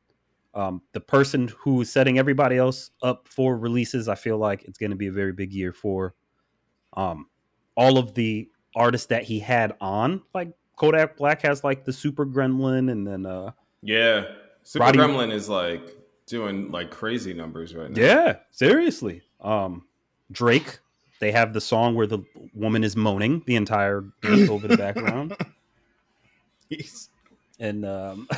um, 0.55 0.83
the 0.93 1.01
person 1.01 1.49
who 1.59 1.81
is 1.81 1.91
setting 1.91 2.17
everybody 2.17 2.57
else 2.59 2.93
up 3.03 3.27
for 3.27 3.59
releases. 3.59 4.09
I 4.09 4.15
feel 4.15 4.39
like 4.39 4.63
it's 4.67 4.79
going 4.79 4.91
to 4.91 4.97
be 4.97 5.09
a 5.09 5.13
very 5.13 5.33
big 5.33 5.53
year 5.53 5.73
for 5.73 6.15
um, 6.97 7.27
all 7.77 7.99
of 7.99 8.15
the 8.15 8.49
artists 8.77 9.09
that 9.09 9.25
he 9.25 9.41
had 9.41 9.75
on. 9.81 10.23
Like 10.33 10.53
Kodak 10.77 11.17
Black 11.17 11.43
has 11.43 11.65
like 11.65 11.85
the 11.85 11.93
Super 11.93 12.25
Gremlin, 12.25 12.93
and 12.93 13.05
then 13.05 13.27
uh, 13.27 13.51
Yeah. 13.83 14.27
Super 14.63 14.85
Roddy- 14.85 14.99
Gremlin 15.01 15.33
is 15.33 15.49
like 15.49 15.97
doing 16.27 16.71
like 16.71 16.91
crazy 16.91 17.33
numbers 17.33 17.75
right 17.75 17.91
now. 17.91 18.01
yeah, 18.03 18.37
seriously, 18.51 19.23
um, 19.41 19.87
Drake. 20.31 20.79
They 21.19 21.33
have 21.33 21.55
the 21.55 21.61
song 21.63 21.95
where 21.95 22.07
the 22.07 22.19
woman 22.55 22.85
is 22.85 22.95
moaning 22.97 23.43
the 23.47 23.57
entire 23.57 24.05
over 24.25 24.69
the 24.69 24.77
background. 24.79 25.37
He's- 26.69 27.09
and 27.59 27.87
um, 27.87 28.29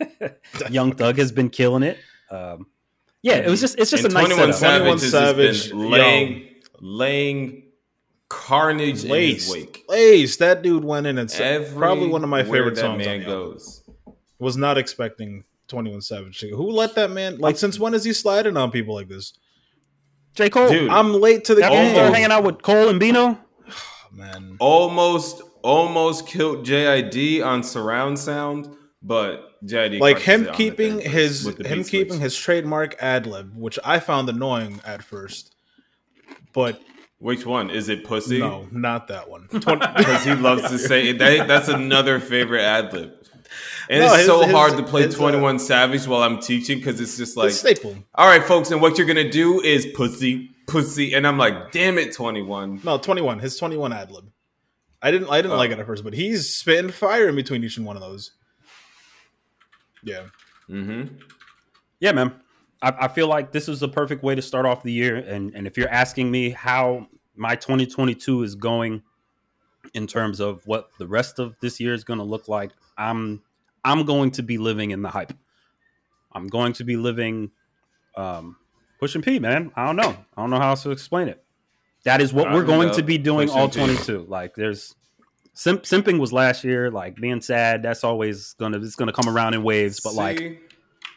Young 0.70 0.94
Thug 0.94 1.18
has 1.18 1.32
been 1.32 1.50
killing 1.50 1.82
it. 1.82 1.98
Um, 2.30 2.66
yeah, 3.22 3.38
it 3.38 3.48
was 3.50 3.60
just 3.60 3.76
it's 3.76 3.90
just 3.90 4.04
and 4.04 4.12
a 4.12 4.14
nice 4.14 4.26
21 4.26 4.52
setup. 4.52 4.60
Savage 4.60 4.80
21 4.84 4.98
Savage, 5.00 5.56
just 5.56 5.70
been 5.70 5.90
laying, 5.90 6.38
yo. 6.38 6.46
laying 6.80 7.62
carnage 8.28 9.04
in 9.04 9.10
his 9.10 9.50
wake. 9.50 9.84
Lace, 9.88 10.36
that 10.36 10.62
dude 10.62 10.84
went 10.84 11.08
in 11.08 11.18
and 11.18 11.28
said 11.28 11.74
probably 11.76 12.06
one 12.06 12.22
of 12.22 12.30
my 12.30 12.44
favorite 12.44 12.76
that 12.76 12.82
songs. 12.82 13.04
man 13.04 13.20
on 13.20 13.26
the 13.26 13.32
album. 13.32 13.58
Was 14.38 14.56
not 14.56 14.78
expecting 14.78 15.42
Twenty 15.66 15.90
One 15.90 16.00
Savage. 16.00 16.38
to- 16.40 16.54
Who 16.56 16.70
let 16.70 16.94
that 16.94 17.10
man? 17.10 17.38
Like, 17.38 17.58
since 17.58 17.80
when 17.80 17.94
is 17.94 18.04
he 18.04 18.12
sliding 18.12 18.56
on 18.56 18.70
people 18.70 18.94
like 18.94 19.08
this? 19.08 19.32
J 20.34 20.50
Cole. 20.50 20.68
Dude. 20.68 20.90
I'm 20.90 21.12
late 21.12 21.44
to 21.46 21.54
the 21.54 21.62
After 21.64 21.76
you 21.76 21.82
game. 21.84 21.94
start 21.94 22.14
hanging 22.14 22.30
out 22.32 22.44
with 22.44 22.62
Cole 22.62 22.88
and 22.88 22.98
Bino, 23.00 23.38
Oh, 23.68 23.72
man. 24.12 24.56
Almost, 24.60 25.42
almost 25.62 26.26
killed 26.26 26.64
JID 26.66 27.44
on 27.44 27.62
surround 27.62 28.18
sound, 28.18 28.74
but 29.02 29.62
JID 29.64 30.00
like 30.00 30.18
him 30.18 30.42
it 30.42 30.46
on 30.48 30.52
the 30.52 30.56
keeping 30.56 31.00
his 31.00 31.46
him 31.46 31.84
keeping 31.84 32.14
switch. 32.14 32.22
his 32.22 32.36
trademark 32.36 32.96
ad 33.00 33.26
lib, 33.26 33.52
which 33.56 33.78
I 33.84 34.00
found 34.00 34.28
annoying 34.28 34.80
at 34.84 35.02
first, 35.04 35.54
but 36.52 36.80
Which 37.18 37.46
one 37.46 37.70
is 37.70 37.88
it? 37.88 38.02
Pussy? 38.04 38.38
no, 38.40 38.66
not 38.72 39.08
that 39.08 39.28
one. 39.30 39.46
because 39.52 40.24
he 40.24 40.34
loves 40.34 40.62
to 40.70 40.78
say 40.78 41.12
that, 41.12 41.46
that's 41.46 41.68
another 41.68 42.18
favorite 42.20 42.62
ad 42.62 42.92
lib. 42.92 43.12
And 43.92 44.00
No, 44.00 44.06
it's 44.06 44.16
his- 44.18 44.26
so 44.26 44.40
his- 44.42 44.50
hard 44.52 44.76
to 44.78 44.82
play 44.82 45.02
his, 45.02 45.14
uh, 45.14 45.18
21 45.18 45.58
Savage 45.58 46.06
while 46.06 46.22
I'm 46.22 46.40
teaching 46.40 46.78
because 46.78 46.98
it's 46.98 47.16
just 47.18 47.36
like, 47.36 47.48
It's 47.50 47.58
staple. 47.60 47.94
all 48.14 48.26
right, 48.26 48.42
folks, 48.42 48.70
and 48.70 48.80
what 48.80 48.96
you're 48.96 49.06
going 49.06 49.22
to 49.24 49.30
do 49.30 49.60
is 49.60 49.84
pussy, 49.94 50.50
pussy. 50.66 51.12
And 51.12 51.26
I'm 51.26 51.36
like, 51.36 51.72
damn 51.72 51.98
it, 51.98 52.14
21. 52.14 52.80
No, 52.84 52.96
twenty 52.96 53.20
one. 53.20 53.38
His 53.38 53.56
twenty 53.58 53.76
one 53.76 53.92
ad 53.92 54.10
lib. 54.10 54.30
I 55.02 55.10
didn't 55.10 55.28
I 55.28 55.38
didn't 55.42 55.52
Oh. 55.52 55.56
like 55.58 55.70
it 55.72 55.78
at 55.78 55.84
first, 55.86 56.04
but 56.04 56.14
he's 56.14 56.48
spitting 56.48 56.90
fire 56.90 57.28
in 57.28 57.36
between 57.36 57.62
each 57.64 57.76
and 57.76 57.84
one 57.84 57.96
of 57.96 58.02
those. 58.02 58.32
Yeah. 60.02 60.22
Mm-hmm. 60.70 61.16
yeah, 62.00 62.12
man. 62.12 62.34
I, 62.80 62.94
I 63.02 63.08
feel 63.08 63.26
like 63.28 63.52
this 63.52 63.68
is 63.68 63.80
the 63.80 63.88
perfect 63.88 64.22
way 64.22 64.34
to 64.34 64.42
start 64.42 64.64
off 64.66 64.82
the 64.82 64.92
year. 64.92 65.16
And 65.16 65.54
and 65.54 65.66
if 65.66 65.76
you're 65.76 65.88
asking 65.90 66.30
me 66.30 66.50
how 66.50 67.08
my 67.36 67.54
2022 67.56 68.42
is 68.42 68.54
going 68.54 69.02
in 69.94 70.06
terms 70.06 70.40
of 70.40 70.62
what 70.66 70.88
the 70.98 71.06
rest 71.06 71.38
of 71.38 71.56
this 71.60 71.78
year 71.80 71.92
is 71.94 72.04
going 72.04 72.18
to 72.18 72.24
look 72.24 72.48
like, 72.48 72.70
I'm 72.96 73.42
I'm 73.84 74.04
going 74.04 74.30
to 74.32 74.42
be 74.42 74.58
living 74.58 74.90
in 74.92 75.02
the 75.02 75.08
hype. 75.10 75.32
I'm 76.32 76.46
going 76.48 76.72
to 76.74 76.84
be 76.84 76.96
living 76.96 77.50
um 78.16 78.56
pushing 79.00 79.22
P, 79.22 79.38
man. 79.38 79.72
I 79.76 79.86
don't 79.86 79.96
know. 79.96 80.16
I 80.36 80.40
don't 80.40 80.50
know 80.50 80.58
how 80.58 80.70
else 80.70 80.82
to 80.84 80.90
explain 80.90 81.28
it. 81.28 81.42
That 82.04 82.20
is 82.20 82.32
what 82.32 82.52
we're 82.52 82.64
going 82.64 82.90
to 82.96 83.02
be 83.02 83.18
doing 83.18 83.48
all 83.50 83.68
P. 83.68 83.78
22. 83.86 84.26
Like 84.28 84.54
there's 84.54 84.94
simp, 85.54 85.82
simping 85.84 86.18
was 86.18 86.32
last 86.32 86.64
year, 86.64 86.90
like 86.90 87.16
being 87.16 87.40
sad, 87.40 87.82
that's 87.82 88.02
always 88.04 88.54
gonna 88.54 88.78
it's 88.78 88.96
gonna 88.96 89.12
come 89.12 89.28
around 89.28 89.54
in 89.54 89.62
waves, 89.62 90.00
but 90.00 90.14
like 90.14 90.38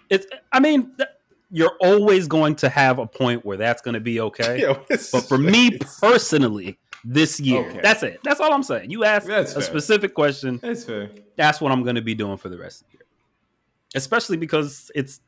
it's 0.09 0.27
i 0.51 0.59
mean 0.59 0.93
th- 0.97 1.09
you're 1.49 1.75
always 1.81 2.27
going 2.27 2.55
to 2.55 2.69
have 2.69 2.99
a 2.99 3.07
point 3.07 3.43
where 3.43 3.57
that's 3.57 3.81
going 3.81 3.95
to 3.95 3.99
be 3.99 4.19
okay 4.19 4.61
it's- 4.89 5.09
but 5.11 5.21
for 5.21 5.37
me 5.39 5.77
personally 5.99 6.77
this 7.07 7.39
year. 7.39 7.59
Okay. 7.69 7.79
that's 7.83 8.01
it. 8.03 8.19
That's 8.23 8.39
all 8.39 8.51
i'm 8.51 8.63
saying. 8.63 8.89
You 8.89 9.03
asked 9.03 9.27
That's 9.27 9.51
a 9.51 9.55
fair. 9.55 9.63
specific 9.63 10.13
question. 10.15 10.59
That's 10.61 10.83
fair. 10.83 11.11
that's 11.37 11.61
what 11.61 11.71
i'm 11.71 11.83
going 11.83 11.95
to 11.95 12.01
be 12.01 12.15
doing 12.15 12.37
for 12.37 12.49
the 12.49 12.57
rest 12.57 12.81
of 12.81 12.87
the 12.87 12.93
year. 12.97 13.05
Especially 13.93 14.37
because 14.37 14.89
it's 14.95 15.21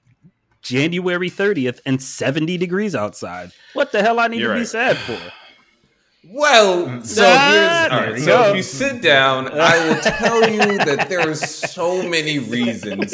january 0.63 1.29
30th 1.29 1.79
and 1.85 2.01
70 2.01 2.57
degrees 2.57 2.95
outside. 2.95 3.51
What 3.73 3.91
the 3.91 4.01
hell 4.01 4.19
i 4.19 4.27
need 4.27 4.39
You're 4.41 4.55
to 4.55 4.59
be 4.61 4.65
sad 4.65 4.97
for 4.97 5.17
Well, 6.29 7.01
so 7.03 7.23
here's 7.23 7.91
all 7.91 7.99
right. 7.99 8.19
So 8.19 8.49
if 8.49 8.57
you 8.57 8.63
sit 8.63 9.01
down, 9.01 9.47
I 9.53 9.87
will 9.87 10.01
tell 10.01 10.49
you 10.49 10.77
that 10.79 11.07
there 11.09 11.21
are 11.29 11.35
so 11.35 12.03
many 12.07 12.39
reasons. 12.55 13.11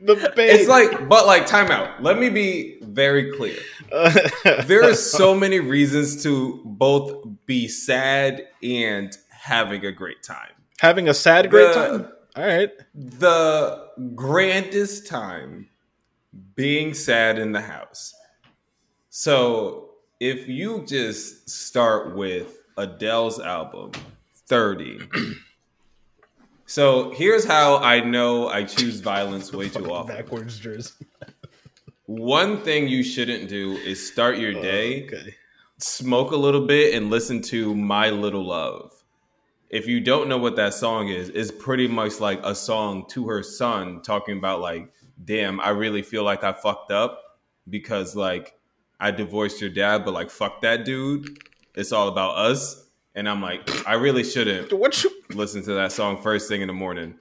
the 0.00 0.32
bait. 0.34 0.48
It's 0.50 0.68
like, 0.68 1.08
but 1.08 1.26
like, 1.26 1.46
time 1.46 1.70
out. 1.70 2.02
Let 2.02 2.18
me 2.18 2.30
be 2.30 2.78
very 2.82 3.32
clear. 3.36 3.58
There 4.64 4.84
are 4.88 4.94
so 4.94 5.34
many 5.34 5.60
reasons 5.60 6.22
to 6.22 6.62
both 6.64 7.24
be 7.46 7.68
sad 7.68 8.46
and 8.62 9.14
having 9.30 9.84
a 9.84 9.92
great 9.92 10.22
time. 10.22 10.50
having 10.80 11.08
a 11.08 11.14
sad 11.14 11.50
great 11.50 11.74
The- 11.74 11.98
time. 11.98 12.08
All 12.36 12.44
right. 12.46 12.70
The 12.94 13.86
grandest 14.14 15.06
time 15.06 15.68
being 16.56 16.94
sad 16.94 17.38
in 17.38 17.52
the 17.52 17.60
house. 17.60 18.12
So 19.10 19.83
if 20.20 20.48
you 20.48 20.84
just 20.86 21.48
start 21.48 22.14
with 22.14 22.58
Adele's 22.76 23.40
album, 23.40 23.92
30. 24.46 25.00
So 26.66 27.10
here's 27.10 27.44
how 27.44 27.76
I 27.76 28.00
know 28.00 28.48
I 28.48 28.64
choose 28.64 29.00
violence 29.00 29.52
way 29.52 29.68
too 29.68 29.92
often. 29.92 30.16
Backwards 30.16 30.58
jersey. 30.58 31.06
One 32.06 32.62
thing 32.62 32.88
you 32.88 33.02
shouldn't 33.02 33.48
do 33.48 33.72
is 33.72 34.10
start 34.10 34.38
your 34.38 34.56
oh, 34.56 34.62
day, 34.62 35.04
Okay. 35.06 35.34
smoke 35.78 36.32
a 36.32 36.36
little 36.36 36.66
bit, 36.66 36.94
and 36.94 37.10
listen 37.10 37.42
to 37.42 37.74
My 37.74 38.10
Little 38.10 38.44
Love. 38.44 38.92
If 39.70 39.86
you 39.86 40.00
don't 40.00 40.28
know 40.28 40.38
what 40.38 40.56
that 40.56 40.74
song 40.74 41.08
is, 41.08 41.28
it's 41.30 41.50
pretty 41.50 41.88
much 41.88 42.20
like 42.20 42.40
a 42.44 42.54
song 42.54 43.06
to 43.10 43.26
her 43.28 43.42
son 43.42 44.02
talking 44.02 44.38
about 44.38 44.60
like, 44.60 44.92
damn, 45.24 45.60
I 45.60 45.70
really 45.70 46.02
feel 46.02 46.24
like 46.24 46.44
I 46.44 46.52
fucked 46.52 46.90
up 46.90 47.20
because 47.68 48.14
like 48.14 48.54
I 49.04 49.10
divorced 49.10 49.60
your 49.60 49.68
dad, 49.68 50.02
but 50.04 50.14
like 50.14 50.30
fuck 50.30 50.62
that 50.62 50.86
dude. 50.86 51.38
It's 51.74 51.92
all 51.92 52.08
about 52.08 52.36
us. 52.38 52.86
And 53.14 53.28
I'm 53.28 53.42
like, 53.42 53.68
I 53.86 53.94
really 53.94 54.24
shouldn't 54.24 54.72
What 54.72 55.04
you? 55.04 55.10
listen 55.34 55.62
to 55.64 55.74
that 55.74 55.92
song 55.92 56.22
first 56.22 56.48
thing 56.48 56.62
in 56.62 56.68
the 56.68 56.72
morning. 56.74 57.14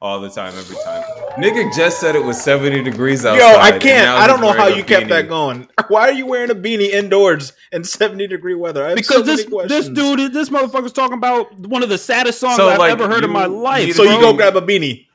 all 0.00 0.20
the 0.20 0.30
time, 0.30 0.52
every 0.56 0.76
time. 0.84 1.02
Nigga 1.36 1.72
just 1.74 2.00
said 2.00 2.16
it 2.16 2.24
was 2.24 2.40
70 2.42 2.82
degrees 2.82 3.24
outside. 3.24 3.52
Yo, 3.52 3.58
I 3.58 3.78
can't. 3.78 4.08
I 4.08 4.26
don't 4.26 4.40
know 4.40 4.52
how 4.52 4.64
wearing 4.64 4.74
a 4.74 4.76
you 4.78 4.84
kept 4.84 5.08
that 5.10 5.28
going. 5.28 5.68
Why 5.88 6.08
are 6.08 6.12
you 6.12 6.26
wearing 6.26 6.50
a 6.50 6.54
beanie 6.56 6.90
indoors 6.90 7.52
in 7.72 7.84
70 7.84 8.26
degree 8.26 8.54
weather? 8.54 8.84
I 8.84 8.88
have 8.90 8.96
Because 8.96 9.16
so 9.18 9.22
this 9.22 9.48
many 9.48 9.68
this 9.68 9.88
dude, 9.88 10.32
this 10.32 10.48
motherfucker's 10.48 10.92
talking 10.92 11.18
about 11.18 11.56
one 11.60 11.84
of 11.84 11.88
the 11.88 11.98
saddest 11.98 12.40
songs 12.40 12.56
So, 12.56 12.68
I've 12.68 12.78
like, 12.78 12.90
ever 12.90 13.08
heard 13.08 13.22
in 13.22 13.30
my 13.30 13.46
life. 13.46 13.94
So 13.94 14.02
you 14.02 14.20
go 14.20 14.32
grab 14.32 14.56
a 14.56 14.60
beanie. 14.60 15.06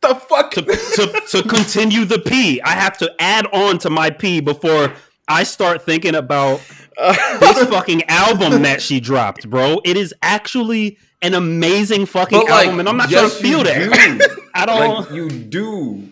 The 0.00 0.14
fuck? 0.14 0.50
to, 0.52 0.62
to, 0.62 1.22
to 1.30 1.42
continue 1.48 2.04
the 2.04 2.18
P. 2.18 2.60
I 2.62 2.70
have 2.70 2.98
to 2.98 3.10
add 3.18 3.46
on 3.52 3.78
to 3.78 3.90
my 3.90 4.10
P 4.10 4.40
before 4.40 4.92
I 5.28 5.42
start 5.42 5.82
thinking 5.82 6.14
about 6.14 6.60
this 6.96 7.64
fucking 7.68 8.04
album 8.08 8.62
that 8.62 8.80
she 8.80 9.00
dropped, 9.00 9.48
bro. 9.50 9.80
It 9.84 9.96
is 9.96 10.14
actually 10.22 10.98
an 11.22 11.34
amazing 11.34 12.06
fucking 12.06 12.38
But 12.38 12.48
like, 12.50 12.66
album, 12.66 12.80
and 12.80 12.88
I'm 12.88 12.96
not 12.96 13.10
yes, 13.10 13.20
trying 13.20 13.30
to 13.30 13.48
feel 13.48 13.64
that. 13.64 14.18
do. 14.36 14.42
I 14.54 14.66
don't, 14.66 15.00
like 15.04 15.10
you 15.10 15.28
do. 15.28 16.08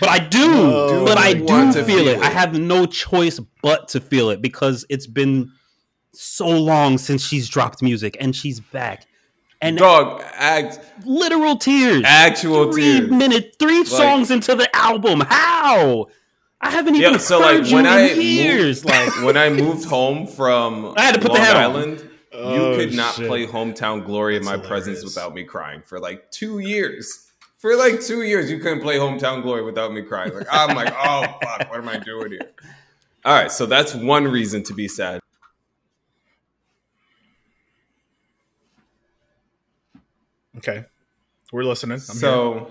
but 0.00 0.08
I 0.08 0.18
do, 0.18 1.04
but 1.04 1.18
I 1.18 1.34
do 1.34 1.72
feel, 1.72 1.84
feel 1.84 2.08
it. 2.08 2.18
I 2.20 2.30
have 2.30 2.58
no 2.58 2.86
choice 2.86 3.40
but 3.62 3.88
to 3.88 4.00
feel 4.00 4.30
it 4.30 4.40
because 4.40 4.84
it's 4.88 5.06
been 5.06 5.50
so 6.12 6.46
long 6.48 6.96
since 6.98 7.22
she's 7.26 7.48
dropped 7.48 7.82
music, 7.82 8.16
and 8.20 8.34
she's 8.36 8.60
back, 8.60 9.06
and 9.60 9.76
Dog, 9.78 10.22
act, 10.34 10.78
literal 11.04 11.56
tears. 11.56 12.02
actual 12.06 12.70
three 12.72 13.00
tears. 13.00 13.10
minutes, 13.10 13.56
three 13.58 13.84
songs 13.84 14.30
into 14.30 14.54
the 14.54 14.74
album. 14.76 15.20
How? 15.28 16.06
I 16.64 16.70
haven't 16.70 16.96
even 16.96 17.12
Yeah, 17.12 17.18
so 17.18 17.40
heard 17.42 17.60
like 17.60 17.68
you 17.70 17.76
when 17.76 17.86
in 17.86 17.92
I 17.92 18.12
years. 18.14 18.82
moved, 18.84 18.96
like 18.96 19.22
when 19.24 19.36
I 19.36 19.50
moved 19.50 19.84
home 19.84 20.26
from 20.26 20.94
I 20.96 21.02
had 21.02 21.14
to 21.14 21.20
put 21.20 21.28
the 21.32 21.38
Long 21.38 21.42
hat 21.46 21.56
on. 21.56 21.62
Island, 21.62 22.10
Oh, 22.32 22.72
you 22.72 22.76
could 22.76 22.94
not 22.96 23.14
shit. 23.14 23.28
play 23.28 23.46
"Hometown 23.46 24.04
Glory" 24.04 24.36
in 24.36 24.42
That's 24.42 24.58
my 24.58 24.66
presence 24.66 25.04
without 25.04 25.34
me 25.34 25.44
crying 25.44 25.82
for 25.82 26.00
like 26.00 26.30
two 26.32 26.58
years. 26.58 27.30
For 27.58 27.76
like 27.76 28.00
two 28.00 28.22
years, 28.22 28.50
you 28.50 28.58
couldn't 28.58 28.80
play 28.80 28.96
"Hometown 28.96 29.42
Glory" 29.42 29.62
without 29.62 29.92
me 29.92 30.02
crying. 30.02 30.34
Like 30.34 30.46
I'm 30.50 30.74
like, 30.74 30.92
oh 30.98 31.22
fuck, 31.42 31.70
what 31.70 31.78
am 31.78 31.88
I 31.88 31.98
doing 31.98 32.32
here? 32.32 32.50
All 33.24 33.34
right, 33.34 33.52
so 33.52 33.66
that's 33.66 33.94
one 33.94 34.24
reason 34.26 34.62
to 34.64 34.74
be 34.74 34.88
sad. 34.88 35.20
Okay. 40.58 40.84
We're 41.52 41.64
listening. 41.64 42.00
I'm 42.08 42.16
here. 42.18 42.66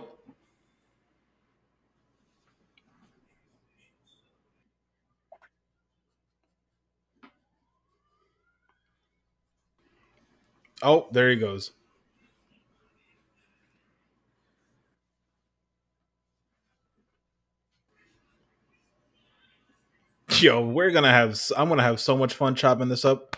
Oh, 10.84 11.08
there 11.12 11.30
he 11.30 11.38
goes. 11.38 11.72
Yo, 20.40 20.62
we're 20.66 20.92
gonna 20.92 21.12
have. 21.12 21.40
I'm 21.56 21.70
gonna 21.70 21.84
have 21.84 22.00
so 22.00 22.18
much 22.18 22.34
fun 22.34 22.56
chopping 22.56 22.90
this 22.90 23.06
up. 23.06 23.38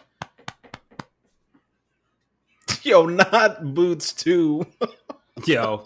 Yo, 2.84 3.06
not 3.06 3.74
boots 3.74 4.14
too. 4.14 4.66
yo, 5.46 5.84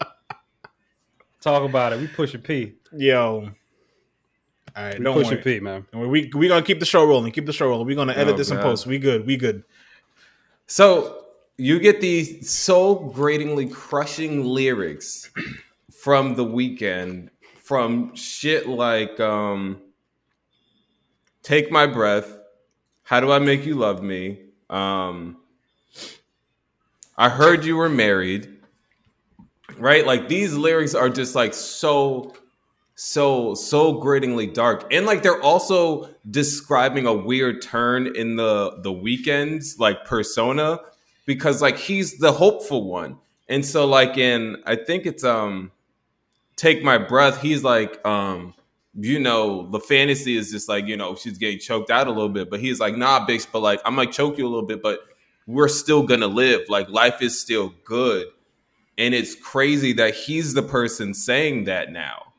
talk 1.40 1.68
about 1.68 1.92
it. 1.92 2.00
We 2.00 2.06
pushing 2.06 2.42
P. 2.42 2.74
Yo. 2.96 3.50
All 4.76 4.84
right, 4.84 4.98
We 4.98 5.04
don't 5.04 5.14
pushing 5.14 5.32
worry. 5.32 5.42
P, 5.42 5.60
man. 5.60 5.86
We 5.92 6.30
we 6.34 6.48
gonna 6.48 6.62
keep 6.62 6.78
the 6.80 6.86
show 6.86 7.04
rolling. 7.04 7.32
Keep 7.32 7.46
the 7.46 7.52
show 7.52 7.66
rolling. 7.68 7.86
We're 7.86 7.96
gonna 7.96 8.12
edit 8.12 8.34
Oh, 8.34 8.36
this 8.36 8.50
in 8.50 8.58
post. 8.58 8.86
We 8.86 8.98
good. 8.98 9.26
We 9.26 9.36
good. 9.36 9.64
So 10.66 11.26
you 11.60 11.78
get 11.78 12.00
these 12.00 12.50
so 12.50 12.94
gratingly 12.94 13.66
crushing 13.66 14.44
lyrics 14.44 15.30
from 15.92 16.34
the 16.34 16.44
Weeknd 16.44 17.28
from 17.62 18.14
shit 18.14 18.66
like 18.66 19.20
um 19.20 19.82
Take 21.42 21.70
My 21.70 21.86
Breath, 21.86 22.38
How 23.02 23.20
Do 23.20 23.30
I 23.30 23.38
Make 23.38 23.66
You 23.66 23.74
Love 23.74 24.02
Me? 24.02 24.40
Um 24.70 25.36
I 27.16 27.28
heard 27.28 27.66
you 27.66 27.76
were 27.76 27.90
married. 27.90 28.56
Right? 29.76 30.06
Like 30.06 30.28
these 30.28 30.54
lyrics 30.54 30.94
are 30.94 31.10
just 31.10 31.34
like 31.34 31.52
so 31.52 32.34
so 32.94 33.54
so 33.54 33.94
gratingly 33.94 34.46
dark 34.46 34.92
and 34.92 35.06
like 35.06 35.22
they're 35.22 35.40
also 35.40 36.10
describing 36.30 37.06
a 37.06 37.14
weird 37.14 37.62
turn 37.62 38.14
in 38.14 38.36
the 38.36 38.78
the 38.82 38.92
Weeknd's 38.92 39.78
like 39.78 40.04
persona 40.04 40.78
because 41.32 41.62
like 41.62 41.78
he's 41.78 42.18
the 42.18 42.32
hopeful 42.32 42.88
one. 42.88 43.18
And 43.48 43.66
so 43.66 43.84
like 43.84 44.16
in 44.16 44.62
i 44.64 44.76
think 44.76 45.06
it's 45.06 45.24
um 45.24 45.72
take 46.54 46.84
my 46.84 46.98
breath 46.98 47.42
he's 47.42 47.64
like 47.64 48.04
um 48.06 48.54
you 48.94 49.18
know 49.18 49.68
the 49.70 49.80
fantasy 49.80 50.36
is 50.36 50.52
just 50.52 50.68
like 50.68 50.86
you 50.86 50.96
know 50.96 51.16
she's 51.16 51.36
getting 51.36 51.58
choked 51.58 51.90
out 51.90 52.06
a 52.06 52.10
little 52.10 52.28
bit 52.28 52.48
but 52.48 52.60
he's 52.60 52.78
like 52.78 52.96
nah 52.96 53.26
bitch 53.26 53.48
but 53.50 53.58
like 53.58 53.80
i 53.84 53.90
might 53.90 54.12
choke 54.12 54.38
you 54.38 54.46
a 54.46 54.50
little 54.54 54.66
bit 54.66 54.80
but 54.82 55.00
we're 55.50 55.68
still 55.68 56.02
gonna 56.02 56.26
live. 56.26 56.68
Like 56.68 56.88
life 56.88 57.20
is 57.20 57.38
still 57.38 57.72
good. 57.84 58.26
And 58.96 59.14
it's 59.14 59.34
crazy 59.34 59.92
that 59.94 60.14
he's 60.14 60.54
the 60.54 60.62
person 60.62 61.14
saying 61.14 61.64
that 61.64 61.90
now 61.90 62.32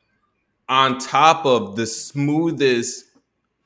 on 0.69 0.97
top 0.97 1.45
of 1.45 1.75
the 1.75 1.85
smoothest 1.85 3.05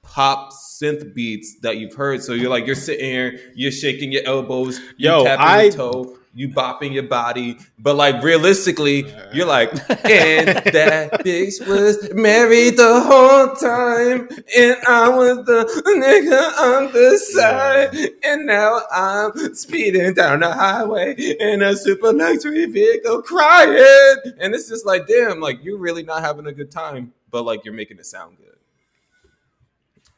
pop 0.06 0.52
synth 0.54 1.14
beats 1.14 1.60
that 1.62 1.78
you've 1.78 1.94
heard. 1.94 2.22
So 2.24 2.34
you're 2.34 2.50
like, 2.50 2.66
you're 2.66 2.76
sitting 2.76 3.06
here, 3.06 3.40
you're 3.56 3.72
shaking 3.72 4.12
your 4.12 4.24
elbows, 4.26 4.80
you 4.98 5.10
Yo, 5.10 5.24
tapping 5.24 5.46
I- 5.46 5.64
your 5.64 5.72
toe, 5.72 6.18
you 6.38 6.50
bopping 6.50 6.94
your 6.94 7.04
body. 7.04 7.58
But 7.80 7.96
like 7.96 8.22
realistically, 8.22 9.06
you're 9.34 9.46
like, 9.46 9.70
and 10.06 10.50
that 10.74 11.22
bitch 11.24 11.66
was 11.66 12.14
married 12.14 12.76
the 12.76 13.02
whole 13.02 13.56
time, 13.56 14.28
and 14.58 14.76
I 14.86 15.08
was 15.10 15.46
the 15.46 15.64
nigga 15.88 16.58
on 16.60 16.92
the 16.92 17.18
side, 17.18 17.96
and 18.26 18.46
now 18.46 18.82
I'm 18.92 19.56
speeding 19.56 20.14
down 20.14 20.42
the 20.42 20.52
highway 20.52 21.16
in 21.16 21.62
a 21.62 21.76
super 21.76 22.12
luxury 22.12 22.66
vehicle 22.66 23.22
crying. 23.22 24.18
And 24.40 24.54
it's 24.54 24.68
just 24.68 24.86
like, 24.86 25.08
damn, 25.08 25.40
like 25.40 25.64
you're 25.64 25.78
really 25.80 26.04
not 26.04 26.22
having 26.22 26.48
a 26.48 26.54
good 26.54 26.70
time, 26.72 27.14
but 27.32 27.44
like 27.44 27.64
you're 27.64 27.74
making 27.74 27.98
it 27.98 28.06
sound 28.06 28.38
good 28.38 28.55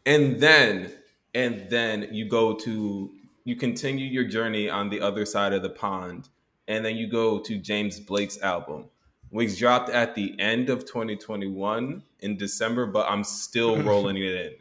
and 0.08 0.40
then 0.40 0.92
and 1.36 1.70
then 1.70 2.08
you 2.12 2.28
go 2.28 2.56
to 2.56 3.12
you 3.44 3.56
continue 3.56 4.06
your 4.06 4.24
journey 4.24 4.70
on 4.70 4.90
the 4.90 5.00
other 5.02 5.26
side 5.26 5.54
of 5.54 5.62
the 5.62 5.70
pond 5.70 6.30
and 6.68 6.84
then 6.84 6.96
you 6.96 7.06
go 7.06 7.38
to 7.38 7.58
james 7.58 8.00
blake's 8.00 8.42
album 8.42 8.86
which 9.30 9.60
dropped 9.60 9.90
at 9.90 10.16
the 10.16 10.34
end 10.40 10.70
of 10.70 10.86
2021 10.86 12.02
in 12.22 12.38
december 12.38 12.88
but 12.88 13.06
i'm 13.12 13.24
still 13.24 13.80
rolling 13.84 14.18
it 14.18 14.34
in 14.34 14.54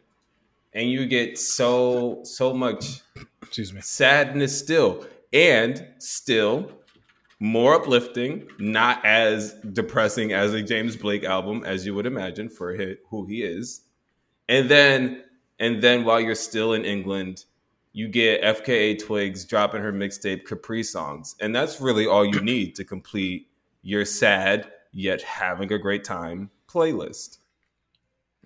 and 0.74 0.90
you 0.90 1.06
get 1.06 1.38
so 1.38 2.20
so 2.24 2.52
much 2.52 3.00
Excuse 3.40 3.72
me. 3.72 3.80
sadness 3.80 4.58
still 4.58 5.06
and 5.32 5.86
still 5.98 6.70
more 7.38 7.74
uplifting 7.76 8.48
not 8.58 9.04
as 9.04 9.52
depressing 9.72 10.32
as 10.32 10.54
a 10.54 10.62
james 10.62 10.96
blake 10.96 11.22
album 11.22 11.62
as 11.64 11.86
you 11.86 11.94
would 11.94 12.06
imagine 12.06 12.48
for 12.48 12.76
who 13.10 13.26
he 13.26 13.42
is 13.42 13.82
and 14.48 14.68
then 14.68 15.22
and 15.58 15.82
then 15.82 16.04
while 16.04 16.20
you're 16.20 16.34
still 16.34 16.72
in 16.72 16.84
england 16.84 17.44
you 17.96 18.08
get 18.08 18.42
fka 18.42 18.98
twigs 18.98 19.46
dropping 19.46 19.80
her 19.80 19.90
mixtape 19.90 20.46
Caprisongs. 20.46 21.34
And 21.40 21.56
that's 21.56 21.80
really 21.80 22.06
all 22.06 22.26
you 22.26 22.40
need 22.42 22.74
to 22.74 22.84
complete 22.84 23.48
your 23.80 24.04
sad 24.04 24.70
yet 24.92 25.22
having 25.22 25.72
a 25.72 25.78
great 25.78 26.04
time 26.04 26.50
playlist. 26.68 27.38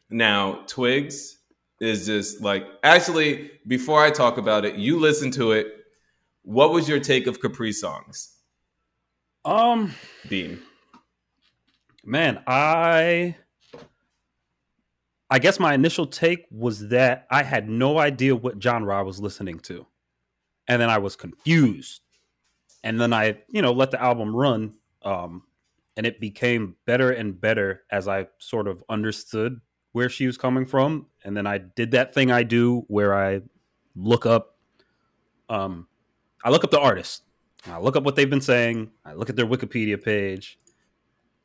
Now 0.09 0.63
twigs 0.69 1.39
is 1.81 2.07
just 2.07 2.41
like 2.43 2.65
actually 2.85 3.51
before 3.67 4.05
i 4.05 4.11
talk 4.11 4.37
about 4.37 4.65
it 4.65 4.77
you 4.77 5.01
listen 5.01 5.33
to 5.33 5.51
it. 5.51 5.67
What 6.43 6.73
was 6.73 6.89
your 6.89 7.01
take 7.01 7.27
of 7.27 7.41
Caprisongs? 7.41 8.37
Um, 9.45 9.95
beam 10.29 10.63
man, 12.05 12.43
I 12.47 13.37
I 15.31 15.39
guess 15.39 15.61
my 15.61 15.75
initial 15.75 16.07
take 16.07 16.47
was 16.51 16.89
that 16.89 17.27
I 17.31 17.45
had 17.45 17.69
no 17.69 17.99
idea 17.99 18.35
what 18.35 18.63
genre 18.63 18.99
I 18.99 19.03
was 19.03 19.21
listening 19.21 19.61
to. 19.61 19.87
And 20.67 20.83
then 20.83 20.91
I 20.91 20.99
was 20.99 21.15
confused. 21.15 22.03
And 22.83 23.01
then 23.01 23.13
I, 23.13 23.39
you 23.49 23.63
know, 23.63 23.73
let 23.73 23.91
the 23.91 24.03
album 24.03 24.35
run. 24.35 24.75
Um, 25.03 25.45
and 25.97 26.07
it 26.07 26.21
became 26.21 26.77
better 26.85 27.11
and 27.11 27.41
better 27.41 27.83
as 27.91 28.09
I 28.09 28.27
sort 28.39 28.67
of 28.67 28.83
understood 28.89 29.61
where 29.93 30.09
she 30.09 30.27
was 30.27 30.37
coming 30.37 30.67
from. 30.67 31.07
And 31.25 31.37
then 31.37 31.47
I 31.47 31.59
did 31.59 31.93
that 31.93 32.15
thing 32.15 32.31
I 32.31 32.43
do 32.43 32.85
where 32.89 33.15
I 33.15 33.43
look 33.97 34.25
up 34.25 34.57
um 35.49 35.87
I 36.45 36.51
look 36.51 36.65
up 36.65 36.71
the 36.71 36.81
artist. 36.81 37.23
I 37.67 37.79
look 37.79 37.97
up 37.97 38.05
what 38.05 38.17
they've 38.17 38.31
been 38.31 38.41
saying. 38.41 38.91
I 39.05 39.13
look 39.13 39.29
at 39.29 39.37
their 39.37 39.47
Wikipedia 39.47 40.03
page. 40.03 40.59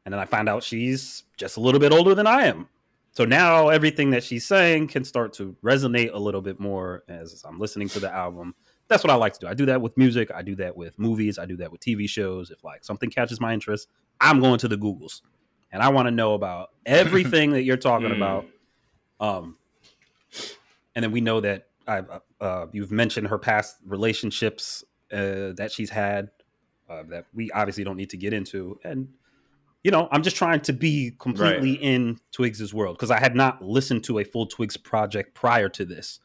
And 0.05 0.13
then 0.13 0.19
I 0.19 0.25
find 0.25 0.47
out 0.47 0.63
she's 0.63 1.23
just 1.37 1.57
a 1.57 1.59
little 1.59 1.79
bit 1.79 1.91
older 1.91 2.15
than 2.15 2.27
I 2.27 2.43
am. 2.43 2.69
So 3.15 3.23
now 3.23 3.69
everything 3.69 4.09
that 4.09 4.25
she's 4.25 4.45
saying 4.45 4.87
can 4.89 5.05
start 5.05 5.31
to 5.33 5.55
resonate 5.63 6.11
a 6.13 6.17
little 6.19 6.41
bit 6.41 6.59
more 6.59 7.03
as 7.07 7.43
I'm 7.47 7.59
listening 7.59 7.87
to 7.89 7.99
the 8.01 8.13
album. 8.13 8.53
that's 8.89 9.03
what 9.05 9.09
I 9.09 9.15
like 9.15 9.31
to 9.33 9.39
do. 9.39 9.47
I 9.47 9.53
do 9.53 9.65
that 9.67 9.81
with 9.81 9.97
music. 9.97 10.29
I 10.35 10.41
do 10.41 10.53
that 10.57 10.75
with 10.75 10.99
movies. 10.99 11.39
I 11.39 11.45
do 11.45 11.55
that 11.57 11.71
with 11.71 11.79
TV 11.79 12.09
shows. 12.09 12.51
If 12.51 12.63
like 12.63 12.83
something 12.83 13.09
catches 13.09 13.39
my 13.39 13.53
interest, 13.53 13.87
I'm 14.19 14.41
going 14.41 14.59
to 14.59 14.67
the 14.67 14.75
Googles, 14.77 15.21
and 15.71 15.81
I 15.81 15.89
want 15.89 16.07
to 16.07 16.11
know 16.11 16.33
about 16.33 16.71
everything 16.85 17.51
that 17.51 17.63
you're 17.63 17.77
talking 17.77 18.09
Mm. 18.09 18.17
about. 18.17 18.45
Um, 19.19 19.57
and 20.93 21.03
then 21.03 21.11
we 21.11 21.21
know 21.21 21.39
that 21.39 21.67
I, 21.87 22.03
uh, 22.41 22.67
you've 22.73 22.91
mentioned 22.91 23.27
her 23.29 23.37
past 23.39 23.77
relationships 23.85 24.83
uh, 25.11 25.53
that 25.53 25.71
she's 25.71 25.89
had 25.89 26.31
uh, 26.89 27.03
that 27.09 27.25
we 27.33 27.49
obviously 27.51 27.83
don't 27.85 27.97
need 27.97 28.09
to 28.11 28.17
get 28.17 28.33
into, 28.33 28.77
and 28.83 29.07
you 29.85 29.91
know, 29.91 30.07
I'm 30.11 30.23
just 30.23 30.35
trying 30.35 30.61
to 30.61 30.73
be 30.73 31.13
completely 31.19 31.73
in 31.73 32.19
Twigs's 32.31 32.73
world 32.73 32.97
because 32.97 33.11
I 33.11 33.19
had 33.19 33.35
not 33.35 33.61
listened 33.63 34.03
to 34.05 34.17
a 34.17 34.23
full 34.23 34.47
Twigs 34.47 34.77
project 34.77 35.35
prior 35.35 35.69
to 35.69 35.85
this. 35.85 36.21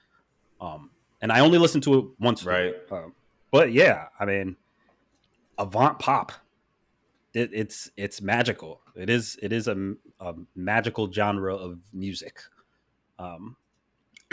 Um, 0.62 0.88
and 1.20 1.30
I 1.30 1.40
only 1.40 1.58
listened 1.58 1.82
to 1.82 1.98
it 1.98 2.04
once. 2.18 2.42
Right. 2.46 2.72
Um, 2.90 3.12
but 3.50 3.70
yeah, 3.70 4.06
I 4.18 4.24
mean, 4.24 4.56
avant 5.58 5.98
pop. 5.98 6.32
It, 7.34 7.50
it's 7.52 7.90
it's 7.98 8.22
magical. 8.22 8.80
It 8.96 9.10
is 9.10 9.38
it 9.42 9.52
is 9.52 9.68
a, 9.68 9.92
a 10.20 10.34
magical 10.56 11.12
genre 11.12 11.54
of 11.54 11.80
music, 11.92 12.40
um, 13.18 13.56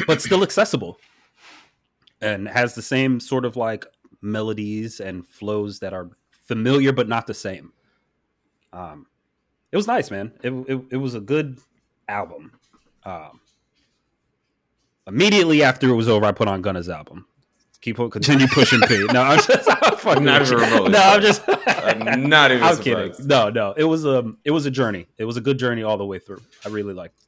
but 0.07 0.21
still 0.21 0.41
accessible, 0.41 1.01
and 2.21 2.47
has 2.47 2.75
the 2.75 2.82
same 2.82 3.19
sort 3.19 3.43
of 3.43 3.57
like 3.57 3.86
melodies 4.21 5.01
and 5.01 5.28
flows 5.28 5.80
that 5.80 5.91
are 5.91 6.11
familiar 6.45 6.93
but 6.93 7.09
not 7.09 7.28
the 7.28 7.34
same. 7.34 7.73
Um, 8.71 9.05
it 9.72 9.76
was 9.78 9.88
nice, 9.88 10.09
man. 10.11 10.32
It 10.43 10.51
it, 10.51 10.82
it 10.91 10.97
was 10.97 11.13
a 11.15 11.20
good 11.20 11.59
album. 12.07 12.53
Um, 13.03 13.39
immediately 15.07 15.63
after 15.63 15.89
it 15.89 15.95
was 15.95 16.07
over, 16.09 16.26
I 16.26 16.32
put 16.32 16.47
on 16.47 16.61
Gunna's 16.61 16.89
album. 16.89 17.26
Keep 17.82 17.97
continue 18.11 18.47
pushing 18.47 18.82
P. 18.82 19.05
No, 19.13 19.22
I'm 19.22 19.39
just 19.41 19.70
I'm 19.84 19.95
fucking 19.97 20.24
Not 20.26 20.41
even 20.41 20.57
remotely 20.57 20.89
No, 20.91 20.99
I'm 20.99 21.22
just 21.22 21.43
I'm 21.47 22.28
not 22.28 22.51
even 22.51 22.63
I'm 22.68 22.76
surprised. 22.76 23.13
kidding. 23.18 23.28
No, 23.28 23.49
no. 23.49 23.74
It 23.78 23.84
was 23.84 24.03
a 24.05 24.34
it 24.43 24.51
was 24.51 24.65
a 24.65 24.72
journey. 24.72 25.07
It 25.18 25.26
was 25.26 25.38
a 25.38 25.41
good 25.41 25.57
journey 25.59 25.84
all 25.84 25.97
the 25.97 26.05
way 26.05 26.20
through. 26.20 26.41
I 26.65 26.70
really 26.70 26.93
liked. 26.93 27.20
it. 27.20 27.24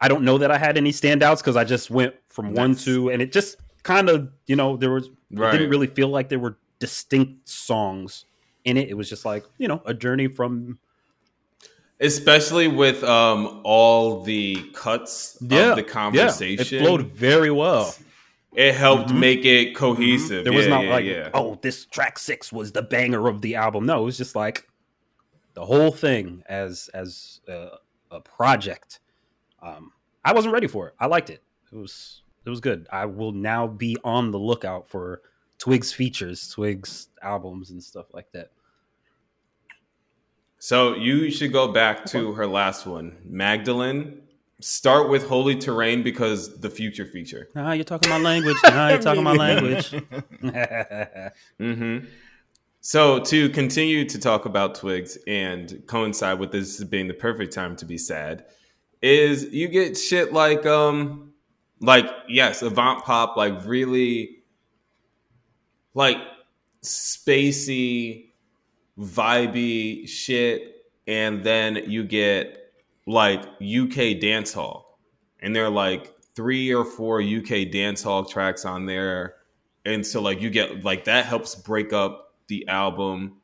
I 0.00 0.08
don't 0.08 0.24
know 0.24 0.38
that 0.38 0.50
I 0.50 0.58
had 0.58 0.76
any 0.76 0.92
standouts 0.92 1.38
because 1.38 1.56
I 1.56 1.64
just 1.64 1.90
went 1.90 2.14
from 2.28 2.54
one 2.54 2.72
Nice. 2.72 2.84
to, 2.84 3.10
and 3.10 3.22
it 3.22 3.32
just 3.32 3.56
kind 3.82 4.08
of 4.08 4.30
you 4.46 4.56
know 4.56 4.76
there 4.76 4.90
was 4.90 5.06
it 5.06 5.12
Right. 5.38 5.50
didn't 5.52 5.70
really 5.70 5.86
feel 5.86 6.08
like 6.08 6.28
there 6.28 6.38
were 6.38 6.58
distinct 6.78 7.48
songs 7.48 8.26
in 8.64 8.76
it. 8.76 8.88
It 8.88 8.94
was 8.94 9.08
just 9.08 9.24
like 9.24 9.44
you 9.58 9.68
know 9.68 9.82
a 9.86 9.94
journey 9.94 10.28
from 10.28 10.78
especially 12.00 12.68
with 12.68 13.02
um 13.04 13.60
all 13.64 14.22
the 14.22 14.56
cuts 14.74 15.38
yeah 15.40 15.70
of 15.70 15.76
the 15.76 15.82
conversation. 15.82 16.76
Yeah, 16.76 16.80
it 16.82 16.84
flowed 16.84 17.06
very 17.12 17.50
well. 17.50 17.94
It 18.54 18.74
helped 18.74 19.10
Mhm. 19.10 19.18
make 19.18 19.44
it 19.44 19.74
cohesive. 19.74 20.44
There 20.44 20.52
was 20.52 20.66
Yeah, 20.66 20.80
not 20.80 20.84
like, 20.86 21.30
oh, 21.32 21.58
this 21.62 21.86
track 21.86 22.18
six 22.18 22.52
was 22.52 22.72
the 22.72 22.82
banger 22.82 23.26
of 23.28 23.40
the 23.40 23.54
album. 23.54 23.86
No, 23.86 24.02
it 24.02 24.04
was 24.04 24.18
just 24.18 24.36
like 24.36 24.68
the 25.54 25.64
whole 25.64 25.90
thing 25.90 26.42
as 26.48 26.90
as 26.92 27.40
a, 27.48 27.70
a 28.10 28.20
project. 28.20 29.00
Um, 29.62 29.92
I 30.24 30.34
wasn't 30.34 30.52
ready 30.52 30.66
for 30.66 30.88
it. 30.88 30.94
I 30.98 31.06
liked 31.06 31.30
it. 31.30 31.42
It 31.72 31.76
was 31.76 32.22
it 32.44 32.50
was 32.50 32.60
good. 32.60 32.86
I 32.92 33.06
will 33.06 33.32
now 33.32 33.66
be 33.66 33.96
on 34.04 34.32
the 34.32 34.38
lookout 34.38 34.88
for 34.90 35.22
Twigs 35.62 35.92
features, 35.92 36.48
Twigs 36.48 37.06
albums, 37.22 37.70
and 37.70 37.80
stuff 37.80 38.06
like 38.12 38.26
that. 38.32 38.50
So 40.58 40.96
you 40.96 41.30
should 41.30 41.52
go 41.52 41.68
back 41.68 42.04
to 42.06 42.32
her 42.32 42.48
last 42.48 42.84
one, 42.84 43.18
Magdalene. 43.24 44.22
Start 44.58 45.08
with 45.08 45.28
Holy 45.28 45.54
Terrain 45.54 46.02
because 46.02 46.58
the 46.58 46.68
future 46.68 47.06
feature. 47.06 47.48
Ah, 47.54 47.74
you're 47.74 47.84
talking 47.84 48.10
my 48.10 48.18
language. 48.18 48.56
Ah, 48.64 48.88
you're 48.88 48.98
talking 48.98 49.22
my 49.22 49.34
language. 49.36 49.92
mm-hmm. 51.60 52.06
So 52.80 53.20
to 53.20 53.48
continue 53.50 54.04
to 54.04 54.18
talk 54.18 54.46
about 54.46 54.74
Twigs 54.74 55.16
and 55.28 55.80
coincide 55.86 56.40
with 56.40 56.50
this 56.50 56.82
being 56.82 57.06
the 57.06 57.14
perfect 57.14 57.52
time 57.52 57.76
to 57.76 57.84
be 57.84 57.98
sad, 57.98 58.46
is 59.00 59.44
you 59.44 59.68
get 59.68 59.96
shit 59.96 60.32
like 60.32 60.66
um 60.66 61.34
like 61.80 62.10
yes, 62.28 62.62
avant 62.62 63.04
pop, 63.04 63.36
like 63.36 63.64
really 63.64 64.41
like 65.94 66.18
spacey, 66.82 68.30
vibey 68.98 70.08
shit, 70.08 70.86
and 71.06 71.42
then 71.44 71.76
you 71.86 72.04
get 72.04 72.72
like 73.06 73.42
UK 73.60 74.18
dance 74.20 74.52
hall. 74.52 74.98
And 75.40 75.54
there 75.54 75.64
are 75.64 75.70
like 75.70 76.14
three 76.34 76.72
or 76.72 76.84
four 76.84 77.20
UK 77.20 77.70
dance 77.70 78.02
hall 78.02 78.24
tracks 78.24 78.64
on 78.64 78.86
there. 78.86 79.36
And 79.84 80.06
so 80.06 80.20
like 80.22 80.40
you 80.40 80.50
get 80.50 80.84
like 80.84 81.04
that 81.04 81.26
helps 81.26 81.54
break 81.54 81.92
up 81.92 82.34
the 82.46 82.66
album. 82.68 83.38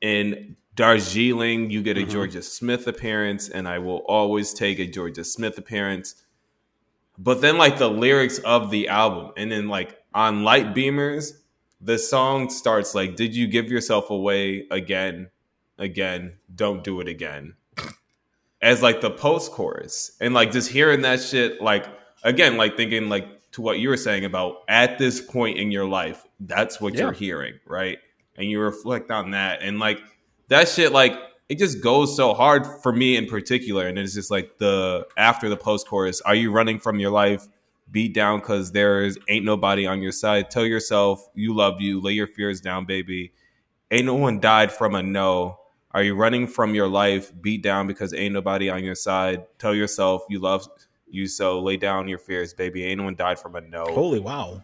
In 0.00 0.56
Darjeeling, 0.74 1.70
you 1.70 1.82
get 1.82 1.98
a 1.98 2.02
Mhm. 2.02 2.10
Jorja 2.10 2.42
Smith 2.42 2.86
appearance, 2.86 3.48
and 3.48 3.66
I 3.66 3.80
will 3.80 4.04
always 4.06 4.54
take 4.54 4.78
a 4.78 4.86
Jorja 4.86 5.26
Smith 5.26 5.58
appearance. 5.58 6.14
But 7.18 7.40
then 7.40 7.58
like 7.58 7.78
the 7.78 7.90
lyrics 7.90 8.38
of 8.38 8.70
the 8.70 8.88
album, 8.88 9.32
and 9.36 9.50
then 9.50 9.68
like 9.68 9.98
on 10.14 10.44
Light 10.44 10.74
Beamers, 10.74 11.32
the 11.80 11.98
song 11.98 12.50
starts 12.50 12.94
like, 12.94 13.16
Did 13.16 13.34
you 13.34 13.46
give 13.46 13.70
yourself 13.70 14.10
away 14.10 14.66
again? 14.70 15.30
Again, 15.78 16.34
don't 16.54 16.82
do 16.82 17.00
it 17.00 17.08
again. 17.08 17.54
As 18.60 18.82
like 18.82 19.00
the 19.00 19.10
post 19.10 19.52
chorus. 19.52 20.12
And 20.20 20.34
like 20.34 20.50
just 20.50 20.70
hearing 20.70 21.02
that 21.02 21.20
shit, 21.20 21.60
like 21.60 21.86
again, 22.24 22.56
like 22.56 22.76
thinking 22.76 23.08
like 23.08 23.26
to 23.52 23.62
what 23.62 23.78
you 23.78 23.88
were 23.88 23.96
saying 23.96 24.24
about 24.24 24.62
at 24.68 24.98
this 24.98 25.20
point 25.20 25.58
in 25.58 25.70
your 25.70 25.84
life, 25.86 26.24
that's 26.40 26.80
what 26.80 26.94
Yeah. 26.94 27.02
you're 27.02 27.12
hearing, 27.12 27.54
right? 27.66 27.98
And 28.36 28.50
you 28.50 28.60
reflect 28.60 29.10
on 29.12 29.30
that. 29.30 29.62
And 29.62 29.78
like 29.78 30.00
that 30.48 30.68
shit, 30.68 30.90
like 30.92 31.12
it 31.48 31.58
just 31.58 31.80
goes 31.80 32.14
so 32.16 32.34
hard 32.34 32.66
for 32.82 32.92
me 32.92 33.16
in 33.16 33.26
particular. 33.26 33.86
And 33.86 33.96
it's 33.98 34.14
just 34.14 34.30
like 34.30 34.58
the 34.58 35.06
after 35.16 35.48
the 35.48 35.56
post 35.56 35.86
chorus, 35.86 36.20
are 36.22 36.34
you 36.34 36.50
running 36.50 36.80
from 36.80 36.98
your 36.98 37.10
life? 37.12 37.46
Beat 37.90 38.14
down 38.14 38.40
because 38.40 38.72
there's 38.72 39.16
ain't 39.28 39.44
nobody 39.44 39.86
on 39.86 40.02
your 40.02 40.12
side. 40.12 40.50
Tell 40.50 40.64
yourself 40.66 41.26
you 41.34 41.54
love 41.54 41.80
you. 41.80 42.00
Lay 42.00 42.12
your 42.12 42.26
fears 42.26 42.60
down, 42.60 42.84
baby. 42.84 43.32
Ain't 43.90 44.06
no 44.06 44.14
one 44.14 44.40
died 44.40 44.70
from 44.70 44.94
a 44.94 45.02
no. 45.02 45.58
Are 45.92 46.02
you 46.02 46.14
running 46.14 46.46
from 46.46 46.74
your 46.74 46.88
life? 46.88 47.32
Beat 47.40 47.62
down 47.62 47.86
because 47.86 48.12
ain't 48.12 48.34
nobody 48.34 48.68
on 48.68 48.84
your 48.84 48.94
side. 48.94 49.46
Tell 49.58 49.74
yourself 49.74 50.22
you 50.28 50.38
love 50.38 50.68
you 51.08 51.26
so. 51.26 51.60
Lay 51.60 51.78
down 51.78 52.08
your 52.08 52.18
fears, 52.18 52.52
baby. 52.52 52.84
Ain't 52.84 52.98
no 52.98 53.04
one 53.04 53.16
died 53.16 53.38
from 53.38 53.56
a 53.56 53.62
no 53.62 53.86
Holy 53.86 54.20
wow. 54.20 54.62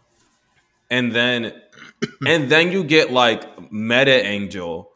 and 0.90 1.12
then 1.12 1.60
and 2.26 2.50
then 2.50 2.70
you 2.70 2.84
get 2.84 3.10
like 3.10 3.72
meta 3.72 4.24
angel 4.24 4.90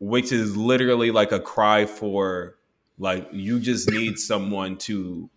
which 0.00 0.32
is 0.32 0.56
literally 0.56 1.10
like 1.10 1.30
a 1.30 1.40
cry 1.40 1.84
for 1.86 2.56
like 2.98 3.28
you 3.32 3.60
just 3.60 3.90
need 3.90 4.18
someone 4.18 4.76
to 4.76 5.30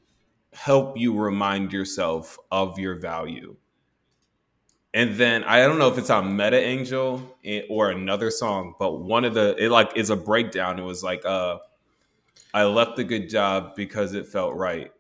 help 0.56 0.98
you 0.98 1.18
remind 1.18 1.74
yourself 1.74 2.38
of 2.52 2.80
your 2.80 2.96
value. 2.96 3.56
And 4.96 5.16
then 5.16 5.44
i 5.46 5.58
don't 5.60 5.80
know 5.80 5.88
if 5.88 5.98
it's 5.98 6.12
on 6.12 6.36
meta 6.38 6.58
angel 6.58 7.36
eh, 7.44 7.62
or 7.68 7.90
another 7.90 8.30
song 8.30 8.76
but 8.78 9.02
one 9.02 9.26
of 9.26 9.34
the 9.34 9.56
it 9.58 9.70
like 9.70 9.92
is 9.96 10.12
a 10.12 10.16
breakdown. 10.16 10.80
It 10.80 10.84
was 10.84 11.04
like 11.04 11.26
uh 11.26 11.58
i 12.54 12.64
left 12.64 13.00
a 13.00 13.04
good 13.04 13.28
job 13.30 13.76
because 13.76 14.14
it 14.14 14.28
felt 14.28 14.56
right. 14.56 14.92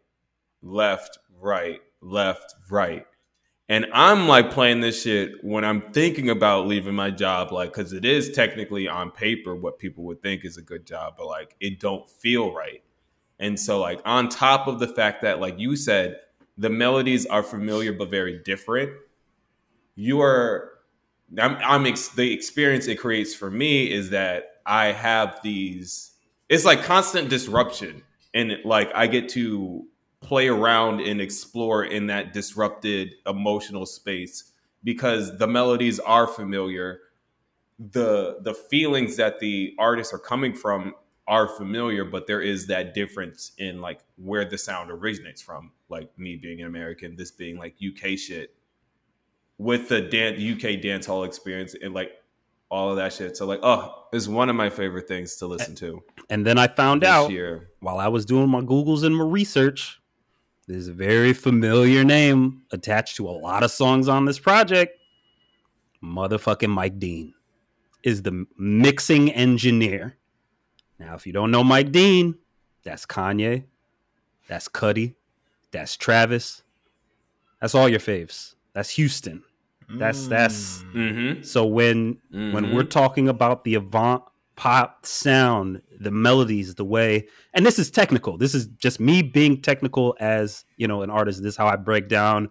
Left 0.64 1.20
right 1.40 1.80
left 2.04 2.56
right. 2.70 3.06
And 3.70 3.88
I'm 3.94 4.28
like 4.28 4.52
playing 4.52 4.82
this 4.82 5.02
shit 5.02 5.44
when 5.44 5.64
I'm 5.64 5.94
thinking 5.94 6.30
about 6.30 6.68
leaving 6.68 6.94
my 6.94 7.10
job, 7.10 7.52
like, 7.52 7.74
because 7.74 7.94
it 7.94 8.04
is 8.06 8.32
technically 8.32 8.88
on 8.88 9.10
paper 9.10 9.56
what 9.56 9.80
people 9.80 10.04
would 10.04 10.22
think 10.22 10.44
is 10.44 10.58
a 10.58 10.62
good 10.62 10.86
job, 10.86 11.16
but 11.18 11.28
like 11.28 11.56
it 11.60 11.80
don't 11.80 12.10
feel 12.10 12.54
right. 12.54 12.83
And 13.44 13.60
so, 13.60 13.82
like, 13.82 14.00
on 14.06 14.30
top 14.30 14.68
of 14.68 14.80
the 14.80 14.88
fact 14.88 15.22
that, 15.24 15.42
like 15.42 15.60
you 15.60 15.76
said, 15.76 16.22
the 16.58 16.70
melodies 16.70 17.26
are 17.26 17.44
familiar 17.44 17.92
but 17.92 18.10
very 18.10 18.40
different, 18.40 18.92
you 19.96 20.22
are, 20.22 20.70
I'm, 21.38 21.58
I'm 21.58 21.86
ex- 21.86 22.08
the 22.08 22.32
experience 22.32 22.88
it 22.88 22.96
creates 22.96 23.36
for 23.36 23.52
me 23.52 23.92
is 23.92 24.12
that 24.12 24.62
I 24.66 24.94
have 24.94 25.42
these, 25.44 26.12
it's 26.48 26.64
like 26.64 26.84
constant 26.84 27.30
disruption. 27.30 28.04
And 28.34 28.60
like 28.64 28.90
I 28.96 29.08
get 29.08 29.28
to 29.30 29.88
play 30.22 30.48
around 30.48 31.02
and 31.02 31.20
explore 31.20 31.84
in 31.84 32.08
that 32.08 32.32
disrupted 32.32 33.14
emotional 33.28 33.86
space 33.86 34.54
because 34.86 35.38
the 35.38 35.48
melodies 35.48 36.00
are 36.00 36.28
familiar 36.28 37.02
the 37.80 38.38
the 38.42 38.54
feelings 38.54 39.18
that 39.18 39.40
the 39.40 39.76
artists 39.80 40.14
are 40.14 40.20
coming 40.20 40.54
from 40.54 40.94
are 41.28 41.48
familiar 41.48 42.04
but 42.04 42.28
there 42.28 42.42
is 42.42 42.68
that 42.68 42.94
difference 42.94 43.54
in 43.58 43.80
like 43.80 44.02
where 44.18 44.44
the 44.44 44.58
sound 44.58 44.92
originates 44.92 45.42
from 45.42 45.72
like 45.90 46.10
me 46.18 46.36
being 46.36 46.60
an 46.60 46.68
american 46.68 47.16
this 47.16 47.32
being 47.32 47.58
like 47.58 47.76
uk 47.86 48.18
shit 48.18 48.54
with 49.58 49.88
the 49.88 50.02
dan- 50.02 50.36
uk 50.54 50.82
dance 50.82 51.06
hall 51.06 51.24
experience 51.24 51.76
and 51.82 51.94
like 51.94 52.12
all 52.70 52.90
of 52.90 52.98
that 52.98 53.14
shit 53.14 53.38
so 53.38 53.46
like 53.46 53.60
oh 53.64 54.04
it's 54.12 54.28
one 54.28 54.50
of 54.50 54.56
my 54.56 54.70
favorite 54.70 55.08
things 55.08 55.36
to 55.38 55.46
listen 55.48 55.76
to 55.76 56.04
and 56.30 56.46
then 56.46 56.58
I 56.58 56.68
found 56.68 57.02
this 57.02 57.10
out 57.10 57.32
year 57.32 57.70
while 57.80 58.00
I 58.00 58.08
was 58.08 58.26
doing 58.26 58.50
my 58.50 58.62
Googles 58.62 59.04
and 59.04 59.16
my 59.16 59.24
research 59.26 60.00
There's 60.68 60.88
a 60.88 60.94
very 60.94 61.34
familiar 61.34 62.04
name 62.04 62.64
attached 62.72 63.18
to 63.18 63.28
a 63.28 63.32
lot 63.32 63.64
of 63.64 63.72
songs 63.72 64.08
on 64.08 64.26
this 64.26 64.40
project. 64.40 64.98
Motherfucking 66.02 66.70
Mike 66.70 67.00
Dean 67.00 67.34
is 68.04 68.22
the 68.24 68.46
mixing 68.58 69.32
engineer. 69.32 70.18
Now, 71.04 71.16
if 71.16 71.28
you 71.28 71.34
don't 71.34 71.52
know 71.52 71.64
Mike 71.66 71.92
Dean, 71.92 72.36
that's 72.84 73.06
Kanye, 73.06 73.66
that's 74.48 74.70
Cudi, 74.70 75.16
that's 75.72 75.98
Travis, 75.98 76.64
that's 77.60 77.76
all 77.76 77.90
your 77.90 78.00
faves. 78.00 78.56
That's 78.74 78.90
Houston. 78.92 79.44
That's 79.90 80.28
that's 80.28 80.84
Mm-hmm. 80.96 81.44
so 81.44 81.66
when 81.66 82.18
when 82.32 82.66
Mhm. 82.68 82.74
we're 82.74 82.84
talking 82.84 83.28
about 83.28 83.64
the 83.66 83.76
avant 83.76 84.24
pop 84.56 85.06
sound, 85.06 85.82
the 86.00 86.10
melodies, 86.10 86.76
the 86.76 86.86
way, 86.86 87.28
and 87.54 87.66
this 87.66 87.78
is 87.78 87.92
technical. 87.92 88.38
This 88.38 88.56
is 88.56 88.68
just 88.68 89.00
me 89.00 89.22
being 89.22 89.62
technical 89.62 90.16
as 90.22 90.64
you 90.78 90.88
know 90.88 91.02
an 91.02 91.10
artist. 91.10 91.44
This 91.44 91.54
is 91.54 91.58
how 91.58 91.68
I 91.68 91.76
break 91.76 92.08
down 92.08 92.50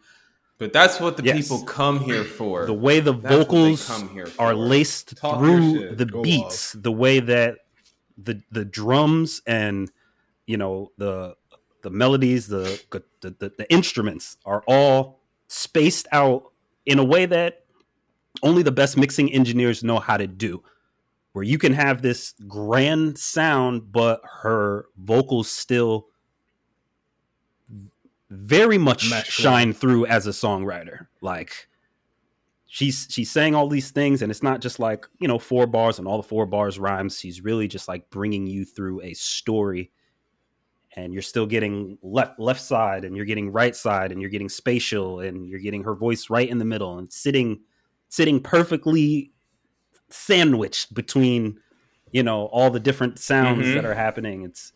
But 0.58 0.72
that's 0.72 1.00
what 1.00 1.16
the 1.16 1.24
Yes. 1.24 1.36
people 1.48 1.64
come 1.64 1.98
here 2.00 2.22
for. 2.22 2.66
the 2.66 2.74
way 2.74 3.00
the 3.00 3.12
That's 3.14 3.34
vocals 3.34 3.84
come 3.86 4.08
here 4.10 4.28
are 4.38 4.54
laced 4.54 5.16
Talk 5.16 5.38
through 5.40 5.96
the 5.96 6.04
Go 6.04 6.22
beats, 6.22 6.72
the 6.74 6.92
way 6.92 7.18
that 7.18 7.58
the 8.24 8.42
the 8.50 8.64
drums 8.64 9.42
and 9.46 9.90
you 10.46 10.56
know 10.56 10.92
the 10.98 11.36
the 11.82 11.90
melodies, 11.90 12.46
the 12.48 12.80
the, 12.90 13.04
the 13.20 13.52
the 13.58 13.72
instruments 13.72 14.36
are 14.44 14.62
all 14.66 15.20
spaced 15.48 16.06
out 16.12 16.52
in 16.86 16.98
a 16.98 17.04
way 17.04 17.26
that 17.26 17.64
only 18.42 18.62
the 18.62 18.72
best 18.72 18.96
mixing 18.96 19.32
engineers 19.32 19.84
know 19.84 19.98
how 19.98 20.16
to 20.16 20.26
do. 20.26 20.62
Where 21.32 21.44
you 21.44 21.58
can 21.58 21.72
have 21.72 22.02
this 22.02 22.34
grand 22.46 23.18
sound, 23.18 23.90
but 23.90 24.20
her 24.42 24.86
vocals 24.98 25.50
still 25.50 26.08
very 28.28 28.78
much 28.78 29.04
shine 29.26 29.72
through 29.72 30.06
as 30.06 30.26
a 30.26 30.30
songwriter. 30.30 31.06
Like 31.20 31.68
she's 32.74 33.06
she's 33.10 33.30
saying 33.30 33.54
all 33.54 33.68
these 33.68 33.90
things, 33.90 34.22
and 34.22 34.30
it's 34.30 34.42
not 34.42 34.62
just 34.62 34.78
like 34.78 35.06
you 35.20 35.28
know 35.28 35.38
four 35.38 35.66
bars 35.66 35.98
and 35.98 36.08
all 36.08 36.16
the 36.16 36.26
four 36.26 36.46
bars 36.46 36.78
rhymes. 36.78 37.20
She's 37.20 37.42
really 37.44 37.68
just 37.68 37.86
like 37.86 38.08
bringing 38.08 38.46
you 38.46 38.64
through 38.64 39.02
a 39.02 39.12
story, 39.12 39.90
and 40.96 41.12
you're 41.12 41.20
still 41.20 41.44
getting 41.46 41.98
left 42.02 42.40
left 42.40 42.62
side, 42.62 43.04
and 43.04 43.14
you're 43.14 43.26
getting 43.26 43.52
right 43.52 43.76
side, 43.76 44.10
and 44.10 44.20
you're 44.22 44.30
getting 44.30 44.48
spatial, 44.48 45.20
and 45.20 45.46
you're 45.46 45.60
getting 45.60 45.84
her 45.84 45.94
voice 45.94 46.30
right 46.30 46.48
in 46.48 46.56
the 46.56 46.64
middle, 46.64 46.96
and 46.98 47.12
sitting 47.12 47.60
sitting 48.08 48.40
perfectly 48.40 49.32
sandwiched 50.08 50.92
between 50.94 51.58
you 52.10 52.22
know 52.22 52.46
all 52.46 52.70
the 52.70 52.80
different 52.80 53.18
sounds 53.18 53.66
Mhm. 53.66 53.74
that 53.74 53.84
are 53.84 53.94
happening. 53.94 54.42
It's 54.44 54.72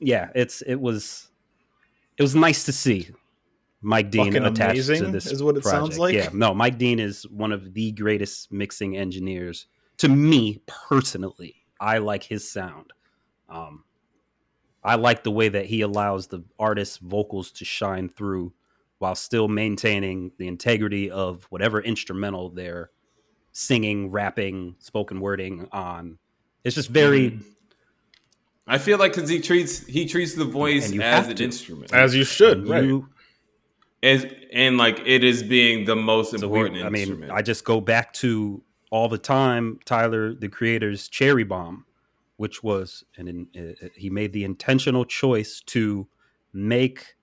yeah, 0.00 0.30
it's 0.34 0.60
it 0.62 0.80
was 0.80 1.28
it 2.18 2.22
was 2.22 2.34
nice 2.34 2.64
to 2.64 2.72
see 2.72 3.08
Mike 3.84 4.10
Dean 4.10 4.32
Fucking 4.32 4.46
attached 4.46 4.86
to 4.86 4.92
amazing 4.94 5.12
this 5.12 5.30
is 5.30 5.42
what 5.42 5.56
it 5.56 5.64
sounds 5.64 5.96
project. 5.96 6.00
like. 6.00 6.14
Yeah, 6.14 6.30
no, 6.32 6.54
Mike 6.54 6.78
Dean 6.78 6.98
is 6.98 7.28
one 7.28 7.52
of 7.52 7.74
the 7.74 7.92
greatest 7.92 8.50
mixing 8.50 8.96
engineers 8.96 9.66
to 9.98 10.08
me 10.08 10.62
personally. 10.66 11.56
I 11.78 11.98
like 11.98 12.22
his 12.24 12.50
sound. 12.50 12.92
Um, 13.48 13.84
I 14.82 14.94
like 14.96 15.22
the 15.22 15.30
way 15.30 15.48
that 15.48 15.66
he 15.66 15.82
allows 15.82 16.26
the 16.26 16.42
artist's 16.58 16.96
vocals 16.96 17.50
to 17.52 17.64
shine 17.64 18.08
through 18.08 18.52
while 18.98 19.14
still 19.14 19.48
maintaining 19.48 20.32
the 20.38 20.48
integrity 20.48 21.10
of 21.10 21.44
whatever 21.50 21.80
instrumental 21.80 22.48
they're 22.50 22.90
singing, 23.52 24.10
rapping, 24.10 24.76
spoken 24.78 25.20
wording 25.20 25.68
on. 25.72 26.18
It's 26.64 26.74
just 26.74 26.88
very 26.88 27.30
Mm-hmm. 27.32 27.48
I 28.66 28.78
feel 28.78 28.96
like 28.98 29.14
because 29.14 29.28
he 29.28 29.40
treats 29.40 29.84
he 29.86 30.06
treats 30.06 30.34
the 30.34 30.46
voice 30.46 30.90
as 30.98 31.28
an 31.28 31.36
to. 31.36 31.44
instrument, 31.44 31.92
As 31.92 32.14
you 32.16 32.24
should, 32.24 32.66
right? 32.66 32.82
you, 32.82 33.10
as, 34.04 34.26
and 34.52 34.76
like 34.76 35.00
it 35.04 35.24
is 35.24 35.42
being 35.42 35.84
the 35.86 35.96
most 35.96 36.38
So 36.38 36.46
we, 36.46 36.60
important 36.60 36.84
I 36.84 36.90
mean. 36.90 37.30
I 37.30 37.42
just 37.42 37.64
go 37.64 37.80
back 37.80 38.12
to 38.14 38.62
all 38.90 39.08
the 39.08 39.18
time 39.18 39.80
Tyler, 39.84 40.34
the 40.34 40.48
creator's 40.48 41.08
Cherry 41.08 41.42
Bomb, 41.44 41.84
which 42.36 42.62
was 42.62 43.02
and 43.16 43.48
uh, 43.56 43.88
he 43.96 44.10
made 44.10 44.32
the 44.32 44.44
intentional 44.44 45.04
choice 45.04 45.60
to 45.66 46.06
make 46.52 47.16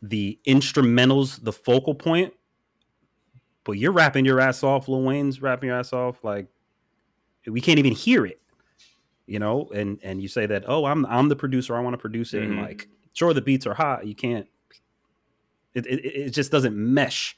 the 0.00 0.38
instrumentals 0.46 1.42
the 1.44 1.52
focal 1.52 1.94
point. 1.94 2.32
But 3.64 3.72
you're 3.72 3.92
rapping 3.92 4.24
your 4.24 4.40
ass 4.40 4.62
off. 4.62 4.88
Lil 4.88 5.02
Wayne's 5.02 5.40
rapping 5.42 5.68
your 5.68 5.78
ass 5.78 5.92
off. 5.92 6.24
Like 6.24 6.46
we 7.46 7.60
can't 7.60 7.78
even 7.78 7.92
hear 7.92 8.26
it, 8.26 8.40
you 9.26 9.38
know. 9.38 9.68
And 9.74 9.98
and 10.02 10.22
you 10.22 10.28
say 10.28 10.46
that, 10.46 10.64
oh, 10.66 10.84
I'm 10.84 11.04
I'm 11.06 11.28
the 11.28 11.36
producer. 11.36 11.76
I 11.76 11.80
want 11.80 11.94
to 11.94 11.98
produce 11.98 12.34
it. 12.34 12.42
And 12.42 12.54
Mhm. 12.54 12.62
like, 12.62 12.88
sure, 13.12 13.34
the 13.34 13.42
beats 13.42 13.66
are 13.66 13.74
hot. 13.74 14.06
You 14.06 14.14
can't. 14.14 14.46
It, 15.74 15.86
it 15.86 16.04
it 16.04 16.30
just 16.30 16.50
doesn't 16.52 16.76
mesh 16.76 17.36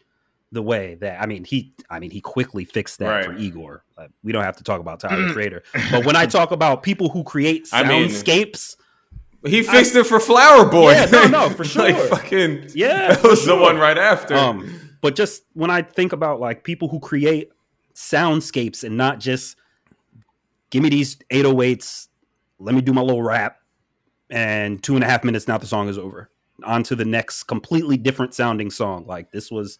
the 0.53 0.63
way 0.63 0.95
that 0.97 1.21
I 1.21 1.27
mean 1.27 1.45
he 1.45 1.75
I 1.91 1.99
mean 1.99 2.11
he 2.11 2.21
quickly 2.21 2.65
fixed 2.65 2.99
that 3.01 3.25
for 3.25 3.37
Igor. 3.37 3.85
Uh, 3.99 4.07
we 4.23 4.33
don't 4.33 4.45
have 4.45 4.57
to 4.59 4.65
talk 4.65 4.81
about 4.81 5.01
Tyler 5.01 5.27
the 5.29 5.33
Creator, 5.33 5.63
but 5.91 6.05
when 6.05 6.17
I 6.17 6.27
talk 6.27 6.51
about 6.53 6.83
people 6.83 7.09
who 7.09 7.25
create 7.25 7.69
I 7.73 7.83
mean- 7.83 8.09
soundscapes, 8.09 8.77
he 9.47 9.63
fixed 9.63 9.95
it 9.95 10.05
for 10.05 10.19
Flower 10.21 10.65
Boy. 10.65 10.93
Yeah, 10.93 11.07
no, 11.07 11.27
no, 11.27 11.51
for 11.51 11.65
like 11.81 11.97
sure. 11.97 12.09
fucking 12.09 12.71
Yeah, 12.75 13.15
that 13.15 13.23
was 13.23 13.45
the 13.45 13.57
one 13.57 13.79
right 13.79 13.99
after. 13.99 14.35
um, 14.35 14.81
but 15.01 15.15
just 15.17 15.43
when 15.53 15.71
I 15.71 15.83
think 15.83 16.13
about 16.13 16.41
like 16.41 16.65
people 16.65 16.89
who 16.89 16.99
create 17.01 17.51
soundscapes 17.95 18.85
and 18.85 18.97
not 18.97 19.21
just 19.21 19.57
give 20.71 20.83
me 20.83 20.89
these 20.89 21.17
808s, 21.31 22.09
let 22.59 22.75
me 22.75 22.81
do 22.81 22.93
my 22.93 23.03
little 23.03 23.23
rap, 23.23 23.59
and 24.31 24.83
two 24.83 24.95
and 24.95 25.05
a 25.05 25.07
half 25.07 25.23
minutes 25.25 25.47
now 25.47 25.59
the 25.59 25.67
song 25.67 25.89
is 25.89 25.99
over. 25.99 26.31
On 26.63 26.83
to 26.85 26.95
the 26.95 27.05
next 27.05 27.45
completely 27.45 27.97
different 27.97 28.33
sounding 28.33 28.71
song. 28.71 29.07
Like 29.07 29.33
this 29.33 29.51
was, 29.51 29.79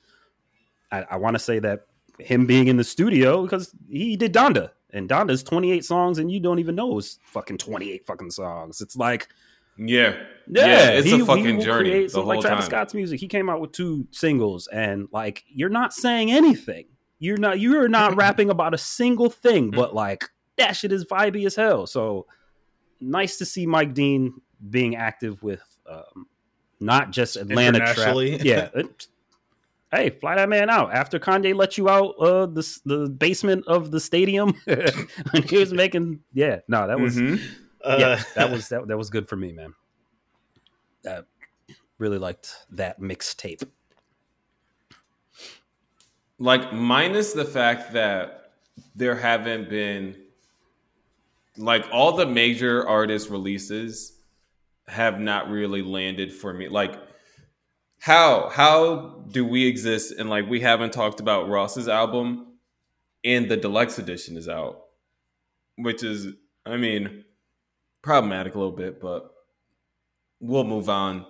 I, 0.91 1.03
I 1.11 1.17
want 1.17 1.35
to 1.35 1.39
say 1.39 1.61
that 1.61 1.87
him 2.19 2.47
being 2.47 2.67
in 2.69 2.77
the 2.77 2.85
studio 2.85 3.43
because 3.43 3.75
he 3.89 4.17
did 4.17 4.35
Donda, 4.35 4.71
and 4.91 5.09
Donda's 5.09 5.43
28 5.43 5.85
songs, 5.85 6.19
and 6.19 6.31
you 6.31 6.41
don't 6.41 6.59
even 6.59 6.75
know 6.75 6.99
it's 6.99 7.19
fucking 7.27 7.59
28 7.59 8.07
fucking 8.07 8.31
songs. 8.31 8.81
It's 8.81 8.97
like 8.97 9.29
yeah, 9.77 10.15
yeah, 10.49 10.91
it's 10.91 11.07
he- 11.07 11.21
a 11.21 11.25
fucking 11.25 11.61
journey 11.61 12.09
some- 12.09 12.23
whole 12.23 12.29
like 12.29 12.41
Travis 12.41 12.65
time. 12.67 12.71
Scott's 12.71 12.95
music. 12.95 13.19
He 13.21 13.29
came 13.29 13.49
out 13.49 13.61
with 13.61 13.73
two 13.73 14.07
singles, 14.13 14.67
and 14.69 15.09
like 15.13 15.45
you're 15.49 15.69
not 15.69 15.93
saying 15.93 16.31
anything. 16.31 16.87
You're 17.19 17.39
not. 17.39 17.59
You're 17.61 17.89
not 17.89 18.15
rapping 18.17 18.51
about 18.51 18.75
a 18.75 18.79
single 18.79 19.31
thing, 19.31 19.71
but 19.71 19.95
like 19.95 20.25
that 20.59 20.73
shit 20.77 20.93
is 20.93 21.05
vibey 21.05 21.47
as 21.47 21.57
hell. 21.57 21.87
So 21.87 22.27
nice 23.01 23.39
to 23.39 23.45
see 23.45 23.67
Mike 23.67 23.95
Dean 23.95 24.41
being 24.71 24.95
active 24.97 25.43
with 25.43 25.63
um, 25.91 26.27
not 26.85 27.11
just 27.11 27.37
Atlanta 27.37 27.79
trap. 27.79 27.89
Internationally. 27.99 28.37
Yeah. 28.43 28.69
it- 28.75 29.07
hey, 29.93 30.11
fly 30.11 30.35
that 30.37 30.49
man 30.49 30.69
out. 30.71 30.93
After 30.93 31.19
Kanye 31.19 31.55
let 31.55 31.79
you 31.79 31.89
out 31.89 32.15
uh, 32.21 32.47
the 32.47 32.79
the 32.85 33.09
basement 33.09 33.65
of 33.67 33.91
the 33.91 34.01
stadium 34.01 34.55
when 34.65 35.43
he 35.49 35.57
was 35.59 35.73
making. 35.73 36.21
Yeah, 36.33 36.61
no, 36.69 36.87
that 36.87 36.99
was 37.01 37.17
Mhm. 37.17 37.41
Uh, 37.83 37.97
yeah, 38.01 38.23
that 38.35 38.51
was 38.51 38.69
that, 38.71 38.87
that 38.89 38.97
was 38.97 39.11
good 39.11 39.29
for 39.29 39.37
me, 39.37 39.53
man. 39.53 39.75
That 41.03 41.27
really 41.99 42.19
liked 42.19 42.55
that 42.71 43.01
mixtape. 43.01 43.63
like 46.39 46.73
minus 46.73 47.33
the 47.33 47.45
fact 47.45 47.93
that 47.93 48.53
there 48.97 49.15
haven't 49.15 49.69
been 49.69 50.17
like 51.57 51.87
all 51.93 52.13
the 52.17 52.27
major 52.27 52.87
artist 52.89 53.31
releases 53.31 54.14
have 54.89 55.21
not 55.21 55.49
really 55.49 55.83
landed 55.83 56.33
for 56.33 56.53
me. 56.53 56.69
Like 56.69 56.99
how 58.01 58.51
how 58.51 59.25
do 59.31 59.45
we 59.45 59.67
exist? 59.67 60.13
And 60.19 60.29
like 60.29 60.49
we 60.49 60.61
haven't 60.61 60.93
talked 60.93 61.21
about 61.21 61.49
ross's 61.49 61.89
album 61.89 62.55
and 63.25 63.51
the 63.51 63.57
deluxe 63.57 63.99
edition 63.99 64.37
is 64.37 64.49
out 64.49 64.83
which 65.77 66.03
is 66.05 66.29
i 66.67 66.77
mean 66.77 67.25
problematic 68.03 68.55
a 68.55 68.59
little 68.59 68.77
bit 68.77 69.01
but 69.01 69.31
we'll 70.41 70.65
move 70.65 70.89
on. 70.89 71.27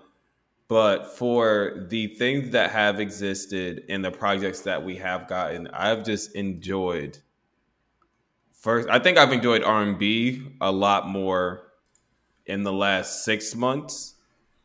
But 0.67 1.17
for 1.17 1.87
the 1.89 2.09
things 2.17 2.51
that 2.51 2.71
have 2.71 2.99
existed 2.99 3.85
and 3.89 4.05
the 4.05 4.11
projects 4.11 4.61
that 4.63 4.83
we 4.83 4.97
have 4.97 5.29
gotten 5.29 5.69
i've 5.69 6.05
just 6.05 6.35
enjoyed 6.35 7.19
first 8.53 8.89
i 8.89 8.99
think 8.99 9.19
i've 9.19 9.33
enjoyed 9.33 9.63
r&b 9.63 10.43
a 10.61 10.73
lot 10.73 11.07
more 11.07 11.64
in 12.47 12.63
the 12.63 12.73
last 12.73 13.25
six 13.25 13.55
months 13.55 14.15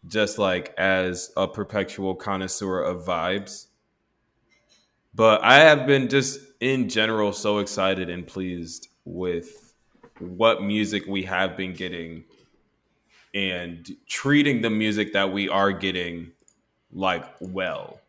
just 0.08 0.38
like 0.38 0.74
as 0.78 1.32
a 1.36 1.48
perpetual 1.48 2.16
connoisseur 2.16 2.82
of 2.82 3.06
vibes 3.06 3.68
but 5.14 5.44
i 5.44 5.56
have 5.56 5.86
been 5.86 6.08
just 6.08 6.40
in 6.60 6.90
general 6.90 7.32
so 7.32 7.60
excited 7.60 8.10
and 8.10 8.28
pleased 8.28 8.90
with 9.06 9.74
what 10.20 10.62
music 10.62 11.06
we 11.08 11.24
have 11.24 11.56
been 11.56 11.74
getting 11.74 12.24
and 13.34 13.96
treating 14.08 14.62
the 14.62 14.70
music 14.70 15.14
that 15.14 15.32
we 15.32 15.50
are 15.50 15.72
getting 15.72 16.32
like 16.92 17.26
well. 17.40 18.00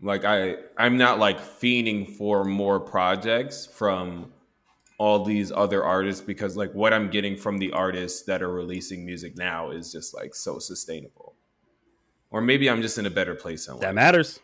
Like 0.00 0.24
I 0.24 0.56
I'm 0.76 0.96
not 0.96 1.18
like 1.18 1.40
fiending 1.40 2.16
for 2.16 2.44
more 2.44 2.78
projects 2.78 3.66
from 3.66 4.32
all 4.98 5.24
these 5.24 5.50
other 5.50 5.84
artists 5.84 6.22
because 6.22 6.56
like 6.56 6.72
what 6.72 6.92
I'm 6.92 7.10
getting 7.10 7.36
from 7.36 7.58
the 7.58 7.72
artists 7.72 8.22
that 8.22 8.42
are 8.42 8.52
releasing 8.52 9.04
music 9.04 9.36
now 9.36 9.70
is 9.70 9.90
just 9.92 10.14
like 10.14 10.34
so 10.34 10.58
sustainable. 10.58 11.34
Or 12.30 12.40
maybe 12.40 12.68
I'm 12.68 12.82
just 12.82 12.98
in 12.98 13.06
a 13.06 13.10
better 13.10 13.34
place 13.34 13.68
in 13.68 13.74
life. 13.74 13.82
That 13.82 13.94
matters. 13.94 14.40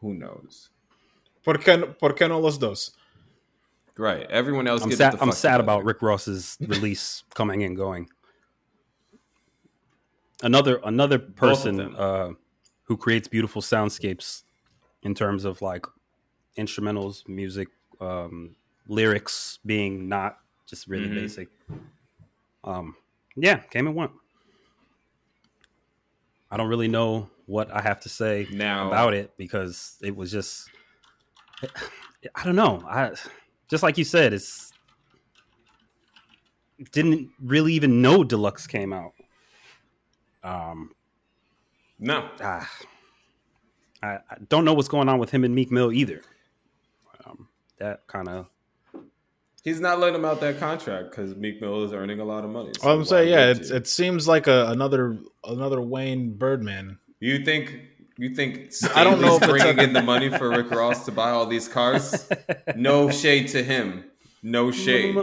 Who 0.00 0.14
knows? 0.14 0.70
¿Por 1.42 1.54
qué, 1.54 1.98
¿Por 1.98 2.14
qué 2.14 2.28
no 2.28 2.38
los 2.38 2.58
dos? 2.58 2.92
Right. 3.96 4.26
Everyone 4.30 4.66
else. 4.66 4.82
I'm 4.82 4.92
sad. 4.92 5.18
I'm 5.20 5.32
sad 5.32 5.60
about 5.60 5.84
Rick 5.84 6.00
Ross's 6.00 6.56
release 6.66 7.22
coming 7.34 7.62
and 7.64 7.76
going. 7.76 8.08
Another 10.42 10.80
another 10.84 11.18
person 11.18 11.94
uh, 11.96 12.30
who 12.84 12.96
creates 12.96 13.28
beautiful 13.28 13.60
soundscapes 13.60 14.42
in 15.02 15.14
terms 15.14 15.44
of 15.44 15.60
like 15.60 15.84
instrumentals, 16.56 17.28
music, 17.28 17.68
um, 18.00 18.56
lyrics 18.88 19.58
being 19.64 20.08
not 20.08 20.38
just 20.66 20.86
really 20.88 21.08
Mhm. 21.08 21.14
basic. 21.14 21.48
Um, 22.64 22.96
yeah, 23.36 23.58
came 23.58 23.86
and 23.86 23.96
went. 23.96 24.12
I 26.50 26.56
don't 26.56 26.68
really 26.68 26.88
know 26.88 27.30
what 27.46 27.70
I 27.70 27.80
have 27.80 28.00
to 28.00 28.08
say 28.08 28.46
Now- 28.50 28.88
about 28.88 29.14
it 29.14 29.36
because 29.36 29.98
it 30.02 30.14
was 30.14 30.30
just 30.30 30.68
I 32.34 32.44
don't 32.44 32.56
know. 32.56 32.82
I 32.88 33.12
just 33.68 33.82
like 33.82 33.96
you 33.98 34.04
said, 34.04 34.32
it's 34.32 34.72
didn't 36.92 37.30
really 37.40 37.74
even 37.74 38.00
know 38.00 38.24
Deluxe 38.24 38.66
came 38.66 38.92
out. 38.92 39.12
Um, 40.42 40.94
No. 41.98 42.30
ah, 42.40 42.70
I, 44.02 44.08
I 44.14 44.36
don't 44.48 44.64
know 44.64 44.72
what's 44.72 44.88
going 44.88 45.08
on 45.08 45.18
with 45.18 45.30
him 45.30 45.44
and 45.44 45.54
Meek 45.54 45.70
Mill 45.70 45.92
either. 45.92 46.22
Um, 47.26 47.48
that 47.78 48.06
kind 48.06 48.28
of 48.28 48.48
He's 49.62 49.80
not 49.80 49.98
letting 50.00 50.14
him 50.14 50.24
out 50.24 50.40
that 50.40 50.58
contract 50.58 51.10
because 51.10 51.36
Meek 51.36 51.60
Mill 51.60 51.84
is 51.84 51.92
earning 51.92 52.18
a 52.20 52.24
lot 52.24 52.44
of 52.44 52.50
money. 52.50 52.72
so 52.80 52.90
I'm 52.90 53.04
saying, 53.04 53.28
yeah, 53.28 53.48
would 53.48 53.60
it, 53.60 53.70
it 53.70 53.86
seems 53.86 54.26
like 54.26 54.46
a, 54.46 54.68
another 54.68 55.18
another 55.44 55.80
Wayne 55.82 56.32
Birdman. 56.34 56.98
You 57.20 57.44
think 57.44 57.78
you 58.16 58.34
think 58.34 58.72
I 58.94 59.04
don't 59.04 59.20
know 59.20 59.36
if 59.36 59.42
it's 59.42 59.50
bringing 59.50 59.78
a- 59.78 59.82
in 59.82 59.92
the 59.92 60.02
money 60.14 60.30
for 60.30 60.48
Rick 60.48 60.70
Ross 60.70 61.04
to 61.06 61.12
buy 61.12 61.30
all 61.30 61.44
these 61.46 61.68
cars? 61.68 62.28
No 62.74 63.10
shade 63.10 63.48
to 63.48 63.62
him. 63.62 64.04
No 64.42 64.70
shade. 64.70 65.16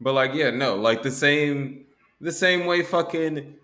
But 0.00 0.14
like, 0.14 0.34
yeah, 0.34 0.50
no, 0.50 0.76
like 0.76 1.02
the 1.02 1.10
same 1.10 1.84
the 2.20 2.32
same 2.32 2.64
way 2.66 2.82
fucking 2.82 3.54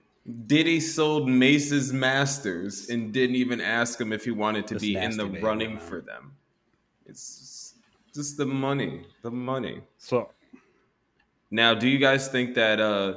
Diddy 0.46 0.80
sold 0.80 1.28
Mase's 1.28 1.92
Masters 1.92 2.90
and 2.90 3.12
didn't 3.12 3.36
even 3.36 3.60
ask 3.62 3.98
him 3.98 4.12
if 4.12 4.24
he 4.24 4.30
wanted 4.30 4.66
to 4.66 4.74
This 4.74 4.82
be 4.82 4.96
in 4.96 5.16
the 5.16 5.26
running 5.26 5.78
for 5.78 6.02
them. 6.02 6.32
It's 7.06 7.22
just, 8.18 8.30
just 8.30 8.38
the 8.38 8.46
money. 8.46 9.02
The 9.22 9.30
money. 9.30 9.80
so. 9.96 10.30
Now, 11.50 11.72
do 11.72 11.88
you 11.88 11.98
guys 11.98 12.28
think 12.28 12.54
that 12.56 12.78
uh, 12.78 13.14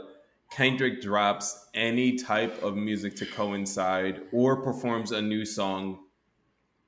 Kendrick 0.52 1.02
drops 1.02 1.68
any 1.74 2.16
type 2.16 2.64
of 2.64 2.78
music 2.78 3.16
to 3.18 3.26
coincide 3.26 4.22
or 4.32 4.62
performs 4.62 5.12
a 5.12 5.22
new 5.22 5.44
song 5.44 6.00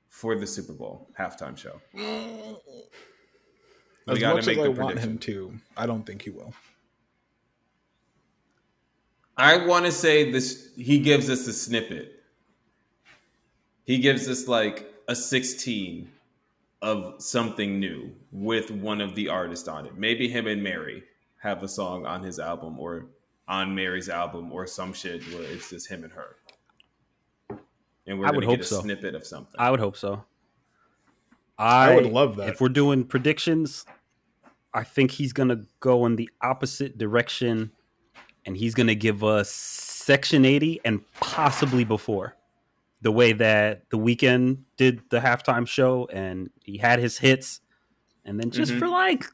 for 0.08 0.36
the 0.36 0.46
Super 0.46 0.72
Bowl 0.72 1.10
halftime 1.18 1.56
show? 1.56 1.80
As 4.08 4.18
gotta 4.18 4.36
much 4.36 4.46
make 4.46 4.58
as 4.58 4.64
I 4.64 4.68
the 4.68 4.70
want 4.70 4.98
him 4.98 5.18
to, 5.18 5.52
I 5.76 5.86
don't 5.86 6.04
think 6.04 6.22
he 6.22 6.30
will. 6.30 6.54
I 9.36 9.66
want 9.66 9.84
to 9.86 9.92
say 9.92 10.30
this. 10.30 10.70
He 10.76 11.00
gives 11.00 11.28
us 11.28 11.46
a 11.46 11.52
snippet. 11.52 12.22
He 13.84 13.98
gives 13.98 14.28
us 14.28 14.46
like 14.46 14.94
a 15.08 15.16
16 15.16 16.08
of 16.84 17.14
something 17.22 17.80
new 17.80 18.14
with 18.30 18.70
one 18.70 19.00
of 19.00 19.14
the 19.14 19.26
artists 19.26 19.68
on 19.68 19.86
it. 19.86 19.96
Maybe 19.96 20.28
him 20.28 20.46
and 20.46 20.62
Mary 20.62 21.02
have 21.40 21.62
a 21.62 21.68
song 21.68 22.04
on 22.04 22.22
his 22.22 22.38
album 22.38 22.78
or 22.78 23.06
on 23.48 23.74
Mary's 23.74 24.10
album 24.10 24.52
or 24.52 24.66
some 24.66 24.92
shit 24.92 25.26
where 25.32 25.44
it's 25.44 25.70
just 25.70 25.88
him 25.88 26.04
and 26.04 26.12
her. 26.12 26.36
And 28.06 28.18
we're 28.18 28.26
I 28.26 28.32
going 28.32 28.34
would 28.36 28.40
to 28.42 28.46
hope 28.48 28.56
get 28.58 28.66
a 28.66 28.68
so. 28.68 28.80
snippet 28.82 29.14
of 29.14 29.26
something. 29.26 29.54
I 29.58 29.70
would 29.70 29.80
hope 29.80 29.96
so. 29.96 30.24
I, 31.56 31.92
I 31.92 31.94
would 31.94 32.06
love 32.06 32.36
that. 32.36 32.50
If 32.50 32.60
we're 32.60 32.68
doing 32.68 33.04
predictions, 33.04 33.86
I 34.74 34.84
think 34.84 35.12
he's 35.12 35.32
gonna 35.32 35.62
go 35.80 36.04
in 36.04 36.16
the 36.16 36.28
opposite 36.42 36.98
direction, 36.98 37.70
and 38.44 38.56
he's 38.56 38.74
gonna 38.74 38.96
give 38.96 39.24
us 39.24 39.50
Section 39.50 40.44
80 40.44 40.80
and 40.84 41.00
possibly 41.14 41.84
before. 41.84 42.36
The 43.04 43.12
way 43.12 43.32
that 43.34 43.88
the 43.90 43.98
Weeknd 43.98 44.58
did 44.78 45.02
the 45.10 45.20
halftime 45.20 45.68
show, 45.68 46.08
and 46.10 46.48
he 46.64 46.78
had 46.78 46.98
his 46.98 47.18
hits, 47.18 47.60
and 48.24 48.40
then 48.40 48.50
just 48.50 48.72
Mhm. 48.72 48.78
for 48.78 48.88
like 48.88 49.24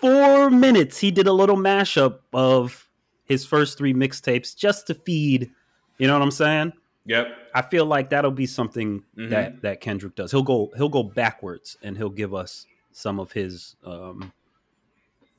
four 0.00 0.48
minutes, 0.48 0.98
he 0.98 1.10
did 1.10 1.26
a 1.26 1.32
little 1.32 1.56
mashup 1.56 2.20
of 2.32 2.88
his 3.24 3.44
first 3.44 3.76
three 3.78 3.92
mixtapes 3.92 4.56
just 4.56 4.86
to 4.86 4.94
feed. 4.94 5.50
You 5.98 6.06
know 6.06 6.12
what 6.14 6.22
I'm 6.22 6.30
saying? 6.30 6.72
yep. 7.04 7.26
I 7.54 7.62
feel 7.62 7.86
like 7.86 8.10
that'll 8.10 8.30
be 8.30 8.44
something 8.46 9.02
Mhm. 9.16 9.30
that 9.30 9.62
that 9.62 9.80
Kendrick 9.80 10.14
does. 10.14 10.30
He'll 10.30 10.42
go 10.42 10.70
he'll 10.76 10.88
go 10.90 11.02
backwards 11.02 11.76
and 11.82 11.96
he'll 11.96 12.10
give 12.10 12.32
us 12.34 12.66
some 12.92 13.18
of 13.18 13.32
his 13.32 13.74
um 13.84 14.32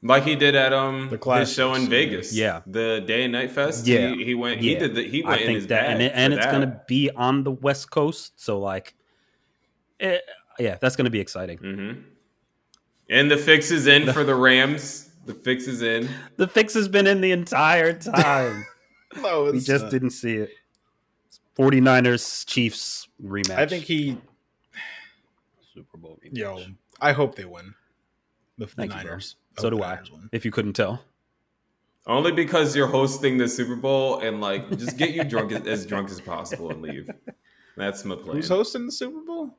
Like 0.02 0.24
he 0.24 0.36
did 0.36 0.56
at 0.56 0.72
um 0.72 1.10
The 1.10 1.40
his 1.40 1.52
show 1.54 1.74
in. 1.74 1.90
Vegas. 1.90 2.34
Yeah. 2.34 2.62
The 2.66 3.02
Day 3.06 3.24
and 3.24 3.34
Night 3.34 3.52
Fest. 3.52 3.86
Yeah. 3.86 4.16
He, 4.16 4.24
he 4.26 4.36
went 4.36 4.62
yeah. 4.62 4.74
he 4.74 4.76
did 4.80 4.96
the, 4.96 5.04
he 5.04 5.24
I 5.24 5.30
went 5.30 5.42
in 5.42 5.48
think 5.48 5.56
his 5.58 5.68
that 5.68 5.82
bag 5.82 5.92
and, 5.92 6.02
it, 6.02 6.12
and 6.16 6.34
it's 6.34 6.46
that. 6.46 6.52
gonna 6.52 6.82
be 6.88 7.10
on 7.12 7.44
the 7.44 7.52
West 7.52 7.92
Coast, 7.92 8.40
so 8.40 8.60
like 8.60 8.96
eh, 10.00 10.20
yeah, 10.58 10.78
that's 10.80 10.96
gonna 10.96 11.10
be 11.10 11.20
exciting. 11.20 11.58
Mm-hmm. 11.58 12.02
And 13.10 13.32
the 13.32 13.38
fix 13.38 13.72
is 13.72 13.88
in 13.88 14.12
for 14.14 14.24
the 14.24 14.36
Rams. 14.36 15.10
The 15.26 15.34
fix 15.34 15.68
is 15.68 15.82
in. 15.82 16.10
The 16.38 16.48
fix 16.48 16.74
has 16.76 16.88
been 16.88 17.08
in 17.08 17.22
the 17.22 17.32
entire 17.32 17.94
time. 17.94 18.66
No, 19.24 19.46
we 19.46 19.60
just 19.60 19.90
didn't 19.90 20.12
see 20.12 20.36
it. 20.36 20.52
49ers 21.58 22.46
Chiefs 22.46 23.08
rematch. 23.20 23.58
I 23.58 23.66
think 23.66 23.86
he. 23.86 24.16
Super 25.74 25.98
Bowl 25.98 26.20
rematch. 26.24 26.38
Yo, 26.38 26.64
I 27.02 27.14
hope 27.14 27.34
they 27.34 27.46
win. 27.46 27.74
The, 28.60 28.68
the 28.68 28.72
Thank 28.72 28.94
you, 28.94 29.02
bro. 29.02 29.10
Niners. 29.10 29.36
So 29.62 29.70
do 29.70 29.84
I. 29.84 29.96
Niners. 29.96 30.12
If 30.32 30.46
you 30.46 30.52
couldn't 30.52 30.74
tell. 30.74 31.02
Only 32.08 32.32
because 32.32 32.76
you're 32.76 32.88
hosting 32.88 33.38
the 33.38 33.48
Super 33.48 33.76
Bowl 33.76 34.20
and 34.20 34.42
like 34.42 34.70
just 34.78 34.98
get 34.98 35.12
you 35.12 35.24
drunk 35.24 35.52
as, 35.52 35.68
as 35.68 35.86
drunk 35.86 36.10
as 36.10 36.20
possible 36.20 36.72
and 36.72 36.82
leave. 36.82 37.10
That's 37.78 38.04
my 38.04 38.16
plan. 38.16 38.36
Who's 38.38 38.50
hosting 38.50 38.86
the 38.86 38.92
Super 38.92 39.22
Bowl? 39.22 39.56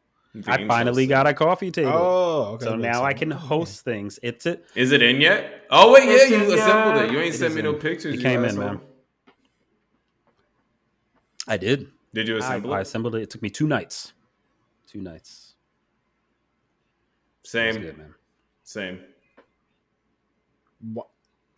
I 0.46 0.66
finally 0.66 1.04
hosting. 1.04 1.08
got 1.08 1.26
a 1.26 1.34
coffee 1.34 1.70
table. 1.70 1.92
Oh, 1.92 2.42
okay. 2.54 2.64
so 2.64 2.70
that 2.72 2.76
makes 2.78 2.92
now 2.92 3.04
I 3.04 3.12
can 3.14 3.30
host 3.30 3.84
things. 3.84 4.18
It's 4.22 4.46
it. 4.46 4.64
Is 4.74 4.92
it 4.92 5.02
in 5.02 5.20
yet? 5.20 5.66
Oh 5.70 5.92
wait, 5.92 6.04
yeah, 6.04 6.24
you 6.36 6.44
in, 6.44 6.58
assembled 6.58 6.96
yeah. 6.96 7.04
it. 7.04 7.12
You 7.12 7.18
ain't 7.20 7.34
It 7.34 7.38
sent 7.38 7.50
is 7.50 7.56
me 7.56 7.62
no 7.62 7.74
pictures. 7.74 8.14
It 8.14 8.18
you 8.18 8.22
came 8.22 8.40
in, 8.40 8.50
asshole. 8.50 8.64
man. 8.64 8.80
I 11.48 11.56
did. 11.56 11.88
Did 12.14 12.28
you 12.28 12.36
assemble 12.36 12.72
I 12.72 12.76
it? 12.76 12.78
I 12.78 12.82
assembled 12.82 13.14
it. 13.16 13.22
It 13.22 13.30
took 13.30 13.42
me 13.42 13.50
two 13.50 13.66
nights. 13.66 14.12
Two 14.86 15.00
nights. 15.00 15.54
Same, 17.44 17.80
good, 17.80 17.98
man. 17.98 18.14
same. 18.62 19.00
Wh- 20.96 21.08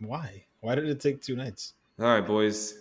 Why? 0.01 0.45
Why 0.61 0.75
did 0.75 0.89
it 0.89 1.01
take 1.01 1.21
two 1.23 1.37
nights? 1.37 1.75
All 1.99 2.07
right, 2.07 2.27
boys. 2.27 2.75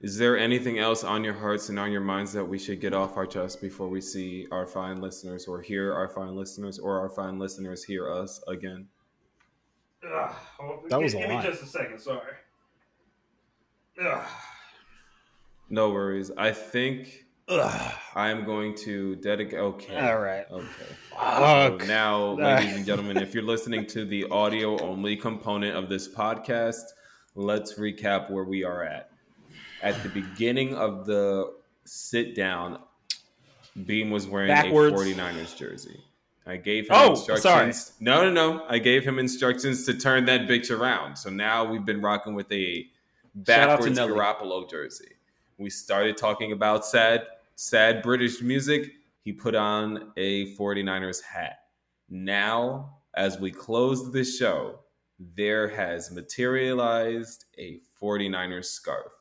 Is 0.00 0.18
there 0.18 0.36
anything 0.36 0.78
else 0.78 1.02
on 1.02 1.24
your 1.24 1.32
hearts 1.34 1.70
and 1.70 1.78
on 1.78 1.90
your 1.90 2.00
minds 2.02 2.32
that 2.34 2.44
we 2.44 2.58
should 2.58 2.80
get 2.80 2.92
off 2.92 3.16
our 3.16 3.26
chest 3.26 3.60
before 3.60 3.88
we 3.88 4.00
see 4.00 4.46
our 4.52 4.66
fine 4.66 5.00
listeners 5.00 5.46
or 5.46 5.62
hear 5.62 5.94
our 5.94 6.08
fine 6.08 6.36
listeners 6.36 6.78
or 6.78 6.98
our 7.00 7.08
fine 7.08 7.38
listeners 7.38 7.82
hear 7.84 8.12
us 8.12 8.42
again? 8.46 8.86
That 10.02 11.00
was 11.00 11.14
a 11.14 11.18
lot. 11.20 11.28
Me 11.44 11.50
just 11.50 11.62
a 11.62 11.66
second. 11.66 11.98
Sorry. 11.98 12.34
No 15.70 15.90
worries. 15.90 16.30
I 16.36 16.52
think 16.52 17.23
I 17.48 18.30
am 18.30 18.44
going 18.44 18.74
to 18.76 19.16
dedicate. 19.16 19.58
Okay. 19.58 19.96
All 19.96 20.18
right. 20.18 20.46
Okay. 20.50 20.66
Fuck. 21.10 21.80
So 21.82 21.86
now, 21.86 22.32
ladies 22.32 22.76
and 22.76 22.86
gentlemen, 22.86 23.18
if 23.18 23.34
you're 23.34 23.42
listening 23.42 23.86
to 23.88 24.04
the 24.04 24.24
audio 24.30 24.80
only 24.80 25.16
component 25.16 25.76
of 25.76 25.88
this 25.88 26.08
podcast, 26.08 26.82
let's 27.34 27.74
recap 27.74 28.30
where 28.30 28.44
we 28.44 28.64
are 28.64 28.82
at. 28.82 29.10
At 29.82 30.02
the 30.02 30.08
beginning 30.08 30.74
of 30.74 31.04
the 31.04 31.52
sit 31.84 32.34
down, 32.34 32.78
Beam 33.84 34.10
was 34.10 34.26
wearing 34.26 34.48
Backwards. 34.48 34.94
a 35.00 35.04
49ers 35.14 35.56
jersey. 35.56 36.02
I 36.46 36.56
gave 36.56 36.84
him 36.84 36.90
Oh, 36.92 37.10
instructions. 37.10 37.42
sorry. 37.42 37.94
No, 38.00 38.30
no, 38.30 38.30
no. 38.30 38.64
I 38.68 38.78
gave 38.78 39.04
him 39.04 39.18
instructions 39.18 39.84
to 39.86 39.94
turn 39.94 40.26
that 40.26 40.42
bitch 40.42 40.70
around. 40.70 41.16
So 41.16 41.28
now 41.30 41.64
we've 41.70 41.84
been 41.84 42.00
rocking 42.00 42.34
with 42.34 42.50
a 42.52 42.86
Shout 43.46 43.68
out 43.70 43.80
to 43.82 43.90
backwards 43.90 43.98
Garoppolo 43.98 44.70
jersey. 44.70 45.08
We 45.58 45.70
started 45.70 46.16
talking 46.16 46.52
about 46.52 46.84
sad, 46.86 47.26
sad 47.54 48.02
British 48.02 48.42
music. 48.42 48.92
He 49.22 49.32
put 49.32 49.54
on 49.54 50.12
a 50.16 50.54
49ers 50.56 51.22
hat. 51.22 51.58
Now, 52.08 52.98
as 53.16 53.38
we 53.38 53.50
close 53.50 54.12
this 54.12 54.36
show, 54.36 54.80
there 55.18 55.68
has 55.68 56.10
materialized 56.10 57.46
a 57.58 57.80
49ers 58.02 58.66
scarf. 58.66 59.12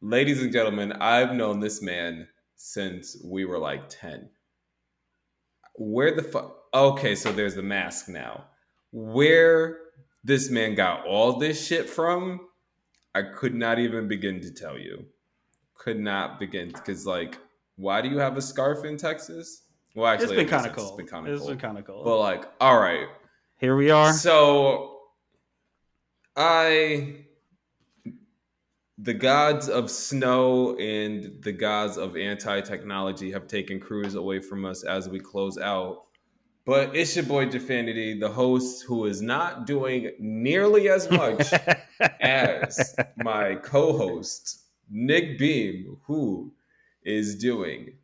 Ladies 0.00 0.42
and 0.42 0.52
gentlemen, 0.52 0.92
I've 0.92 1.34
known 1.34 1.60
this 1.60 1.82
man 1.82 2.28
since 2.56 3.16
we 3.24 3.44
were 3.44 3.58
like 3.58 3.88
10. 3.88 4.30
Where 5.76 6.14
the 6.14 6.22
fuck? 6.22 6.56
Okay, 6.74 7.14
so 7.14 7.32
there's 7.32 7.54
the 7.54 7.62
mask 7.62 8.08
now. 8.08 8.46
where 8.92 9.78
this 10.22 10.50
man 10.50 10.74
got 10.74 11.06
all 11.06 11.38
this 11.38 11.66
shit 11.66 11.88
from, 11.88 12.40
I 13.14 13.22
could 13.22 13.54
not 13.54 13.78
even 13.78 14.08
begin 14.08 14.40
to 14.40 14.50
tell 14.50 14.78
you. 14.78 15.04
Could 15.74 15.98
not 16.00 16.38
begin 16.38 16.68
because 16.68 17.06
like, 17.06 17.38
why 17.76 18.00
do 18.00 18.08
you 18.08 18.18
have 18.18 18.36
a 18.36 18.42
scarf 18.42 18.84
in 18.84 18.96
Texas? 18.96 19.62
Well, 19.94 20.06
actually, 20.06 20.36
it's 20.36 20.36
been 20.36 20.48
kind 20.48 20.66
of 20.66 20.74
cold. 20.74 20.88
It's 20.88 20.96
been 20.96 21.06
kind 21.06 21.26
of 21.26 21.32
It's 21.34 21.40
cold. 21.42 21.50
been 21.50 21.60
kind 21.60 21.78
of 21.78 21.84
cold. 21.84 22.04
But 22.04 22.18
like, 22.18 22.44
all 22.60 22.78
right. 22.80 23.06
Here 23.58 23.76
we 23.76 23.90
are. 23.90 24.12
So 24.12 24.98
I 26.36 27.26
the 28.98 29.14
gods 29.14 29.68
of 29.68 29.90
snow 29.90 30.76
and 30.76 31.42
the 31.42 31.52
gods 31.52 31.96
of 31.96 32.16
anti-technology 32.16 33.32
have 33.32 33.48
taken 33.48 33.80
Cruz 33.80 34.14
away 34.14 34.38
from 34.38 34.64
us 34.64 34.84
as 34.84 35.08
we 35.08 35.18
close 35.18 35.58
out. 35.58 36.04
But 36.64 36.94
it's 36.94 37.16
your 37.16 37.24
boy 37.24 37.46
Definity, 37.46 38.20
the 38.20 38.28
host 38.30 38.84
who 38.84 39.06
is 39.06 39.20
not 39.20 39.66
doing 39.66 40.12
nearly 40.20 40.88
as 40.88 41.10
much 41.10 41.52
as 42.20 42.94
my 43.18 43.56
co-host 43.56 44.62
Nick 44.90 45.38
Beam, 45.38 45.98
who 46.06 46.52
is 47.04 47.36
doing 47.36 47.94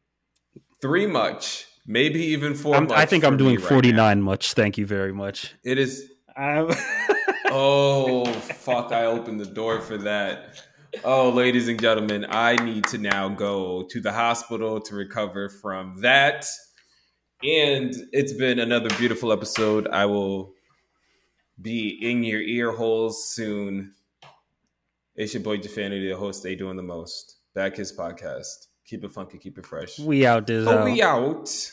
three 0.80 1.06
much, 1.06 1.66
maybe 1.86 2.20
even 2.20 2.54
4 2.54 2.74
I'm, 2.74 2.84
much. 2.84 2.98
I 2.98 3.06
think 3.06 3.24
I'm 3.24 3.36
doing 3.36 3.56
right 3.56 3.68
49 3.68 4.22
much. 4.22 4.54
Thank 4.54 4.78
you 4.78 4.86
very 4.86 5.12
much. 5.12 5.54
It 5.64 5.78
is 5.78 6.10
I'm 6.36 6.70
Oh, 7.50 8.26
fuck. 8.26 8.92
I 8.92 9.06
opened 9.06 9.40
the 9.40 9.46
door 9.46 9.80
for 9.80 9.96
that. 9.98 10.62
Oh, 11.02 11.30
ladies 11.30 11.68
and 11.68 11.80
gentlemen, 11.80 12.26
I 12.28 12.56
need 12.56 12.86
to 12.88 12.98
now 12.98 13.28
go 13.28 13.84
to 13.90 14.00
the 14.00 14.12
hospital 14.12 14.80
to 14.82 14.94
recover 14.94 15.48
from 15.48 16.00
that. 16.02 16.46
And 17.42 17.94
it's 18.12 18.32
been 18.32 18.58
another 18.58 18.88
beautiful 18.96 19.32
episode. 19.32 19.88
I 19.88 20.06
will 20.06 20.54
be 21.60 21.88
in 21.88 22.22
your 22.22 22.40
ear 22.40 22.72
holes 22.72 23.28
soon. 23.28 23.94
It's 25.14 25.34
your 25.34 25.42
boy 25.42 25.56
Definity, 25.56 26.08
the 26.08 26.16
host. 26.16 26.42
They 26.42 26.54
doing 26.54 26.76
the 26.76 26.82
most. 26.82 27.38
Back 27.54 27.76
his 27.76 27.92
podcast. 27.92 28.68
Keep 28.86 29.04
it 29.04 29.12
funky, 29.12 29.38
keep 29.38 29.58
it 29.58 29.66
fresh. 29.66 29.98
we 29.98 30.24
out, 30.24 30.46
Dizzo. 30.46 30.80
Oh, 30.80 30.84
we 30.84 31.02
out. 31.02 31.72